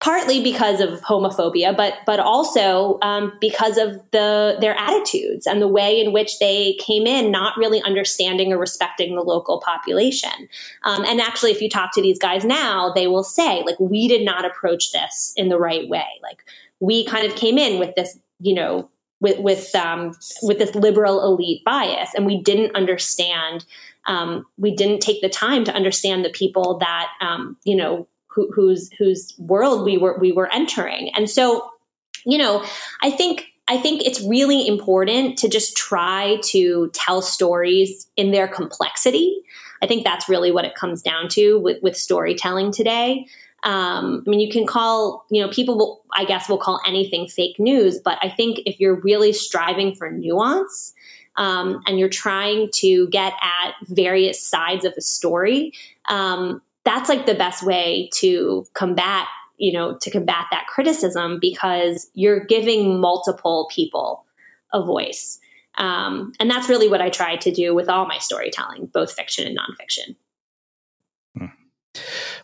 partly 0.00 0.40
because 0.40 0.80
of 0.80 1.00
homophobia 1.00 1.76
but 1.76 1.94
but 2.06 2.20
also 2.20 2.98
um, 3.02 3.32
because 3.40 3.76
of 3.76 4.00
the 4.12 4.56
their 4.60 4.76
attitudes 4.78 5.46
and 5.46 5.60
the 5.60 5.66
way 5.66 6.00
in 6.00 6.12
which 6.12 6.38
they 6.38 6.74
came 6.74 7.06
in 7.06 7.32
not 7.32 7.56
really 7.56 7.82
understanding 7.82 8.52
or 8.52 8.58
respecting 8.58 9.16
the 9.16 9.22
local 9.22 9.60
population. 9.60 10.48
Um, 10.84 11.04
and 11.04 11.20
actually 11.20 11.50
if 11.50 11.60
you 11.60 11.68
talk 11.68 11.92
to 11.94 12.02
these 12.02 12.18
guys 12.18 12.44
now 12.44 12.92
they 12.94 13.08
will 13.08 13.24
say 13.24 13.64
like 13.66 13.80
we 13.80 14.06
did 14.06 14.24
not 14.24 14.44
approach 14.44 14.92
this 14.92 15.32
in 15.36 15.48
the 15.48 15.58
right 15.58 15.88
way. 15.88 16.06
Like 16.22 16.44
we 16.78 17.04
kind 17.04 17.26
of 17.26 17.34
came 17.34 17.58
in 17.58 17.80
with 17.80 17.96
this 17.96 18.16
you 18.40 18.54
know 18.54 18.88
with 19.20 19.38
with 19.40 19.74
um, 19.74 20.16
with 20.42 20.58
this 20.58 20.74
liberal 20.74 21.22
elite 21.22 21.64
bias, 21.64 22.10
and 22.14 22.26
we 22.26 22.42
didn't 22.42 22.74
understand. 22.74 23.64
Um, 24.06 24.46
we 24.56 24.74
didn't 24.74 25.00
take 25.00 25.20
the 25.20 25.28
time 25.28 25.64
to 25.64 25.74
understand 25.74 26.24
the 26.24 26.30
people 26.30 26.78
that 26.78 27.08
um, 27.20 27.56
you 27.64 27.76
know 27.76 28.08
who, 28.28 28.50
whose 28.52 28.90
whose 28.98 29.34
world 29.38 29.84
we 29.84 29.98
were 29.98 30.18
we 30.18 30.32
were 30.32 30.50
entering, 30.52 31.10
and 31.14 31.28
so 31.28 31.70
you 32.24 32.38
know, 32.38 32.64
I 33.00 33.10
think 33.10 33.46
I 33.68 33.78
think 33.78 34.02
it's 34.02 34.22
really 34.22 34.66
important 34.66 35.38
to 35.38 35.48
just 35.48 35.76
try 35.76 36.38
to 36.44 36.90
tell 36.94 37.20
stories 37.20 38.08
in 38.16 38.30
their 38.30 38.48
complexity. 38.48 39.42
I 39.82 39.86
think 39.86 40.04
that's 40.04 40.28
really 40.28 40.50
what 40.50 40.64
it 40.64 40.74
comes 40.74 41.02
down 41.02 41.28
to 41.30 41.58
with, 41.58 41.82
with 41.82 41.96
storytelling 41.96 42.72
today. 42.72 43.26
Um, 43.64 44.22
I 44.26 44.30
mean, 44.30 44.40
you 44.40 44.50
can 44.50 44.66
call, 44.66 45.26
you 45.30 45.42
know, 45.42 45.50
people 45.50 45.76
will, 45.76 46.04
I 46.14 46.24
guess, 46.24 46.48
will 46.48 46.58
call 46.58 46.80
anything 46.86 47.26
fake 47.26 47.58
news, 47.58 47.98
but 47.98 48.18
I 48.22 48.28
think 48.28 48.60
if 48.66 48.78
you're 48.78 49.00
really 49.00 49.32
striving 49.32 49.94
for 49.94 50.10
nuance, 50.10 50.94
um, 51.36 51.82
and 51.86 51.98
you're 51.98 52.08
trying 52.08 52.68
to 52.74 53.08
get 53.08 53.32
at 53.40 53.74
various 53.82 54.42
sides 54.42 54.84
of 54.84 54.92
a 54.96 55.00
story, 55.00 55.72
um, 56.08 56.60
that's 56.84 57.08
like 57.08 57.26
the 57.26 57.34
best 57.34 57.62
way 57.62 58.08
to 58.14 58.66
combat 58.72 59.26
you 59.58 59.72
know 59.72 59.96
to 59.98 60.10
combat 60.10 60.46
that 60.50 60.66
criticism 60.68 61.38
because 61.40 62.10
you're 62.14 62.44
giving 62.44 62.98
multiple 63.00 63.68
people 63.70 64.24
a 64.72 64.82
voice 64.82 65.38
um, 65.76 66.32
and 66.40 66.50
that's 66.50 66.68
really 66.68 66.88
what 66.88 67.02
i 67.02 67.10
try 67.10 67.36
to 67.36 67.50
do 67.50 67.74
with 67.74 67.88
all 67.88 68.06
my 68.06 68.18
storytelling 68.18 68.86
both 68.86 69.12
fiction 69.12 69.46
and 69.46 69.58
nonfiction 69.58 70.16
hmm. 71.36 71.46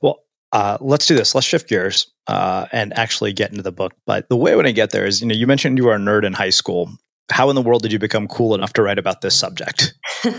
well 0.03 0.25
uh, 0.55 0.79
let's 0.81 1.07
do 1.07 1.15
this 1.15 1.35
let's 1.35 1.47
shift 1.47 1.69
gears 1.69 2.11
uh, 2.27 2.67
and 2.73 2.97
actually 2.99 3.33
get 3.33 3.51
into 3.51 3.63
the 3.63 3.73
book 3.73 3.93
but 4.07 4.27
the 4.31 4.37
way 4.37 4.57
when 4.57 4.67
i 4.67 4.73
get 4.73 4.91
there 4.91 5.05
is 5.05 5.21
you 5.21 5.27
know 5.27 5.35
you 5.35 5.47
mentioned 5.47 5.77
you 5.77 5.85
were 5.85 5.95
a 5.95 5.99
nerd 5.99 6.25
in 6.25 6.33
high 6.33 6.51
school 6.51 6.91
how 7.31 7.51
in 7.51 7.55
the 7.55 7.63
world 7.63 7.83
did 7.83 7.93
you 7.93 7.99
become 7.99 8.27
cool 8.27 8.55
enough 8.55 8.73
to 8.73 8.83
write 8.83 8.99
about 8.99 9.21
this 9.21 9.37
subject 9.37 9.95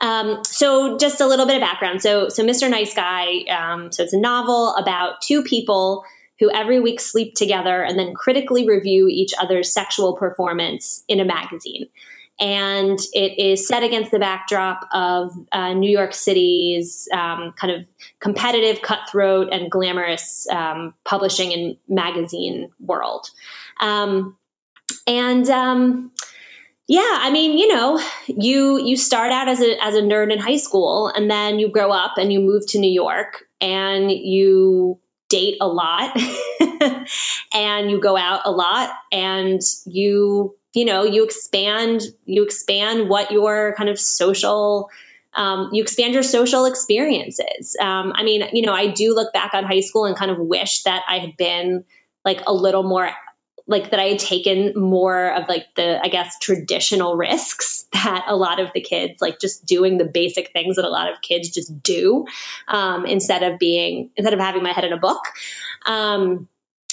Um, 0.00 0.42
so 0.44 0.98
just 0.98 1.20
a 1.20 1.26
little 1.26 1.46
bit 1.46 1.56
of 1.56 1.60
background. 1.60 2.02
So, 2.02 2.28
so 2.28 2.44
Mr. 2.44 2.68
Nice 2.68 2.94
Guy. 2.94 3.42
Um, 3.44 3.92
so 3.92 4.02
it's 4.02 4.12
a 4.12 4.20
novel 4.20 4.74
about 4.76 5.20
two 5.22 5.42
people 5.42 6.04
who 6.40 6.50
every 6.52 6.80
week 6.80 7.00
sleep 7.00 7.34
together 7.34 7.82
and 7.82 7.98
then 7.98 8.12
critically 8.12 8.66
review 8.66 9.08
each 9.08 9.32
other's 9.38 9.72
sexual 9.72 10.16
performance 10.16 11.04
in 11.08 11.20
a 11.20 11.24
magazine. 11.24 11.86
And 12.40 12.98
it 13.12 13.38
is 13.38 13.66
set 13.66 13.82
against 13.82 14.10
the 14.10 14.18
backdrop 14.18 14.88
of 14.92 15.32
uh, 15.52 15.72
New 15.72 15.90
York 15.90 16.12
City's 16.12 17.08
um, 17.12 17.54
kind 17.56 17.72
of 17.72 17.86
competitive, 18.18 18.82
cutthroat, 18.82 19.52
and 19.52 19.70
glamorous 19.70 20.48
um, 20.50 20.94
publishing 21.04 21.52
and 21.52 21.76
magazine 21.88 22.70
world. 22.80 23.30
Um, 23.80 24.36
and 25.06 25.48
um, 25.48 26.10
yeah, 26.86 27.18
I 27.20 27.30
mean, 27.30 27.56
you 27.56 27.68
know, 27.68 28.00
you 28.26 28.78
you 28.84 28.96
start 28.96 29.32
out 29.32 29.48
as 29.48 29.60
a 29.60 29.82
as 29.82 29.94
a 29.94 30.02
nerd 30.02 30.32
in 30.32 30.38
high 30.38 30.56
school 30.56 31.08
and 31.08 31.30
then 31.30 31.58
you 31.58 31.68
grow 31.68 31.90
up 31.90 32.18
and 32.18 32.32
you 32.32 32.40
move 32.40 32.66
to 32.68 32.78
New 32.78 32.90
York 32.90 33.44
and 33.60 34.10
you 34.10 34.98
date 35.30 35.56
a 35.60 35.66
lot 35.66 36.14
and 37.54 37.90
you 37.90 37.98
go 38.00 38.16
out 38.16 38.42
a 38.44 38.50
lot 38.50 38.90
and 39.10 39.62
you 39.86 40.54
you 40.74 40.84
know, 40.84 41.04
you 41.04 41.24
expand 41.24 42.02
you 42.26 42.44
expand 42.44 43.08
what 43.08 43.30
your 43.30 43.74
kind 43.76 43.88
of 43.88 43.98
social 43.98 44.90
um, 45.36 45.70
you 45.72 45.82
expand 45.82 46.14
your 46.14 46.22
social 46.22 46.64
experiences. 46.64 47.76
Um, 47.80 48.12
I 48.14 48.22
mean, 48.22 48.44
you 48.52 48.62
know, 48.62 48.72
I 48.72 48.88
do 48.88 49.14
look 49.14 49.32
back 49.32 49.52
on 49.52 49.64
high 49.64 49.80
school 49.80 50.04
and 50.04 50.16
kind 50.16 50.30
of 50.30 50.38
wish 50.38 50.84
that 50.84 51.02
I 51.08 51.18
had 51.18 51.36
been 51.36 51.84
like 52.24 52.40
a 52.46 52.54
little 52.54 52.82
more 52.82 53.10
like 53.66 53.90
that 53.90 53.98
I 53.98 54.04
had 54.04 54.18
taken 54.18 54.72
more 54.76 55.32
of 55.34 55.48
like 55.48 55.66
the, 55.74 55.98
I 56.02 56.08
guess, 56.08 56.38
traditional 56.38 57.16
risks 57.16 57.86
that 57.92 58.24
a 58.28 58.36
lot 58.36 58.60
of 58.60 58.70
the 58.74 58.80
kids, 58.80 59.20
like 59.20 59.40
just 59.40 59.64
doing 59.64 59.96
the 59.96 60.04
basic 60.04 60.52
things 60.52 60.76
that 60.76 60.84
a 60.84 60.90
lot 60.90 61.10
of 61.10 61.22
kids 61.22 61.48
just 61.48 61.82
do 61.82 62.26
um, 62.68 63.06
instead 63.06 63.42
of 63.42 63.58
being, 63.58 64.10
instead 64.16 64.34
of 64.34 64.40
having 64.40 64.62
my 64.62 64.72
head 64.72 64.84
in 64.84 64.92
a 64.92 64.98
book. 64.98 65.22
Um, 65.86 66.48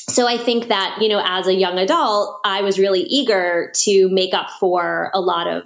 so 0.10 0.28
I 0.28 0.38
think 0.38 0.68
that, 0.68 0.98
you 1.02 1.10
know, 1.10 1.22
as 1.24 1.48
a 1.48 1.54
young 1.54 1.78
adult, 1.78 2.40
I 2.44 2.62
was 2.62 2.78
really 2.80 3.02
eager 3.02 3.72
to 3.84 4.10
make 4.10 4.34
up 4.34 4.50
for 4.60 5.12
a 5.14 5.22
lot 5.22 5.48
of 5.48 5.64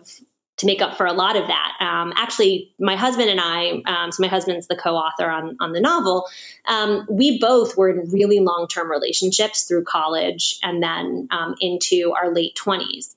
to 0.58 0.66
make 0.66 0.82
up 0.82 0.96
for 0.96 1.06
a 1.06 1.12
lot 1.12 1.36
of 1.36 1.48
that. 1.48 1.74
Um, 1.82 2.14
actually, 2.16 2.74
my 2.80 2.96
husband 2.96 3.30
and 3.30 3.42
I, 3.42 3.82
um, 3.86 4.14
so 4.14 4.22
my 4.22 4.30
husband's 4.30 4.68
the 4.68 4.76
co-author 4.76 5.30
on 5.30 5.58
on 5.60 5.74
the 5.74 5.82
novel. 5.82 6.26
Um, 6.68 7.06
we 7.10 7.40
both 7.40 7.76
were 7.76 7.90
in 7.90 8.10
really 8.10 8.40
long 8.40 8.68
term 8.68 8.90
relationships 8.90 9.64
through 9.64 9.84
college 9.84 10.58
and 10.64 10.82
then 10.82 11.28
um, 11.32 11.56
into 11.60 12.14
our 12.14 12.34
late 12.34 12.56
twenties. 12.56 13.16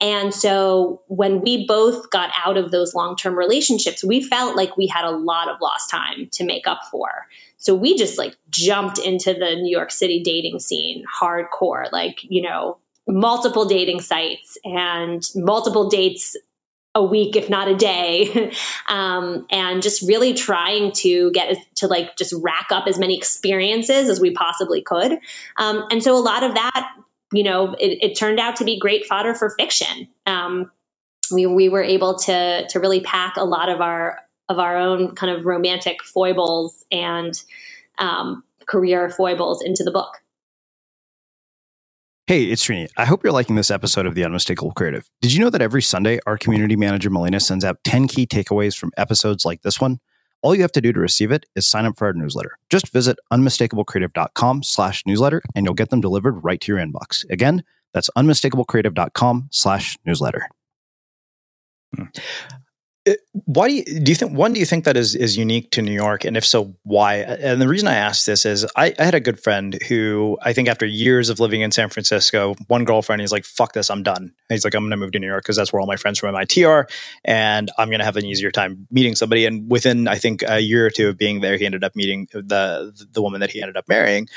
And 0.00 0.32
so 0.32 1.02
when 1.08 1.40
we 1.40 1.66
both 1.66 2.10
got 2.10 2.30
out 2.44 2.56
of 2.56 2.70
those 2.70 2.94
long 2.94 3.16
term 3.16 3.36
relationships, 3.36 4.02
we 4.02 4.22
felt 4.22 4.56
like 4.56 4.76
we 4.76 4.86
had 4.86 5.04
a 5.04 5.10
lot 5.10 5.48
of 5.48 5.60
lost 5.60 5.90
time 5.90 6.28
to 6.32 6.44
make 6.44 6.66
up 6.66 6.80
for. 6.90 7.26
So 7.58 7.74
we 7.74 7.96
just 7.96 8.16
like 8.16 8.36
jumped 8.48 8.98
into 8.98 9.34
the 9.34 9.56
New 9.56 9.70
York 9.70 9.90
City 9.90 10.22
dating 10.22 10.60
scene 10.60 11.04
hardcore, 11.20 11.92
like, 11.92 12.18
you 12.22 12.40
know, 12.40 12.78
multiple 13.06 13.66
dating 13.66 14.00
sites 14.00 14.56
and 14.64 15.26
multiple 15.34 15.88
dates 15.90 16.36
a 16.94 17.04
week, 17.04 17.36
if 17.36 17.48
not 17.48 17.68
a 17.68 17.76
day, 17.76 18.52
um, 18.88 19.46
and 19.50 19.82
just 19.82 20.06
really 20.08 20.34
trying 20.34 20.92
to 20.92 21.30
get 21.32 21.56
to 21.76 21.86
like 21.86 22.16
just 22.16 22.34
rack 22.42 22.68
up 22.70 22.86
as 22.86 22.98
many 22.98 23.16
experiences 23.16 24.08
as 24.08 24.20
we 24.20 24.30
possibly 24.30 24.82
could. 24.82 25.18
Um, 25.56 25.84
and 25.90 26.02
so 26.02 26.16
a 26.16 26.18
lot 26.18 26.42
of 26.42 26.54
that, 26.54 26.92
you 27.32 27.42
know, 27.42 27.74
it, 27.74 27.98
it 28.02 28.14
turned 28.14 28.40
out 28.40 28.56
to 28.56 28.64
be 28.64 28.78
great 28.78 29.06
fodder 29.06 29.34
for 29.34 29.50
fiction. 29.50 30.08
Um, 30.26 30.70
we 31.32 31.46
we 31.46 31.68
were 31.68 31.82
able 31.82 32.18
to 32.20 32.66
to 32.68 32.80
really 32.80 33.00
pack 33.00 33.36
a 33.36 33.44
lot 33.44 33.68
of 33.68 33.80
our 33.80 34.18
of 34.48 34.58
our 34.58 34.76
own 34.76 35.14
kind 35.14 35.32
of 35.36 35.46
romantic 35.46 36.02
foibles 36.02 36.84
and 36.90 37.40
um, 37.98 38.42
career 38.66 39.08
foibles 39.08 39.62
into 39.62 39.84
the 39.84 39.92
book. 39.92 40.16
Hey, 42.26 42.44
it's 42.44 42.64
Srini. 42.64 42.88
I 42.96 43.06
hope 43.06 43.24
you're 43.24 43.32
liking 43.32 43.56
this 43.56 43.72
episode 43.72 44.06
of 44.06 44.14
The 44.14 44.24
Unmistakable 44.24 44.70
Creative. 44.72 45.08
Did 45.20 45.32
you 45.32 45.40
know 45.40 45.50
that 45.50 45.60
every 45.60 45.82
Sunday, 45.82 46.20
our 46.26 46.38
community 46.38 46.76
manager, 46.76 47.10
Melina, 47.10 47.40
sends 47.40 47.64
out 47.64 47.82
10 47.82 48.06
key 48.06 48.24
takeaways 48.24 48.76
from 48.76 48.92
episodes 48.96 49.44
like 49.44 49.62
this 49.62 49.80
one? 49.80 49.98
All 50.42 50.54
you 50.54 50.62
have 50.62 50.72
to 50.72 50.80
do 50.80 50.92
to 50.92 51.00
receive 51.00 51.30
it 51.30 51.46
is 51.54 51.66
sign 51.66 51.84
up 51.84 51.96
for 51.98 52.06
our 52.06 52.12
newsletter. 52.12 52.56
Just 52.70 52.92
visit 52.92 53.18
unmistakablecreative.com 53.32 54.62
slash 54.62 55.04
newsletter 55.06 55.42
and 55.54 55.66
you'll 55.66 55.74
get 55.74 55.90
them 55.90 56.00
delivered 56.00 56.42
right 56.42 56.60
to 56.60 56.72
your 56.72 56.80
inbox. 56.80 57.28
Again, 57.30 57.62
that's 57.92 58.10
unmistakablecreative.com 58.16 59.48
slash 59.50 59.98
newsletter. 60.04 60.48
Hmm 61.96 62.04
why 63.32 63.68
do 63.68 63.74
you, 63.74 63.84
do 63.84 64.12
you 64.12 64.14
think 64.14 64.32
one 64.32 64.52
do 64.52 64.60
you 64.60 64.66
think 64.66 64.84
that 64.84 64.96
is 64.96 65.14
is 65.14 65.36
unique 65.36 65.70
to 65.70 65.80
New 65.80 65.92
York? 65.92 66.24
And 66.24 66.36
if 66.36 66.44
so 66.44 66.76
why? 66.82 67.16
And 67.16 67.60
the 67.60 67.66
reason 67.66 67.88
I 67.88 67.94
ask 67.94 68.26
this 68.26 68.44
is 68.44 68.66
I, 68.76 68.94
I, 68.98 69.04
had 69.04 69.14
a 69.14 69.20
good 69.20 69.40
friend 69.40 69.78
who 69.88 70.36
I 70.42 70.52
think 70.52 70.68
after 70.68 70.84
years 70.84 71.30
of 71.30 71.40
living 71.40 71.62
in 71.62 71.72
San 71.72 71.88
Francisco 71.88 72.56
one 72.66 72.84
girlfriend 72.84 73.22
he's 73.22 73.32
like 73.32 73.46
fuck 73.46 73.72
this 73.72 73.90
I'm 73.90 74.02
done. 74.02 74.34
He's 74.50 74.64
like 74.64 74.74
I'm 74.74 74.84
gonna 74.84 74.98
move 74.98 75.12
to 75.12 75.18
New 75.18 75.26
York 75.26 75.44
because 75.44 75.56
that's 75.56 75.72
where 75.72 75.80
all 75.80 75.86
my 75.86 75.96
friends 75.96 76.18
from 76.18 76.28
MIT 76.28 76.62
are 76.64 76.86
and 77.24 77.70
I'm 77.78 77.90
gonna 77.90 78.04
have 78.04 78.18
an 78.18 78.26
easier 78.26 78.50
time 78.50 78.86
meeting 78.90 79.14
somebody. 79.14 79.46
And 79.46 79.70
within 79.70 80.06
I 80.06 80.16
think 80.16 80.42
a 80.46 80.60
year 80.60 80.84
or 80.84 80.90
two 80.90 81.08
of 81.08 81.16
being 81.16 81.40
there 81.40 81.56
he 81.56 81.64
ended 81.64 81.82
up 81.82 81.96
meeting 81.96 82.28
the 82.32 82.92
the 83.12 83.22
woman 83.22 83.40
that 83.40 83.50
he 83.50 83.62
ended 83.62 83.78
up 83.78 83.88
marrying. 83.88 84.28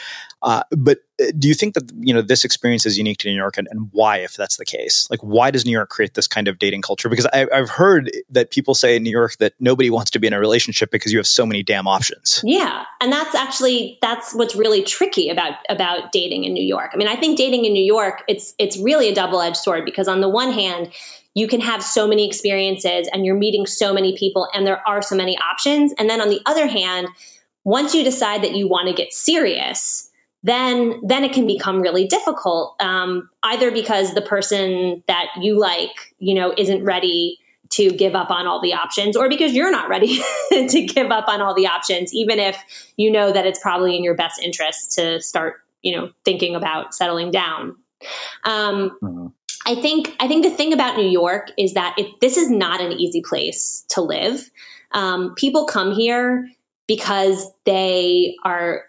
Uh, 0.41 0.63
but 0.71 0.99
uh, 1.12 1.12
Uh, 1.21 1.25
do 1.37 1.47
you 1.47 1.53
think 1.53 1.75
that 1.75 1.91
you 1.99 2.13
know 2.13 2.21
this 2.21 2.43
experience 2.43 2.85
is 2.85 2.97
unique 2.97 3.19
to 3.19 3.29
New 3.29 3.35
York, 3.35 3.57
and, 3.57 3.67
and, 3.69 3.89
why, 3.91 4.17
if 4.17 4.35
that's 4.35 4.57
the 4.57 4.65
case? 4.65 5.07
Like, 5.11 5.19
why 5.21 5.51
does 5.51 5.65
New 5.65 5.71
York 5.71 5.89
create 5.89 6.15
this 6.15 6.27
kind 6.27 6.47
of 6.47 6.57
dating 6.57 6.81
culture? 6.81 7.07
Because 7.07 7.27
I, 7.27 7.47
I've 7.53 7.69
heard 7.69 8.11
that 8.29 8.49
people 8.49 8.73
say 8.73 8.95
in 8.95 9.03
New 9.03 9.11
York 9.11 9.37
that 9.37 9.53
nobody 9.59 9.89
wants 9.89 10.09
to 10.11 10.19
be 10.19 10.27
in 10.27 10.33
a 10.33 10.39
relationship 10.39 10.89
because 10.89 11.11
you 11.11 11.19
have 11.19 11.27
so 11.27 11.45
many 11.45 11.61
damn 11.61 11.87
options. 11.87 12.41
Yeah, 12.43 12.85
and 12.99 13.11
that's 13.11 13.35
actually 13.35 13.99
that's 14.01 14.33
what's 14.33 14.55
really 14.55 14.81
tricky 14.81 15.29
about 15.29 15.53
about 15.69 16.11
dating 16.11 16.45
in 16.45 16.53
New 16.53 16.65
York. 16.65 16.91
I 16.93 16.97
mean, 16.97 17.07
I 17.07 17.15
think 17.15 17.37
dating 17.37 17.65
in 17.65 17.73
New 17.73 17.85
York 17.85 18.23
it's 18.27 18.55
it's 18.57 18.77
really 18.77 19.09
a 19.09 19.15
double 19.15 19.41
edged 19.41 19.57
sword 19.57 19.85
because 19.85 20.07
on 20.07 20.21
the 20.21 20.29
one 20.29 20.51
hand 20.51 20.91
you 21.35 21.47
can 21.47 21.61
have 21.61 21.81
so 21.83 22.07
many 22.07 22.27
experiences 22.27 23.09
and 23.11 23.25
you're 23.25 23.35
meeting 23.35 23.65
so 23.65 23.93
many 23.93 24.15
people 24.17 24.47
and 24.53 24.67
there 24.67 24.87
are 24.87 25.01
so 25.01 25.15
many 25.15 25.37
options 25.37 25.93
and 25.97 26.09
then 26.09 26.21
on 26.21 26.29
the 26.29 26.41
other 26.45 26.67
hand 26.67 27.07
once 27.63 27.95
you 27.95 28.03
decide 28.03 28.43
that 28.43 28.55
you 28.55 28.67
want 28.67 28.87
to 28.87 28.93
get 28.93 29.13
serious 29.13 30.09
then 30.43 30.99
then 31.03 31.23
it 31.23 31.33
can 31.33 31.47
become 31.47 31.81
really 31.81 32.05
difficult 32.05 32.75
um, 32.81 33.29
either 33.43 33.71
because 33.71 34.13
the 34.13 34.21
person 34.21 35.03
that 35.07 35.27
you 35.41 35.57
like 35.59 36.13
you 36.19 36.33
know 36.33 36.53
isn't 36.57 36.83
ready 36.83 37.39
to 37.69 37.89
give 37.89 38.13
up 38.13 38.29
on 38.29 38.45
all 38.45 38.61
the 38.61 38.73
options 38.73 39.17
or 39.17 39.27
because 39.27 39.53
you're 39.53 39.71
not 39.71 39.89
ready 39.89 40.21
to 40.51 40.85
give 40.85 41.09
up 41.09 41.27
on 41.27 41.41
all 41.41 41.55
the 41.55 41.65
options 41.65 42.13
even 42.13 42.39
if 42.39 42.57
you 42.97 43.09
know 43.09 43.31
that 43.31 43.45
it's 43.45 43.59
probably 43.59 43.95
in 43.95 44.03
your 44.03 44.15
best 44.15 44.39
interest 44.41 44.91
to 44.93 45.21
start 45.21 45.55
you 45.81 45.95
know 45.95 46.11
thinking 46.25 46.55
about 46.55 46.93
settling 46.93 47.31
down 47.31 47.75
um, 48.43 48.97
mm-hmm. 49.01 49.27
i 49.65 49.75
think 49.75 50.15
i 50.19 50.27
think 50.27 50.43
the 50.43 50.51
thing 50.51 50.73
about 50.73 50.97
new 50.97 51.09
york 51.09 51.49
is 51.57 51.73
that 51.73 51.95
if 51.97 52.07
this 52.19 52.37
is 52.37 52.49
not 52.49 52.81
an 52.81 52.91
easy 52.91 53.21
place 53.21 53.85
to 53.89 54.01
live 54.01 54.49
um, 54.91 55.33
people 55.35 55.65
come 55.65 55.91
here 55.91 56.47
because 56.85 57.49
they 57.65 58.35
are 58.43 58.83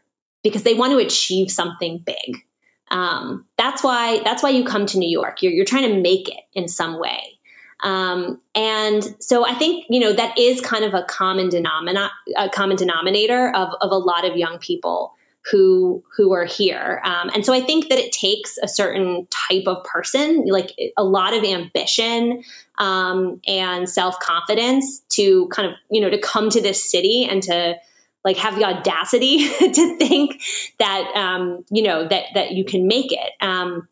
because 0.45 0.63
they 0.63 0.75
want 0.75 0.93
to 0.93 0.99
achieve 0.99 1.51
something 1.51 1.99
big. 1.99 2.45
Um, 2.93 3.47
that's 3.57 3.83
why 3.83 4.21
that's 4.23 4.43
why 4.43 4.51
you 4.51 4.65
come 4.65 4.87
to 4.87 4.99
New 4.99 5.09
York. 5.09 5.43
You're, 5.43 5.53
you're 5.53 5.65
trying 5.65 5.91
to 5.91 6.01
make 6.01 6.29
it 6.29 6.45
in 6.53 6.69
some 6.69 7.01
way. 7.01 7.41
Um, 7.83 8.41
and 8.55 9.17
so 9.19 9.45
I 9.45 9.55
think 9.55 9.87
you 9.89 9.99
know 9.99 10.13
that 10.13 10.39
is 10.39 10.61
kind 10.61 10.85
of 10.85 10.95
a 10.95 11.03
common 11.03 11.49
denominator, 11.49 12.09
a 12.37 12.49
common 12.49 12.77
denominator 12.77 13.49
of, 13.55 13.71
of 13.81 13.91
a 13.91 13.99
lot 13.99 14.25
of 14.25 14.37
young 14.37 14.59
people 14.59 15.15
who 15.51 16.03
who 16.17 16.33
are 16.33 16.45
here. 16.45 17.01
Um, 17.05 17.31
and 17.35 17.45
so 17.45 17.53
I 17.53 17.61
think 17.61 17.89
that 17.89 17.99
it 17.99 18.13
takes 18.13 18.59
a 18.63 18.69
certain 18.69 19.27
type 19.31 19.65
of 19.67 19.83
person, 19.85 20.45
like 20.47 20.71
a 20.97 21.05
lot 21.05 21.35
of 21.35 21.43
ambition 21.45 22.43
um, 22.79 23.41
and 23.47 23.89
self 23.89 24.19
confidence, 24.21 25.01
to 25.11 25.49
kind 25.49 25.69
of 25.69 25.75
you 25.91 26.01
know 26.01 26.11
to 26.11 26.19
come 26.19 26.51
to 26.51 26.61
this 26.61 26.91
city 26.91 27.27
and 27.29 27.43
to 27.43 27.77
like 28.25 28.37
have 28.39 28.57
the 28.57 28.65
audacity 28.65 29.49
to 29.59 29.99
think 29.99 30.43
that 30.79 31.11
um, 31.15 31.65
you 31.71 31.83
know 31.83 32.07
that 32.09 32.25
that 32.35 32.53
you 32.53 32.65
can 32.65 32.87
make 32.87 33.13
it. 33.13 33.33
Um, 33.41 33.89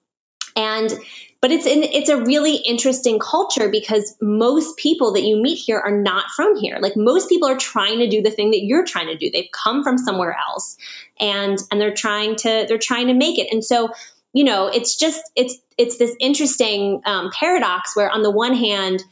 and 0.57 0.93
but 1.41 1.51
it's 1.51 1.67
it's 1.67 2.09
a 2.09 2.23
really 2.23 2.57
interesting 2.57 3.19
culture 3.19 3.69
because 3.69 4.17
most 4.21 4.77
people 4.77 5.13
that 5.13 5.23
you 5.23 5.43
meet 5.43 5.57
here 5.57 5.79
are 5.79 6.01
not 6.01 6.31
from 6.31 6.57
here. 6.57 6.79
Like 6.81 6.97
most 6.97 7.29
people 7.29 7.49
are 7.49 7.57
trying 7.57 7.99
to 7.99 8.09
do 8.09 8.23
the 8.23 8.31
thing 8.31 8.53
that 8.53 8.63
you're 8.63 8.85
trying 8.85 9.09
to 9.09 9.17
do. 9.17 9.29
They've 9.31 9.51
come 9.53 9.83
from 9.83 9.99
somewhere 9.99 10.37
else, 10.49 10.77
and 11.19 11.59
and 11.71 11.81
they're 11.81 11.95
trying 11.95 12.37
to 12.37 12.65
they're 12.69 12.79
trying 12.79 13.09
to 13.09 13.15
make 13.15 13.39
it. 13.39 13.49
And 13.53 13.65
so 13.65 13.91
you 14.33 14.45
know, 14.45 14.69
it's 14.69 14.97
just 14.97 15.21
it's 15.37 15.59
it's 15.77 15.99
this 15.99 16.15
interesting 16.21 17.03
um, 17.05 17.31
paradox 17.39 17.97
where 17.97 18.11
on 18.11 18.23
the 18.23 18.31
one 18.31 18.55
hand, 18.55 19.03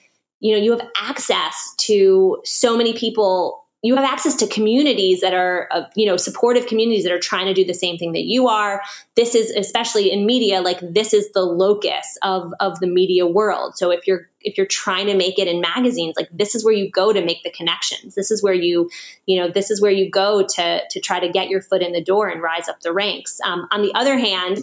you 0.40 0.54
know, 0.54 0.62
you 0.62 0.70
have 0.70 0.86
access 0.96 1.74
to 1.78 2.40
so 2.44 2.76
many 2.76 2.92
people 2.94 3.59
you 3.82 3.96
have 3.96 4.04
access 4.04 4.36
to 4.36 4.46
communities 4.46 5.20
that 5.20 5.32
are 5.32 5.68
uh, 5.70 5.84
you 5.94 6.06
know 6.06 6.16
supportive 6.16 6.66
communities 6.66 7.04
that 7.04 7.12
are 7.12 7.18
trying 7.18 7.46
to 7.46 7.54
do 7.54 7.64
the 7.64 7.74
same 7.74 7.96
thing 7.96 8.12
that 8.12 8.24
you 8.24 8.48
are. 8.48 8.82
This 9.16 9.34
is 9.34 9.50
especially 9.50 10.10
in 10.10 10.26
media 10.26 10.60
like 10.60 10.80
this 10.80 11.14
is 11.14 11.32
the 11.32 11.42
locus 11.42 12.18
of 12.22 12.52
of 12.60 12.78
the 12.80 12.86
media 12.86 13.26
world. 13.26 13.76
So 13.76 13.90
if 13.90 14.06
you're 14.06 14.28
if 14.42 14.56
you're 14.56 14.66
trying 14.66 15.06
to 15.06 15.14
make 15.14 15.38
it 15.38 15.48
in 15.48 15.60
magazines 15.60 16.14
like 16.16 16.28
this 16.32 16.54
is 16.54 16.64
where 16.64 16.74
you 16.74 16.90
go 16.90 17.12
to 17.12 17.24
make 17.24 17.42
the 17.42 17.50
connections. 17.50 18.14
This 18.14 18.30
is 18.30 18.42
where 18.42 18.54
you 18.54 18.90
you 19.26 19.40
know 19.40 19.48
this 19.48 19.70
is 19.70 19.80
where 19.80 19.90
you 19.90 20.10
go 20.10 20.46
to 20.46 20.80
to 20.88 21.00
try 21.00 21.20
to 21.20 21.28
get 21.28 21.48
your 21.48 21.62
foot 21.62 21.82
in 21.82 21.92
the 21.92 22.04
door 22.04 22.28
and 22.28 22.42
rise 22.42 22.68
up 22.68 22.80
the 22.80 22.92
ranks. 22.92 23.40
Um, 23.44 23.66
on 23.70 23.82
the 23.82 23.94
other 23.94 24.18
hand 24.18 24.62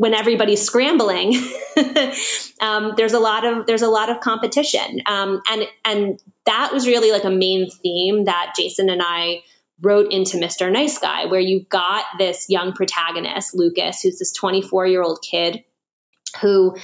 when 0.00 0.14
everybody's 0.14 0.62
scrambling, 0.62 1.34
um, 2.62 2.94
there's 2.96 3.12
a 3.12 3.18
lot 3.18 3.44
of 3.44 3.66
there's 3.66 3.82
a 3.82 3.88
lot 3.88 4.08
of 4.08 4.20
competition, 4.20 5.02
um, 5.04 5.42
and 5.50 5.68
and 5.84 6.22
that 6.46 6.72
was 6.72 6.86
really 6.86 7.12
like 7.12 7.24
a 7.24 7.30
main 7.30 7.68
theme 7.70 8.24
that 8.24 8.54
Jason 8.56 8.88
and 8.88 9.02
I 9.04 9.42
wrote 9.82 10.10
into 10.10 10.38
Mr. 10.38 10.72
Nice 10.72 10.96
Guy, 10.96 11.26
where 11.26 11.40
you 11.40 11.66
got 11.68 12.06
this 12.16 12.46
young 12.48 12.72
protagonist, 12.72 13.54
Lucas, 13.54 14.00
who's 14.00 14.18
this 14.18 14.32
24 14.32 14.86
year 14.86 15.02
old 15.02 15.20
kid 15.20 15.62
who 16.40 16.74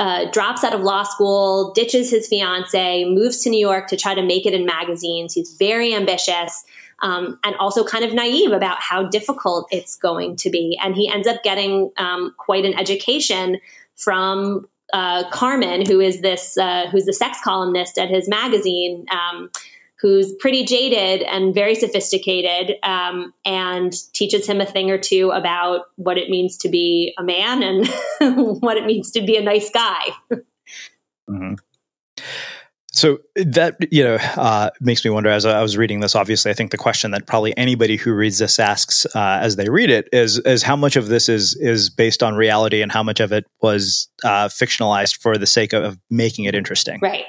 uh, 0.00 0.28
drops 0.32 0.64
out 0.64 0.74
of 0.74 0.80
law 0.80 1.04
school, 1.04 1.72
ditches 1.74 2.10
his 2.10 2.26
fiance, 2.26 3.04
moves 3.04 3.40
to 3.44 3.50
New 3.50 3.64
York 3.64 3.86
to 3.86 3.96
try 3.96 4.16
to 4.16 4.22
make 4.22 4.46
it 4.46 4.52
in 4.52 4.66
magazines. 4.66 5.32
He's 5.32 5.54
very 5.60 5.94
ambitious 5.94 6.64
um, 7.04 7.38
and 7.44 7.54
also 7.56 7.84
kind 7.84 8.04
of 8.04 8.14
naive 8.14 8.50
about 8.50 8.80
how 8.80 9.04
difficult 9.04 9.68
it's 9.70 9.94
going 9.94 10.36
to 10.36 10.50
be. 10.50 10.76
And 10.82 10.96
he 10.96 11.08
ends 11.08 11.28
up 11.28 11.42
getting 11.44 11.92
um, 11.98 12.34
quite 12.38 12.64
an 12.64 12.74
education 12.76 13.58
from 13.94 14.66
uh, 14.92 15.28
Carmen, 15.30 15.86
who 15.86 16.00
is 16.00 16.22
this 16.22 16.56
uh, 16.56 16.88
who's 16.90 17.04
the 17.04 17.12
sex 17.12 17.38
columnist 17.44 17.98
at 17.98 18.08
his 18.08 18.28
magazine. 18.28 19.06
Um, 19.10 19.50
who's 20.00 20.34
pretty 20.34 20.64
jaded 20.64 21.22
and 21.22 21.54
very 21.54 21.74
sophisticated 21.74 22.76
um, 22.82 23.32
and 23.46 23.94
teaches 24.12 24.46
him 24.46 24.60
a 24.60 24.66
thing 24.66 24.90
or 24.90 24.98
two 24.98 25.30
about 25.30 25.86
what 25.96 26.18
it 26.18 26.28
means 26.28 26.58
to 26.58 26.68
be 26.68 27.14
a 27.16 27.22
man 27.22 27.62
and 27.62 27.88
what 28.60 28.76
it 28.76 28.84
means 28.84 29.12
to 29.12 29.22
be 29.22 29.38
a 29.38 29.42
nice 29.42 29.70
guy. 29.70 30.10
mm-hmm. 30.30 31.54
So 32.94 33.18
that 33.34 33.76
you 33.90 34.04
know 34.04 34.14
uh, 34.36 34.70
makes 34.80 35.04
me 35.04 35.10
wonder. 35.10 35.28
As 35.28 35.44
I 35.44 35.60
was 35.60 35.76
reading 35.76 35.98
this, 35.98 36.14
obviously, 36.14 36.52
I 36.52 36.54
think 36.54 36.70
the 36.70 36.76
question 36.76 37.10
that 37.10 37.26
probably 37.26 37.56
anybody 37.56 37.96
who 37.96 38.14
reads 38.14 38.38
this 38.38 38.60
asks 38.60 39.04
uh, 39.16 39.40
as 39.42 39.56
they 39.56 39.68
read 39.68 39.90
it 39.90 40.08
is 40.12 40.38
is 40.38 40.62
how 40.62 40.76
much 40.76 40.94
of 40.94 41.08
this 41.08 41.28
is 41.28 41.56
is 41.56 41.90
based 41.90 42.22
on 42.22 42.36
reality 42.36 42.82
and 42.82 42.92
how 42.92 43.02
much 43.02 43.18
of 43.18 43.32
it 43.32 43.46
was 43.60 44.08
uh, 44.22 44.46
fictionalized 44.46 45.20
for 45.20 45.36
the 45.36 45.46
sake 45.46 45.72
of 45.72 45.98
making 46.08 46.44
it 46.44 46.54
interesting. 46.54 47.00
Right. 47.02 47.24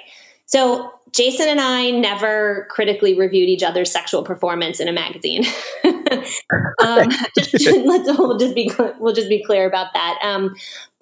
So 0.46 0.92
Jason 1.16 1.48
and 1.48 1.62
I 1.62 1.92
never 1.92 2.68
critically 2.70 3.18
reviewed 3.18 3.48
each 3.48 3.64
other's 3.64 3.90
sexual 3.90 4.22
performance 4.22 4.80
in 4.82 4.88
a 4.90 4.92
magazine. 4.92 5.46
um, 5.86 7.10
just, 7.38 7.54
let's, 7.86 8.18
we'll 8.20 8.38
just 8.38 8.54
be 8.54 8.70
we'll 9.00 9.14
just 9.14 9.30
be 9.30 9.44
clear 9.44 9.66
about 9.66 9.94
that. 9.94 10.20
Um, 10.22 10.56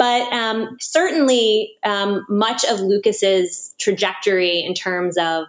but 0.04 0.34
um, 0.34 0.76
certainly, 0.82 1.78
um, 1.86 2.26
much 2.28 2.66
of 2.66 2.82
Lucas's 2.82 3.74
trajectory 3.80 4.60
in 4.60 4.74
terms 4.74 5.18
of 5.18 5.46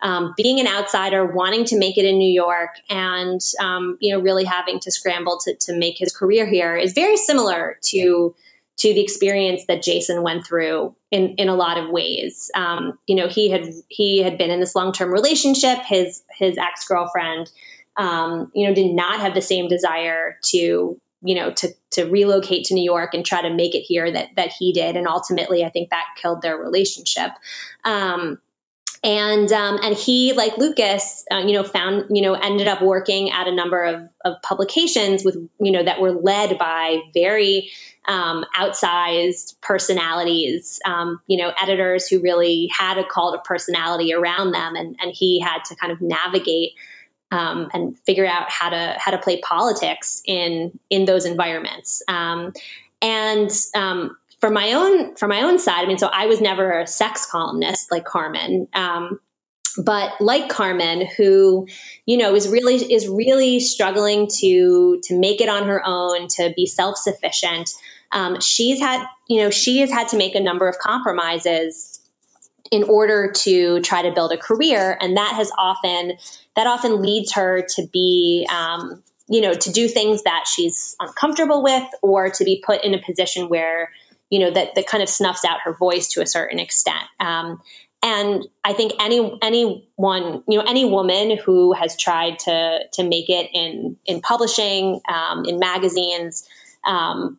um, 0.00 0.34
being 0.36 0.58
an 0.58 0.66
outsider, 0.66 1.24
wanting 1.24 1.64
to 1.66 1.78
make 1.78 1.96
it 1.96 2.04
in 2.04 2.18
New 2.18 2.32
York, 2.32 2.70
and 2.90 3.40
um, 3.60 3.96
you 4.00 4.12
know, 4.12 4.20
really 4.20 4.42
having 4.42 4.80
to 4.80 4.90
scramble 4.90 5.38
to, 5.44 5.54
to 5.54 5.72
make 5.72 5.98
his 5.98 6.12
career 6.12 6.46
here 6.46 6.74
is 6.74 6.94
very 6.94 7.16
similar 7.16 7.78
to 7.90 8.34
to 8.78 8.92
the 8.92 9.00
experience 9.00 9.66
that 9.68 9.84
Jason 9.84 10.24
went 10.24 10.44
through 10.44 10.96
in 11.12 11.36
in 11.36 11.48
a 11.48 11.54
lot 11.54 11.78
of 11.78 11.88
ways. 11.88 12.50
Um, 12.56 12.98
you 13.06 13.14
know, 13.14 13.28
he 13.28 13.50
had 13.50 13.72
he 13.86 14.20
had 14.20 14.36
been 14.36 14.50
in 14.50 14.58
this 14.58 14.74
long 14.74 14.92
term 14.92 15.12
relationship. 15.12 15.78
His 15.86 16.24
his 16.36 16.58
ex 16.58 16.88
girlfriend, 16.88 17.52
um, 17.98 18.50
you 18.52 18.66
know, 18.66 18.74
did 18.74 18.92
not 18.96 19.20
have 19.20 19.34
the 19.34 19.40
same 19.40 19.68
desire 19.68 20.38
to 20.46 21.00
you 21.22 21.34
know 21.34 21.52
to 21.52 21.68
to 21.92 22.04
relocate 22.04 22.64
to 22.66 22.74
New 22.74 22.84
York 22.84 23.14
and 23.14 23.24
try 23.24 23.42
to 23.42 23.50
make 23.50 23.74
it 23.74 23.80
here 23.80 24.10
that 24.10 24.28
that 24.36 24.52
he 24.58 24.72
did, 24.72 24.96
and 24.96 25.06
ultimately, 25.06 25.64
I 25.64 25.70
think 25.70 25.90
that 25.90 26.06
killed 26.20 26.42
their 26.42 26.56
relationship. 26.56 27.30
Um, 27.84 28.38
and 29.04 29.50
um, 29.52 29.78
and 29.82 29.96
he 29.96 30.32
like 30.32 30.56
lucas 30.58 31.24
uh, 31.32 31.38
you 31.38 31.52
know 31.52 31.64
found 31.64 32.04
you 32.10 32.22
know 32.22 32.34
ended 32.34 32.68
up 32.68 32.80
working 32.82 33.30
at 33.30 33.48
a 33.48 33.54
number 33.54 33.84
of, 33.84 34.08
of 34.24 34.40
publications 34.42 35.24
with 35.24 35.36
you 35.60 35.72
know 35.72 35.82
that 35.82 36.00
were 36.00 36.12
led 36.12 36.56
by 36.58 37.00
very 37.12 37.70
um, 38.06 38.44
outsized 38.56 39.60
personalities 39.60 40.78
um, 40.84 41.20
you 41.26 41.36
know 41.36 41.52
editors 41.60 42.06
who 42.06 42.20
really 42.20 42.70
had 42.76 42.96
a 42.96 43.04
cult 43.04 43.34
of 43.34 43.42
personality 43.44 44.12
around 44.14 44.52
them 44.52 44.76
and 44.76 44.96
and 45.00 45.12
he 45.12 45.40
had 45.40 45.64
to 45.64 45.74
kind 45.74 45.92
of 45.92 46.00
navigate 46.00 46.72
um, 47.32 47.68
and 47.72 47.98
figure 48.00 48.26
out 48.26 48.48
how 48.48 48.68
to 48.68 48.94
how 48.98 49.10
to 49.10 49.18
play 49.18 49.40
politics 49.40 50.22
in 50.24 50.78
in 50.90 51.06
those 51.06 51.24
environments 51.24 52.02
um, 52.06 52.52
and 53.02 53.50
um, 53.74 54.16
for 54.42 54.50
my 54.50 54.72
own 54.72 55.14
for 55.14 55.28
my 55.28 55.40
own 55.42 55.58
side, 55.58 55.84
I 55.84 55.86
mean, 55.86 55.98
so 55.98 56.08
I 56.12 56.26
was 56.26 56.40
never 56.40 56.80
a 56.80 56.86
sex 56.86 57.26
columnist 57.30 57.92
like 57.92 58.04
Carmen. 58.04 58.66
Um, 58.74 59.20
but 59.78 60.20
like 60.20 60.48
Carmen, 60.48 61.06
who 61.16 61.68
you 62.06 62.16
know 62.16 62.34
is 62.34 62.48
really 62.48 62.74
is 62.92 63.06
really 63.08 63.60
struggling 63.60 64.28
to 64.40 65.00
to 65.04 65.18
make 65.18 65.40
it 65.40 65.48
on 65.48 65.66
her 65.66 65.80
own, 65.86 66.26
to 66.36 66.52
be 66.56 66.66
self 66.66 66.96
sufficient. 66.96 67.70
Um, 68.10 68.40
she's 68.40 68.80
had 68.80 69.06
you 69.28 69.40
know 69.40 69.50
she 69.50 69.78
has 69.78 69.92
had 69.92 70.08
to 70.08 70.16
make 70.16 70.34
a 70.34 70.40
number 70.40 70.68
of 70.68 70.76
compromises 70.78 71.91
in 72.72 72.82
order 72.84 73.30
to 73.30 73.80
try 73.82 74.00
to 74.00 74.10
build 74.10 74.32
a 74.32 74.38
career, 74.38 74.96
and 75.00 75.16
that 75.16 75.34
has 75.36 75.52
often 75.58 76.14
that 76.56 76.66
often 76.66 77.02
leads 77.02 77.30
her 77.32 77.64
to 77.76 77.86
be 77.92 78.48
um, 78.50 79.00
you 79.28 79.40
know 79.40 79.52
to 79.52 79.70
do 79.70 79.86
things 79.86 80.22
that 80.24 80.46
she's 80.48 80.96
uncomfortable 80.98 81.62
with, 81.62 81.86
or 82.00 82.30
to 82.30 82.44
be 82.44 82.60
put 82.66 82.82
in 82.82 82.94
a 82.94 83.02
position 83.02 83.48
where 83.48 83.92
you 84.30 84.38
know 84.40 84.50
that 84.50 84.74
that 84.74 84.86
kind 84.86 85.02
of 85.02 85.08
snuffs 85.08 85.44
out 85.44 85.60
her 85.62 85.74
voice 85.74 86.08
to 86.08 86.22
a 86.22 86.26
certain 86.26 86.58
extent. 86.58 87.04
Um, 87.20 87.60
and 88.02 88.48
I 88.64 88.72
think 88.72 88.92
any 88.98 89.38
anyone 89.42 90.42
you 90.48 90.58
know 90.58 90.64
any 90.66 90.86
woman 90.86 91.36
who 91.36 91.74
has 91.74 91.94
tried 91.96 92.38
to 92.40 92.80
to 92.94 93.04
make 93.04 93.28
it 93.28 93.50
in 93.52 93.96
in 94.06 94.22
publishing 94.22 95.00
um, 95.08 95.44
in 95.44 95.58
magazines. 95.58 96.48
Um, 96.84 97.38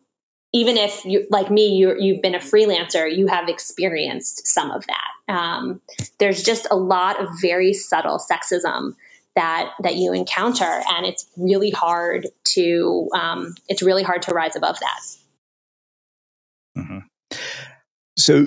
even 0.54 0.76
if 0.76 1.04
you 1.04 1.26
like 1.30 1.50
me, 1.50 1.66
you 1.66 1.94
you've 1.98 2.22
been 2.22 2.34
a 2.34 2.38
freelancer, 2.38 3.14
you 3.14 3.26
have 3.26 3.48
experienced 3.48 4.46
some 4.46 4.70
of 4.70 4.86
that. 4.86 5.34
Um, 5.34 5.82
there's 6.18 6.42
just 6.42 6.66
a 6.70 6.76
lot 6.76 7.20
of 7.20 7.28
very 7.42 7.74
subtle 7.74 8.18
sexism 8.18 8.94
that 9.34 9.72
that 9.82 9.96
you 9.96 10.14
encounter, 10.14 10.80
and 10.88 11.04
it's 11.04 11.26
really 11.36 11.70
hard 11.70 12.28
to 12.44 13.10
um, 13.14 13.54
it's 13.68 13.82
really 13.82 14.04
hard 14.04 14.22
to 14.22 14.32
rise 14.32 14.54
above 14.54 14.78
that. 14.80 15.00
Mm-hmm. 16.78 16.98
So 18.16 18.46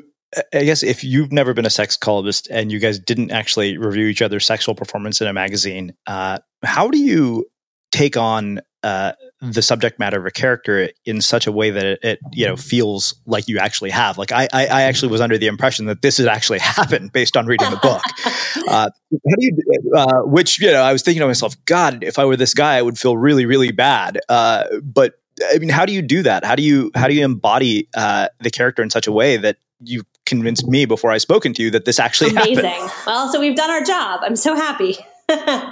I 0.53 0.63
guess 0.63 0.83
if 0.83 1.03
you've 1.03 1.33
never 1.33 1.53
been 1.53 1.65
a 1.65 1.69
sex 1.69 1.97
columnist 1.97 2.47
and 2.49 2.71
you 2.71 2.79
guys 2.79 2.99
didn't 2.99 3.31
actually 3.31 3.77
review 3.77 4.07
each 4.07 4.21
other's 4.21 4.45
sexual 4.45 4.75
performance 4.75 5.19
in 5.19 5.27
a 5.27 5.33
magazine, 5.33 5.93
uh, 6.07 6.39
how 6.63 6.89
do 6.89 6.97
you 6.97 7.45
take 7.91 8.15
on 8.15 8.61
uh, 8.83 9.13
the 9.41 9.61
subject 9.61 9.99
matter 9.99 10.19
of 10.19 10.25
a 10.25 10.31
character 10.31 10.89
in 11.05 11.21
such 11.21 11.47
a 11.47 11.51
way 11.51 11.71
that 11.71 11.85
it, 11.85 11.99
it, 12.03 12.19
you 12.31 12.45
know 12.45 12.55
feels 12.55 13.15
like 13.25 13.47
you 13.47 13.59
actually 13.59 13.89
have? 13.89 14.17
Like 14.17 14.31
I, 14.31 14.47
I, 14.53 14.67
I, 14.67 14.81
actually 14.83 15.11
was 15.11 15.21
under 15.21 15.37
the 15.37 15.47
impression 15.47 15.85
that 15.87 16.01
this 16.01 16.17
had 16.17 16.27
actually 16.27 16.59
happened 16.77 17.11
based 17.11 17.35
on 17.35 17.45
reading 17.45 17.69
the 17.69 17.77
book. 17.77 18.01
Uh, 18.67 18.89
how 18.89 19.35
do 19.37 19.45
you? 19.45 19.57
Uh, 19.95 20.21
which 20.23 20.59
you 20.59 20.69
know, 20.69 20.81
I 20.81 20.91
was 20.91 21.01
thinking 21.01 21.21
to 21.21 21.27
myself, 21.27 21.55
God, 21.63 22.03
if 22.03 22.19
I 22.19 22.25
were 22.25 22.35
this 22.35 22.53
guy, 22.53 22.75
I 22.75 22.81
would 22.81 22.97
feel 22.97 23.15
really, 23.15 23.45
really 23.45 23.71
bad. 23.71 24.19
Uh, 24.27 24.65
but 24.83 25.13
I 25.53 25.57
mean, 25.59 25.69
how 25.69 25.85
do 25.85 25.93
you 25.93 26.01
do 26.01 26.23
that? 26.23 26.43
How 26.43 26.55
do 26.55 26.63
you 26.63 26.91
how 26.93 27.07
do 27.07 27.13
you 27.13 27.23
embody 27.23 27.87
uh, 27.95 28.27
the 28.39 28.49
character 28.49 28.83
in 28.83 28.89
such 28.89 29.07
a 29.07 29.11
way 29.11 29.37
that 29.37 29.57
you 29.79 30.03
convinced 30.25 30.67
me 30.67 30.85
before 30.85 31.11
I 31.11 31.17
spoken 31.17 31.53
to 31.53 31.63
you 31.63 31.71
that 31.71 31.85
this 31.85 31.99
actually 31.99 32.31
Amazing. 32.31 32.65
happened? 32.65 32.91
Well, 33.05 33.31
so 33.31 33.39
we've 33.39 33.55
done 33.55 33.69
our 33.69 33.83
job. 33.83 34.21
I'm 34.23 34.35
so 34.35 34.55
happy. 34.55 34.97
um, 35.29 35.71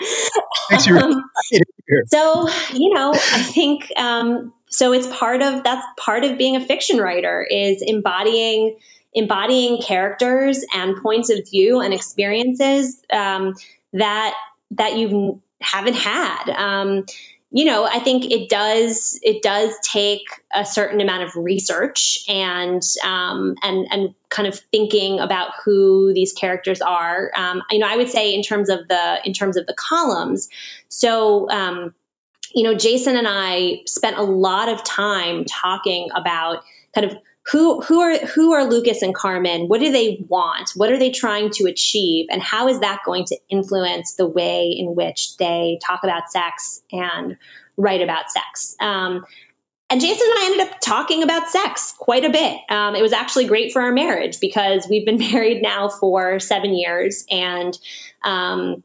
so 2.07 2.49
you 2.73 2.93
know, 2.93 3.11
I 3.13 3.43
think 3.43 3.91
um, 3.97 4.53
so. 4.67 4.93
It's 4.93 5.07
part 5.07 5.41
of 5.41 5.63
that's 5.63 5.85
part 5.97 6.23
of 6.23 6.37
being 6.37 6.55
a 6.55 6.65
fiction 6.65 6.97
writer 6.97 7.45
is 7.49 7.81
embodying 7.81 8.77
embodying 9.13 9.81
characters 9.81 10.63
and 10.73 10.97
points 11.01 11.29
of 11.29 11.39
view 11.49 11.79
and 11.79 11.93
experiences 11.93 13.01
um, 13.11 13.55
that 13.93 14.35
that 14.71 14.97
you 14.97 15.41
haven't 15.61 15.95
had. 15.95 16.49
Um, 16.49 17.05
you 17.55 17.63
know, 17.63 17.85
I 17.85 17.99
think 17.99 18.29
it 18.29 18.49
does 18.49 19.17
it 19.23 19.41
does 19.41 19.73
take 19.81 20.27
a 20.53 20.65
certain 20.65 20.99
amount 20.99 21.23
of 21.23 21.33
research 21.37 22.19
and 22.27 22.81
um, 23.01 23.55
and 23.63 23.87
and 23.91 24.13
kind 24.27 24.45
of 24.45 24.59
thinking 24.73 25.21
about 25.21 25.51
who 25.63 26.13
these 26.13 26.33
characters 26.33 26.81
are. 26.81 27.31
Um, 27.37 27.63
you 27.71 27.79
know, 27.79 27.87
I 27.87 27.95
would 27.95 28.09
say 28.09 28.35
in 28.35 28.41
terms 28.41 28.67
of 28.67 28.85
the 28.89 29.21
in 29.23 29.31
terms 29.31 29.55
of 29.55 29.67
the 29.67 29.73
columns. 29.73 30.49
So, 30.89 31.49
um, 31.49 31.95
you 32.53 32.61
know, 32.61 32.75
Jason 32.75 33.15
and 33.15 33.27
I 33.29 33.83
spent 33.85 34.17
a 34.17 34.23
lot 34.23 34.67
of 34.67 34.83
time 34.83 35.45
talking 35.45 36.09
about 36.13 36.61
kind 36.93 37.09
of 37.09 37.17
who 37.51 37.81
who 37.81 37.99
are 37.99 38.17
who 38.25 38.53
are 38.53 38.65
Lucas 38.65 39.01
and 39.01 39.13
Carmen? 39.13 39.67
What 39.67 39.79
do 39.79 39.91
they 39.91 40.25
want? 40.27 40.71
What 40.75 40.91
are 40.91 40.97
they 40.97 41.11
trying 41.11 41.51
to 41.51 41.65
achieve? 41.65 42.25
And 42.29 42.41
how 42.41 42.67
is 42.67 42.79
that 42.79 43.01
going 43.05 43.25
to 43.25 43.37
influence 43.49 44.15
the 44.15 44.27
way 44.27 44.69
in 44.69 44.95
which 44.95 45.37
they 45.37 45.79
talk 45.85 46.03
about 46.03 46.31
sex 46.31 46.81
and 46.91 47.37
write 47.77 48.01
about 48.01 48.31
sex? 48.31 48.75
Um, 48.79 49.25
and 49.91 50.01
Jason 50.01 50.27
and 50.27 50.39
I 50.39 50.45
ended 50.45 50.67
up 50.67 50.79
talking 50.81 51.21
about 51.21 51.47
sex 51.47 51.93
quite 51.99 52.25
a 52.25 52.31
bit. 52.31 52.59
Um, 52.69 52.95
it 52.95 53.03
was 53.03 53.13
actually 53.13 53.45
great 53.45 53.71
for 53.71 53.83
our 53.83 53.91
marriage 53.91 54.39
because 54.39 54.87
we've 54.89 55.05
been 55.05 55.19
married 55.31 55.61
now 55.61 55.89
for 55.89 56.39
seven 56.39 56.73
years, 56.73 57.25
and 57.29 57.77
um, 58.23 58.83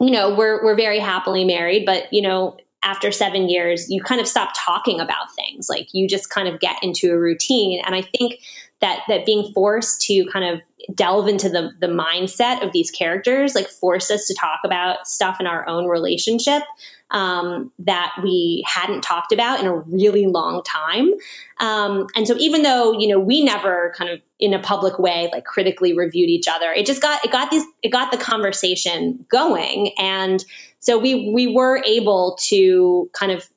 you 0.00 0.12
know 0.12 0.32
we're 0.32 0.62
we're 0.64 0.76
very 0.76 1.00
happily 1.00 1.44
married. 1.44 1.84
But 1.84 2.12
you 2.12 2.22
know 2.22 2.56
after 2.86 3.10
seven 3.10 3.48
years, 3.48 3.90
you 3.90 4.00
kind 4.00 4.20
of 4.20 4.28
stop 4.28 4.50
talking 4.56 5.00
about 5.00 5.34
things. 5.34 5.68
Like 5.68 5.88
you 5.92 6.06
just 6.06 6.30
kind 6.30 6.46
of 6.46 6.60
get 6.60 6.76
into 6.82 7.10
a 7.10 7.18
routine. 7.18 7.82
And 7.84 7.96
I 7.96 8.02
think 8.02 8.40
that 8.80 9.00
that 9.08 9.26
being 9.26 9.52
forced 9.52 10.02
to 10.02 10.24
kind 10.26 10.44
of 10.44 10.60
delve 10.94 11.26
into 11.26 11.48
the 11.48 11.72
the 11.80 11.88
mindset 11.88 12.64
of 12.64 12.72
these 12.72 12.92
characters, 12.92 13.56
like 13.56 13.68
forced 13.68 14.10
us 14.12 14.28
to 14.28 14.34
talk 14.34 14.60
about 14.64 15.08
stuff 15.08 15.38
in 15.40 15.46
our 15.46 15.68
own 15.68 15.86
relationship 15.86 16.62
um, 17.10 17.72
that 17.80 18.12
we 18.22 18.64
hadn't 18.66 19.02
talked 19.02 19.32
about 19.32 19.58
in 19.58 19.66
a 19.66 19.76
really 19.76 20.26
long 20.26 20.62
time. 20.62 21.12
Um, 21.58 22.06
and 22.14 22.26
so 22.26 22.36
even 22.38 22.62
though 22.62 22.92
you 22.92 23.08
know 23.08 23.18
we 23.18 23.42
never 23.42 23.94
kind 23.96 24.10
of 24.10 24.20
in 24.38 24.54
a 24.54 24.60
public 24.60 24.98
way 24.98 25.28
like 25.32 25.44
critically 25.44 25.92
reviewed 25.92 26.28
each 26.28 26.46
other, 26.46 26.70
it 26.70 26.86
just 26.86 27.02
got 27.02 27.24
it 27.24 27.32
got 27.32 27.50
these 27.50 27.64
it 27.82 27.90
got 27.90 28.12
the 28.12 28.18
conversation 28.18 29.24
going 29.28 29.90
and 29.98 30.44
so 30.86 30.96
we 30.96 31.30
we 31.30 31.48
were 31.48 31.82
able 31.84 32.38
to 32.40 33.10
kind 33.12 33.32
of 33.32 33.50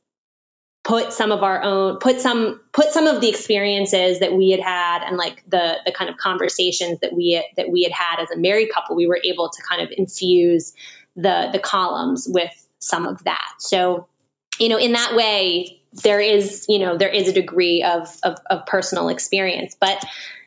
put 0.83 1.13
some 1.13 1.31
of 1.31 1.43
our 1.43 1.61
own 1.61 1.97
put 1.97 2.19
some 2.19 2.59
put 2.73 2.91
some 2.91 3.05
of 3.05 3.21
the 3.21 3.29
experiences 3.29 4.19
that 4.19 4.33
we 4.33 4.49
had 4.49 4.59
had 4.59 5.03
and 5.03 5.15
like 5.15 5.47
the 5.47 5.77
the 5.85 5.91
kind 5.91 6.09
of 6.09 6.17
conversations 6.17 6.99
that 7.01 7.13
we 7.13 7.45
that 7.55 7.69
we 7.69 7.83
had 7.83 7.91
had 7.91 8.19
as 8.19 8.31
a 8.31 8.37
married 8.37 8.71
couple 8.73 8.95
we 8.95 9.05
were 9.05 9.19
able 9.23 9.47
to 9.47 9.61
kind 9.61 9.79
of 9.79 9.89
infuse 9.95 10.73
the 11.15 11.49
the 11.53 11.59
columns 11.59 12.27
with 12.31 12.67
some 12.79 13.05
of 13.05 13.23
that. 13.25 13.53
So 13.59 14.07
you 14.59 14.67
know 14.67 14.77
in 14.77 14.93
that 14.93 15.15
way 15.15 15.79
there 16.03 16.19
is 16.19 16.65
you 16.67 16.79
know 16.79 16.97
there 16.97 17.09
is 17.09 17.27
a 17.27 17.33
degree 17.33 17.83
of 17.83 18.17
of, 18.23 18.39
of 18.49 18.65
personal 18.65 19.07
experience 19.07 19.75
but 19.79 20.03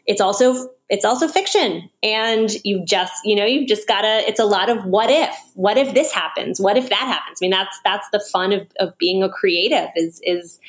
it's 0.07 0.20
also 0.20 0.68
it's 0.93 1.07
also 1.07 1.26
fiction. 1.26 1.88
And 2.03 2.51
you've 2.64 2.86
just 2.86 3.14
you 3.24 3.34
know 3.34 3.47
you've 3.47 3.66
just 3.66 3.88
gotta 3.88 4.28
it's 4.28 4.38
a 4.38 4.45
lot 4.45 4.68
of 4.68 4.84
what 4.84 5.11
if 5.11 5.34
what 5.55 5.78
if 5.78 5.95
this 5.95 6.12
happens? 6.12 6.61
What 6.61 6.76
if 6.76 6.90
that 6.90 6.99
happens? 6.99 7.38
I 7.40 7.45
mean 7.45 7.51
that's 7.51 7.80
that's 7.82 8.07
the 8.12 8.20
fun 8.20 8.53
of, 8.53 8.66
of 8.78 8.97
being 8.99 9.22
a 9.22 9.30
creative 9.30 9.88
is 9.97 10.20
is 10.22 10.61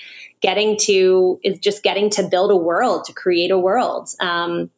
getting 0.42 0.78
to 0.84 1.42
is 1.44 1.60
just 1.60 1.84
getting 1.84 2.10
to 2.12 2.24
build 2.24 2.52
a 2.52 2.56
world 2.56 3.04
to 3.06 3.14
create 3.14 3.52
a 3.52 3.60
world. 3.60 4.10
Um, 4.22 4.72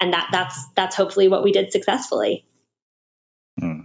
and 0.00 0.14
that 0.14 0.28
that's 0.32 0.66
that's 0.74 0.96
hopefully 0.96 1.28
what 1.28 1.44
we 1.44 1.52
did 1.52 1.70
successfully. 1.70 2.46
Hmm. 3.60 3.80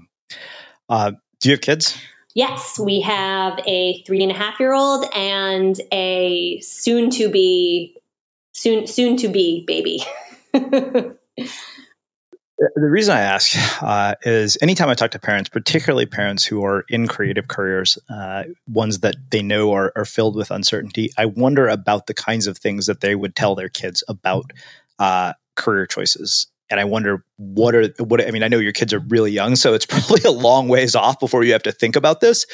uh, 0.87 1.11
do 1.41 1.49
you 1.49 1.55
have 1.55 1.61
kids? 1.61 1.97
Yes 2.35 2.79
we 2.79 3.01
have 3.01 3.59
a 3.67 4.01
three 4.03 4.23
and 4.23 4.31
a 4.31 4.35
half 4.35 4.61
year 4.61 4.73
old 4.73 5.05
and 5.13 5.79
a 5.91 6.61
soon 6.61 7.09
to 7.11 7.29
be 7.29 7.97
soon 8.53 8.87
soon 8.87 9.17
to 9.17 9.27
be 9.27 9.65
baby 9.67 9.99
the 12.75 12.89
reason 12.89 13.15
I 13.15 13.21
ask 13.21 13.81
uh, 13.81 14.15
is 14.23 14.57
anytime 14.61 14.89
I 14.89 14.93
talk 14.93 15.11
to 15.11 15.19
parents, 15.19 15.49
particularly 15.49 16.05
parents 16.05 16.45
who 16.45 16.63
are 16.63 16.85
in 16.89 17.07
creative 17.07 17.47
careers, 17.47 17.97
uh, 18.09 18.43
ones 18.67 18.99
that 18.99 19.15
they 19.31 19.41
know 19.41 19.73
are, 19.73 19.91
are, 19.95 20.05
filled 20.05 20.35
with 20.35 20.51
uncertainty, 20.51 21.11
I 21.17 21.25
wonder 21.25 21.67
about 21.67 22.07
the 22.07 22.13
kinds 22.13 22.45
of 22.45 22.57
things 22.57 22.85
that 22.85 23.01
they 23.01 23.15
would 23.15 23.35
tell 23.35 23.55
their 23.55 23.69
kids 23.69 24.03
about 24.07 24.51
uh, 24.99 25.33
career 25.55 25.87
choices. 25.87 26.47
And 26.69 26.79
I 26.79 26.85
wonder 26.85 27.25
what 27.37 27.75
are 27.75 27.87
what 27.99 28.25
I 28.25 28.31
mean. 28.31 28.43
I 28.43 28.47
know 28.47 28.59
your 28.59 28.71
kids 28.71 28.93
are 28.93 28.99
really 28.99 29.31
young, 29.31 29.55
so 29.55 29.73
it's 29.73 29.85
probably 29.87 30.21
a 30.23 30.31
long 30.31 30.67
ways 30.67 30.95
off 30.95 31.19
before 31.19 31.43
you 31.43 31.51
have 31.53 31.63
to 31.63 31.71
think 31.71 31.95
about 31.95 32.19
this. 32.19 32.45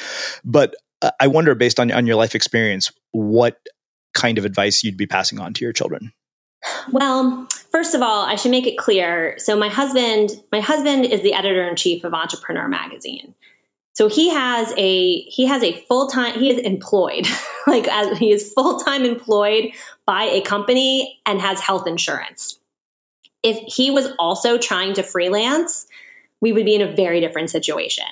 But 0.44 0.74
uh, 1.02 1.10
I 1.20 1.26
wonder, 1.26 1.54
based 1.54 1.78
on 1.78 1.90
on 1.92 2.06
your 2.06 2.16
life 2.16 2.34
experience, 2.34 2.92
what 3.12 3.58
kind 4.14 4.38
of 4.38 4.44
advice 4.44 4.82
you'd 4.82 4.96
be 4.96 5.06
passing 5.06 5.38
on 5.38 5.54
to 5.54 5.64
your 5.64 5.72
children. 5.72 6.12
Well, 6.92 7.48
first 7.70 7.94
of 7.94 8.02
all, 8.02 8.24
I 8.24 8.34
should 8.34 8.50
make 8.50 8.66
it 8.66 8.76
clear. 8.76 9.34
So 9.38 9.56
my 9.56 9.68
husband, 9.68 10.42
my 10.52 10.60
husband 10.60 11.06
is 11.06 11.22
the 11.22 11.32
editor 11.32 11.66
in 11.66 11.76
chief 11.76 12.04
of 12.04 12.14
Entrepreneur 12.14 12.68
Magazine. 12.68 13.34
So 13.94 14.08
he 14.08 14.30
has 14.30 14.72
a 14.76 15.20
he 15.22 15.46
has 15.46 15.62
a 15.62 15.72
full 15.82 16.08
time 16.08 16.38
he 16.38 16.50
is 16.50 16.58
employed 16.60 17.26
like 17.66 17.86
as, 17.88 18.16
he 18.18 18.30
is 18.30 18.52
full 18.52 18.78
time 18.78 19.04
employed 19.04 19.72
by 20.06 20.24
a 20.24 20.40
company 20.40 21.20
and 21.26 21.40
has 21.40 21.60
health 21.60 21.86
insurance. 21.86 22.58
If 23.42 23.58
he 23.72 23.90
was 23.90 24.12
also 24.18 24.58
trying 24.58 24.94
to 24.94 25.02
freelance, 25.02 25.86
we 26.40 26.52
would 26.52 26.64
be 26.64 26.74
in 26.74 26.82
a 26.82 26.94
very 26.94 27.20
different 27.20 27.50
situation. 27.50 28.06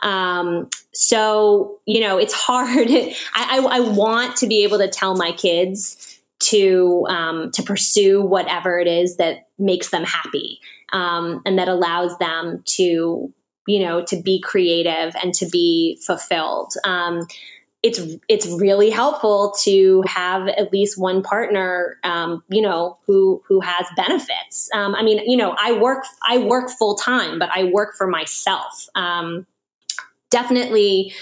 Um, 0.00 0.70
so 0.92 1.78
you 1.84 2.00
know, 2.00 2.18
it's 2.18 2.34
hard. 2.34 2.88
I, 2.90 3.12
I, 3.34 3.66
I 3.70 3.80
want 3.80 4.36
to 4.36 4.46
be 4.46 4.64
able 4.64 4.78
to 4.78 4.88
tell 4.88 5.14
my 5.14 5.32
kids 5.32 6.07
to 6.40 7.06
um, 7.08 7.50
to 7.52 7.62
pursue 7.62 8.22
whatever 8.22 8.78
it 8.78 8.86
is 8.86 9.16
that 9.16 9.48
makes 9.58 9.90
them 9.90 10.04
happy 10.04 10.60
um, 10.92 11.42
and 11.44 11.58
that 11.58 11.68
allows 11.68 12.16
them 12.18 12.62
to 12.64 13.32
you 13.66 13.80
know 13.80 14.04
to 14.04 14.20
be 14.20 14.40
creative 14.40 15.14
and 15.22 15.34
to 15.34 15.46
be 15.46 16.00
fulfilled. 16.06 16.72
Um, 16.84 17.26
it's 17.82 18.00
it's 18.28 18.46
really 18.60 18.90
helpful 18.90 19.54
to 19.62 20.02
have 20.06 20.48
at 20.48 20.72
least 20.72 20.98
one 20.98 21.22
partner 21.22 21.96
um, 22.02 22.42
you 22.48 22.62
know 22.62 22.98
who 23.06 23.42
who 23.46 23.60
has 23.60 23.86
benefits. 23.96 24.68
Um, 24.74 24.94
i 24.94 25.02
mean 25.02 25.18
you 25.30 25.36
know 25.36 25.54
i 25.60 25.72
work 25.72 26.04
i 26.26 26.38
work 26.38 26.70
full 26.70 26.96
time 26.96 27.38
but 27.38 27.50
i 27.54 27.64
work 27.64 27.94
for 27.96 28.06
myself. 28.06 28.88
Um, 28.94 29.46
definitely 30.30 31.12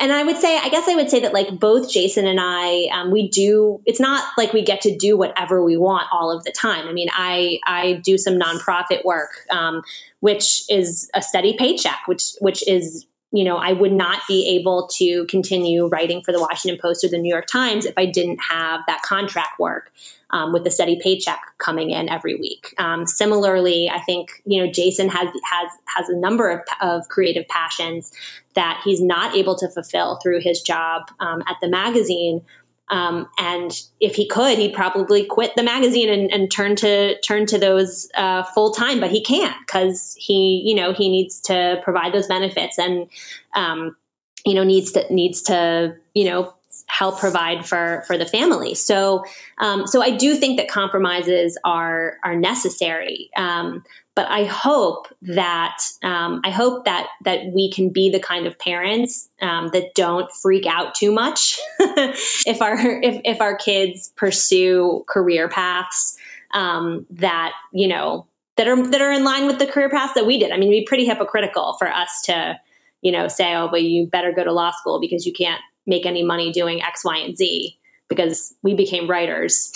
and 0.00 0.12
I 0.12 0.22
would 0.22 0.38
say, 0.38 0.56
I 0.56 0.70
guess 0.70 0.88
I 0.88 0.94
would 0.94 1.10
say 1.10 1.20
that 1.20 1.34
like 1.34 1.58
both 1.58 1.90
Jason 1.90 2.26
and 2.26 2.40
I, 2.40 2.88
um, 2.92 3.10
we 3.10 3.28
do. 3.28 3.82
It's 3.84 4.00
not 4.00 4.24
like 4.38 4.52
we 4.52 4.62
get 4.62 4.80
to 4.82 4.96
do 4.96 5.16
whatever 5.16 5.62
we 5.62 5.76
want 5.76 6.06
all 6.10 6.34
of 6.34 6.44
the 6.44 6.52
time. 6.52 6.88
I 6.88 6.92
mean, 6.92 7.08
I 7.12 7.58
I 7.66 8.00
do 8.02 8.16
some 8.16 8.38
nonprofit 8.38 9.04
work, 9.04 9.30
um, 9.50 9.82
which 10.20 10.62
is 10.70 11.10
a 11.14 11.20
steady 11.20 11.56
paycheck, 11.58 12.00
which 12.06 12.32
which 12.40 12.66
is 12.66 13.06
you 13.32 13.44
know 13.44 13.56
I 13.56 13.72
would 13.72 13.92
not 13.92 14.20
be 14.28 14.56
able 14.60 14.88
to 14.98 15.26
continue 15.26 15.86
writing 15.86 16.22
for 16.22 16.32
the 16.32 16.40
Washington 16.40 16.78
Post 16.80 17.04
or 17.04 17.08
the 17.08 17.18
New 17.18 17.32
York 17.32 17.46
Times 17.46 17.86
if 17.86 17.94
I 17.96 18.06
didn't 18.06 18.38
have 18.50 18.80
that 18.86 19.02
contract 19.02 19.58
work 19.58 19.90
um, 20.30 20.52
with 20.52 20.64
the 20.64 20.70
steady 20.70 20.98
paycheck 21.00 21.40
coming 21.58 21.90
in 21.90 22.08
every 22.08 22.34
week. 22.34 22.74
Um, 22.78 23.06
similarly, 23.06 23.90
I 23.92 24.00
think 24.00 24.42
you 24.44 24.62
know 24.62 24.70
Jason 24.70 25.08
has 25.08 25.28
has 25.44 25.70
has 25.96 26.08
a 26.08 26.16
number 26.16 26.50
of, 26.50 26.60
of 26.80 27.08
creative 27.08 27.48
passions 27.48 28.12
that 28.54 28.80
he's 28.84 29.00
not 29.00 29.34
able 29.34 29.56
to 29.56 29.68
fulfill 29.68 30.18
through 30.22 30.40
his 30.40 30.60
job 30.60 31.10
um, 31.20 31.42
at 31.46 31.56
the 31.60 31.68
magazine. 31.68 32.42
Um, 32.88 33.28
and 33.38 33.72
if 34.00 34.14
he 34.16 34.28
could, 34.28 34.58
he'd 34.58 34.74
probably 34.74 35.24
quit 35.24 35.54
the 35.56 35.62
magazine 35.62 36.10
and, 36.10 36.30
and 36.30 36.50
turn 36.50 36.76
to 36.76 37.18
turn 37.20 37.46
to 37.46 37.58
those 37.58 38.10
uh, 38.14 38.42
full 38.42 38.72
time. 38.72 39.00
But 39.00 39.10
he 39.10 39.22
can't 39.22 39.56
because 39.66 40.14
he, 40.18 40.62
you 40.66 40.74
know, 40.74 40.92
he 40.92 41.08
needs 41.08 41.40
to 41.42 41.80
provide 41.82 42.12
those 42.12 42.26
benefits 42.26 42.78
and, 42.78 43.08
um, 43.54 43.96
you 44.44 44.54
know, 44.54 44.64
needs 44.64 44.92
to 44.92 45.14
needs 45.14 45.42
to, 45.42 45.96
you 46.14 46.24
know, 46.24 46.54
help 46.92 47.18
provide 47.18 47.66
for 47.66 48.04
for 48.06 48.18
the 48.18 48.26
family. 48.26 48.74
So 48.74 49.24
um, 49.58 49.86
so 49.86 50.02
I 50.02 50.10
do 50.10 50.36
think 50.36 50.58
that 50.58 50.68
compromises 50.68 51.58
are 51.64 52.18
are 52.22 52.36
necessary. 52.36 53.30
Um, 53.36 53.82
but 54.14 54.28
I 54.28 54.44
hope 54.44 55.08
that 55.22 55.78
um, 56.02 56.42
I 56.44 56.50
hope 56.50 56.84
that 56.84 57.08
that 57.24 57.46
we 57.54 57.70
can 57.70 57.88
be 57.88 58.10
the 58.10 58.20
kind 58.20 58.46
of 58.46 58.58
parents 58.58 59.30
um, 59.40 59.70
that 59.72 59.94
don't 59.94 60.30
freak 60.30 60.66
out 60.66 60.94
too 60.94 61.12
much 61.12 61.58
if 61.80 62.60
our 62.60 62.76
if, 62.78 63.22
if 63.24 63.40
our 63.40 63.56
kids 63.56 64.12
pursue 64.16 65.02
career 65.08 65.48
paths 65.48 66.18
um, 66.52 67.06
that 67.10 67.52
you 67.72 67.88
know 67.88 68.26
that 68.56 68.68
are 68.68 68.86
that 68.88 69.00
are 69.00 69.12
in 69.12 69.24
line 69.24 69.46
with 69.46 69.58
the 69.58 69.66
career 69.66 69.88
paths 69.88 70.12
that 70.12 70.26
we 70.26 70.38
did. 70.38 70.52
I 70.52 70.58
mean, 70.58 70.70
it'd 70.70 70.82
be 70.82 70.86
pretty 70.86 71.06
hypocritical 71.06 71.76
for 71.78 71.88
us 71.88 72.20
to 72.26 72.60
you 73.00 73.12
know 73.12 73.28
say, 73.28 73.54
oh, 73.54 73.68
but 73.70 73.82
you 73.82 74.06
better 74.06 74.30
go 74.32 74.44
to 74.44 74.52
law 74.52 74.72
school 74.72 75.00
because 75.00 75.24
you 75.24 75.32
can't 75.32 75.62
make 75.86 76.06
any 76.06 76.22
money 76.22 76.52
doing 76.52 76.82
X, 76.82 77.04
Y, 77.04 77.18
and 77.18 77.36
Z 77.36 77.78
because 78.08 78.54
we 78.62 78.74
became 78.74 79.08
writers. 79.08 79.72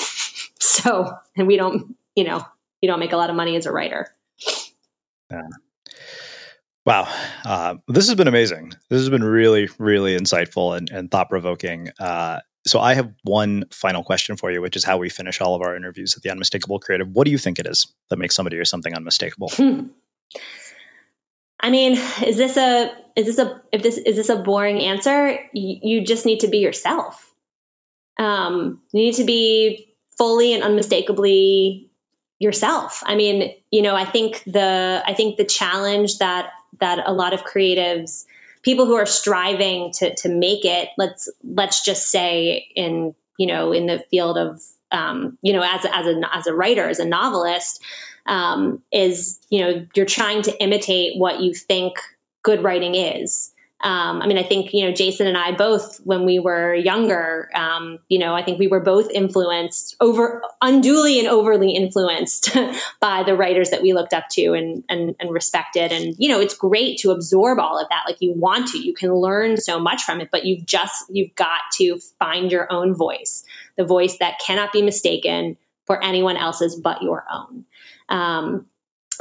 so, 0.61 1.11
and 1.37 1.47
we 1.47 1.57
don't, 1.57 1.97
you 2.15 2.25
know, 2.25 2.45
you 2.81 2.89
don't 2.89 3.01
make 3.01 3.13
a 3.13 3.17
lot 3.17 3.31
of 3.31 3.37
money 3.37 3.57
as 3.57 3.67
a 3.67 3.73
writer. 3.73 4.07
Yeah. 5.31 5.43
Wow. 6.85 7.09
Uh, 7.45 7.77
this 7.89 8.07
has 8.07 8.15
been 8.15 8.29
amazing. 8.29 8.73
This 8.91 9.01
has 9.01 9.11
been 9.11 9.25
really, 9.25 9.69
really 9.79 10.17
insightful 10.17 10.77
and, 10.77 10.89
and 10.91 11.11
thought 11.11 11.29
provoking. 11.29 11.89
Uh, 11.99 12.41
so, 12.65 12.81
I 12.81 12.95
have 12.95 13.13
one 13.23 13.65
final 13.71 14.03
question 14.03 14.37
for 14.37 14.51
you, 14.51 14.61
which 14.61 14.77
is 14.77 14.85
how 14.85 14.97
we 14.97 15.09
finish 15.09 15.41
all 15.41 15.55
of 15.55 15.63
our 15.63 15.77
interviews 15.77 16.17
at 16.17 16.23
the 16.23 16.31
Unmistakable 16.31 16.81
Creative. 16.81 17.09
What 17.09 17.25
do 17.25 17.31
you 17.31 17.39
think 17.39 17.59
it 17.59 17.67
is 17.67 17.93
that 18.11 18.19
makes 18.19 18.35
somebody 18.35 18.57
or 18.57 18.65
something 18.65 18.95
unmistakable? 18.95 19.53
I 21.61 21.71
mean, 21.71 21.93
is 22.25 22.37
this 22.37 22.57
a 22.57 22.93
is 23.17 23.27
this 23.27 23.39
a 23.39 23.61
if 23.73 23.83
this 23.83 23.97
is 23.99 24.17
this 24.17 24.29
a 24.29 24.37
boring 24.37 24.79
answer? 24.79 25.39
You, 25.53 25.79
you 25.83 26.05
just 26.05 26.27
need 26.27 26.41
to 26.41 26.49
be 26.49 26.59
yourself. 26.59 27.35
Um, 28.19 28.83
you 28.93 29.05
need 29.05 29.15
to 29.15 29.25
be 29.25 29.95
fully 30.17 30.55
and 30.55 30.63
unmistakably 30.63 31.91
yourself. 32.39 33.03
I 33.07 33.15
mean, 33.15 33.55
you 33.71 33.83
know, 33.83 33.97
I 33.97 34.05
think 34.05 34.43
the 34.45 35.03
I 35.07 35.15
think 35.15 35.39
the 35.39 35.45
challenge 35.45 36.19
that 36.19 36.51
that 36.81 37.03
a 37.07 37.13
lot 37.13 37.33
of 37.33 37.45
creatives, 37.45 38.27
people 38.63 38.85
who 38.85 38.95
are 38.95 39.07
striving 39.07 39.93
to 39.95 40.15
to 40.17 40.29
make 40.29 40.65
it, 40.65 40.91
let's 40.99 41.29
let's 41.43 41.83
just 41.83 42.11
say 42.11 42.69
in 42.77 43.15
you 43.39 43.47
know 43.47 43.73
in 43.73 43.87
the 43.87 44.05
field 44.11 44.37
of 44.37 44.63
um, 44.93 45.39
you 45.41 45.55
know 45.55 45.63
as 45.63 45.87
as 45.87 46.07
a 46.07 46.21
as 46.35 46.47
a 46.47 46.55
writer 46.55 46.89
as 46.89 46.99
a 46.99 47.05
novelist 47.05 47.83
um, 48.27 48.83
is 48.93 49.41
you 49.49 49.61
know 49.61 49.87
you're 49.95 50.05
trying 50.05 50.43
to 50.43 50.63
imitate 50.63 51.19
what 51.19 51.41
you 51.41 51.55
think 51.55 51.97
good 52.47 52.63
writing 52.63 52.95
is 52.95 53.53
um, 53.83 54.23
I 54.23 54.27
mean, 54.27 54.39
I 54.39 54.43
think, 54.43 54.73
you 54.73 54.87
know, 54.87 54.93
Jason 54.93 55.27
and 55.27 55.37
I 55.37 55.53
both, 55.53 56.01
when 56.05 56.25
we 56.25 56.39
were 56.39 56.75
younger, 56.75 57.51
um, 57.55 57.99
you 58.09 58.19
know, 58.19 58.35
I 58.35 58.43
think 58.43 58.59
we 58.59 58.69
were 58.69 58.81
both 58.81 59.11
influenced 59.11 59.95
over 60.01 60.43
unduly 60.63 61.19
and 61.19 61.29
overly 61.29 61.73
influenced 61.73 62.57
by 63.01 63.23
the 63.23 63.37
writers 63.37 63.69
that 63.69 63.83
we 63.83 63.93
looked 63.93 64.15
up 64.15 64.25
to 64.31 64.55
and, 64.55 64.83
and, 64.89 65.15
and 65.21 65.31
respected. 65.31 65.93
And, 65.93 66.15
you 66.19 66.27
know, 66.27 66.41
it's 66.41 66.57
great 66.57 66.99
to 67.01 67.11
absorb 67.11 67.59
all 67.59 67.79
of 67.79 67.87
that. 67.91 68.05
Like 68.07 68.17
you 68.21 68.33
want 68.33 68.69
to, 68.69 68.79
you 68.79 68.95
can 68.95 69.15
learn 69.15 69.59
so 69.59 69.79
much 69.79 70.03
from 70.05 70.23
it, 70.23 70.31
but 70.33 70.47
you've 70.47 70.65
just, 70.65 71.05
you've 71.11 71.35
got 71.35 71.61
to 71.75 71.99
find 72.19 72.51
your 72.51 72.73
own 72.73 72.95
voice, 72.95 73.45
the 73.77 73.85
voice 73.85 74.17
that 74.19 74.41
cannot 74.45 74.73
be 74.73 74.81
mistaken 74.81 75.59
for 75.85 76.03
anyone 76.03 76.39
else's 76.39 76.75
but 76.77 77.03
your 77.03 77.27
own. 77.31 77.67
Um, 78.09 78.67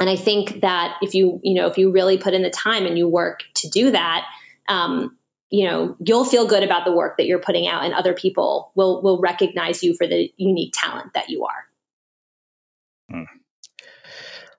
and 0.00 0.10
I 0.10 0.16
think 0.16 0.60
that 0.60 0.96
if 1.02 1.14
you, 1.14 1.40
you 1.42 1.54
know, 1.54 1.66
if 1.66 1.78
you 1.78 1.90
really 1.90 2.18
put 2.18 2.34
in 2.34 2.42
the 2.42 2.50
time 2.50 2.86
and 2.86 2.98
you 2.98 3.08
work 3.08 3.44
to 3.54 3.68
do 3.68 3.90
that, 3.90 4.26
um, 4.68 5.16
you 5.50 5.64
know 5.64 5.96
you'll 6.04 6.24
feel 6.24 6.46
good 6.46 6.62
about 6.62 6.84
the 6.84 6.92
work 6.92 7.16
that 7.16 7.26
you're 7.26 7.38
putting 7.38 7.66
out 7.66 7.84
and 7.84 7.94
other 7.94 8.12
people 8.12 8.72
will 8.74 9.02
will 9.02 9.20
recognize 9.20 9.82
you 9.82 9.94
for 9.94 10.06
the 10.06 10.32
unique 10.36 10.72
talent 10.74 11.12
that 11.14 11.28
you 11.30 11.44
are 11.44 11.66
hmm. 13.10 13.22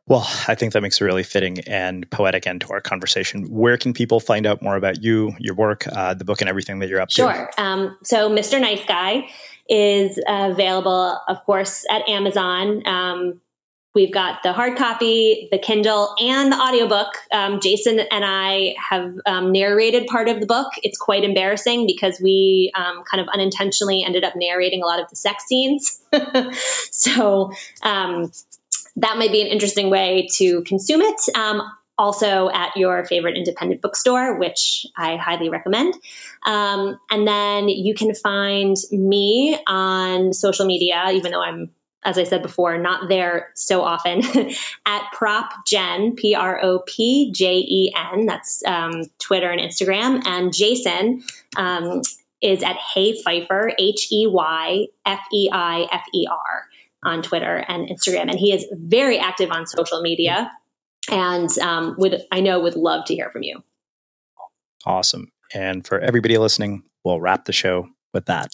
well 0.07 0.27
i 0.47 0.55
think 0.55 0.73
that 0.73 0.81
makes 0.81 1.01
a 1.01 1.05
really 1.05 1.23
fitting 1.23 1.59
and 1.67 2.09
poetic 2.09 2.47
end 2.47 2.61
to 2.61 2.69
our 2.69 2.79
conversation 2.79 3.43
where 3.49 3.77
can 3.77 3.93
people 3.93 4.19
find 4.19 4.45
out 4.45 4.61
more 4.61 4.75
about 4.75 5.03
you 5.03 5.33
your 5.39 5.55
work 5.55 5.85
uh, 5.87 6.13
the 6.13 6.25
book 6.25 6.41
and 6.41 6.49
everything 6.49 6.79
that 6.79 6.87
you're 6.87 7.01
up 7.01 7.11
sure. 7.11 7.31
to 7.31 7.37
sure 7.37 7.51
um, 7.57 7.97
so 8.03 8.29
mr 8.29 8.59
nice 8.59 8.83
guy 8.85 9.27
is 9.69 10.17
available 10.27 11.19
of 11.27 11.43
course 11.43 11.85
at 11.89 12.07
amazon 12.07 12.81
um, 12.87 13.41
We've 13.97 14.13
got 14.13 14.43
the 14.43 14.53
hard 14.53 14.77
copy, 14.77 15.47
the 15.49 15.57
Kindle, 15.57 16.13
and 16.21 16.51
the 16.51 16.55
audiobook. 16.55 17.07
Um, 17.31 17.59
Jason 17.59 17.99
and 17.99 18.23
I 18.23 18.75
have 18.77 19.11
um, 19.25 19.51
narrated 19.51 20.05
part 20.05 20.29
of 20.29 20.39
the 20.39 20.45
book. 20.45 20.67
It's 20.83 20.99
quite 20.99 21.23
embarrassing 21.23 21.87
because 21.87 22.21
we 22.21 22.71
um, 22.75 23.03
kind 23.09 23.19
of 23.19 23.27
unintentionally 23.33 24.03
ended 24.03 24.23
up 24.23 24.33
narrating 24.35 24.83
a 24.83 24.85
lot 24.85 24.99
of 24.99 25.09
the 25.09 25.15
sex 25.15 25.45
scenes. 25.47 25.99
so 26.91 27.51
um, 27.81 28.31
that 28.97 29.17
might 29.17 29.31
be 29.31 29.41
an 29.41 29.47
interesting 29.47 29.89
way 29.89 30.27
to 30.35 30.61
consume 30.61 31.01
it. 31.01 31.35
Um, 31.35 31.63
also 31.97 32.51
at 32.51 32.77
your 32.77 33.03
favorite 33.05 33.35
independent 33.35 33.81
bookstore, 33.81 34.37
which 34.37 34.85
I 34.95 35.15
highly 35.15 35.49
recommend. 35.49 35.95
Um, 36.45 36.99
and 37.09 37.27
then 37.27 37.67
you 37.67 37.95
can 37.95 38.13
find 38.13 38.75
me 38.91 39.57
on 39.65 40.33
social 40.33 40.67
media, 40.67 41.09
even 41.11 41.31
though 41.31 41.41
I'm 41.41 41.71
as 42.07 42.17
I 42.17 42.23
said 42.23 42.41
before, 42.41 42.77
not 42.77 43.09
there 43.09 43.49
so 43.53 43.81
often, 43.81 44.23
at 44.85 45.03
Prop 45.11 45.51
Jen, 45.67 46.15
P 46.15 46.33
R 46.33 46.57
O 46.63 46.79
P 46.87 47.31
J 47.33 47.57
E 47.57 47.93
N. 48.13 48.25
That's 48.25 48.63
um, 48.65 49.03
Twitter 49.19 49.51
and 49.51 49.59
Instagram. 49.59 50.25
And 50.25 50.55
Jason 50.55 51.21
um, 51.57 52.01
is 52.41 52.63
at 52.63 52.77
Hey 52.77 53.21
Feifer, 53.21 53.73
H 53.77 54.07
E 54.09 54.25
Y 54.25 54.87
F 55.05 55.19
E 55.33 55.49
I 55.51 55.87
F 55.91 56.05
E 56.15 56.25
R 56.31 56.65
on 57.03 57.21
Twitter 57.21 57.57
and 57.67 57.89
Instagram. 57.89 58.29
And 58.29 58.39
he 58.39 58.53
is 58.53 58.65
very 58.71 59.19
active 59.19 59.51
on 59.51 59.67
social 59.67 60.01
media 60.01 60.49
and 61.11 61.49
um, 61.59 61.95
would, 61.97 62.21
I 62.31 62.39
know, 62.39 62.59
would 62.61 62.75
love 62.75 63.03
to 63.05 63.15
hear 63.15 63.29
from 63.31 63.43
you. 63.43 63.61
Awesome. 64.85 65.29
And 65.53 65.85
for 65.85 65.99
everybody 65.99 66.37
listening, 66.37 66.83
we'll 67.03 67.19
wrap 67.19 67.45
the 67.45 67.53
show 67.53 67.89
with 68.13 68.25
that. 68.25 68.53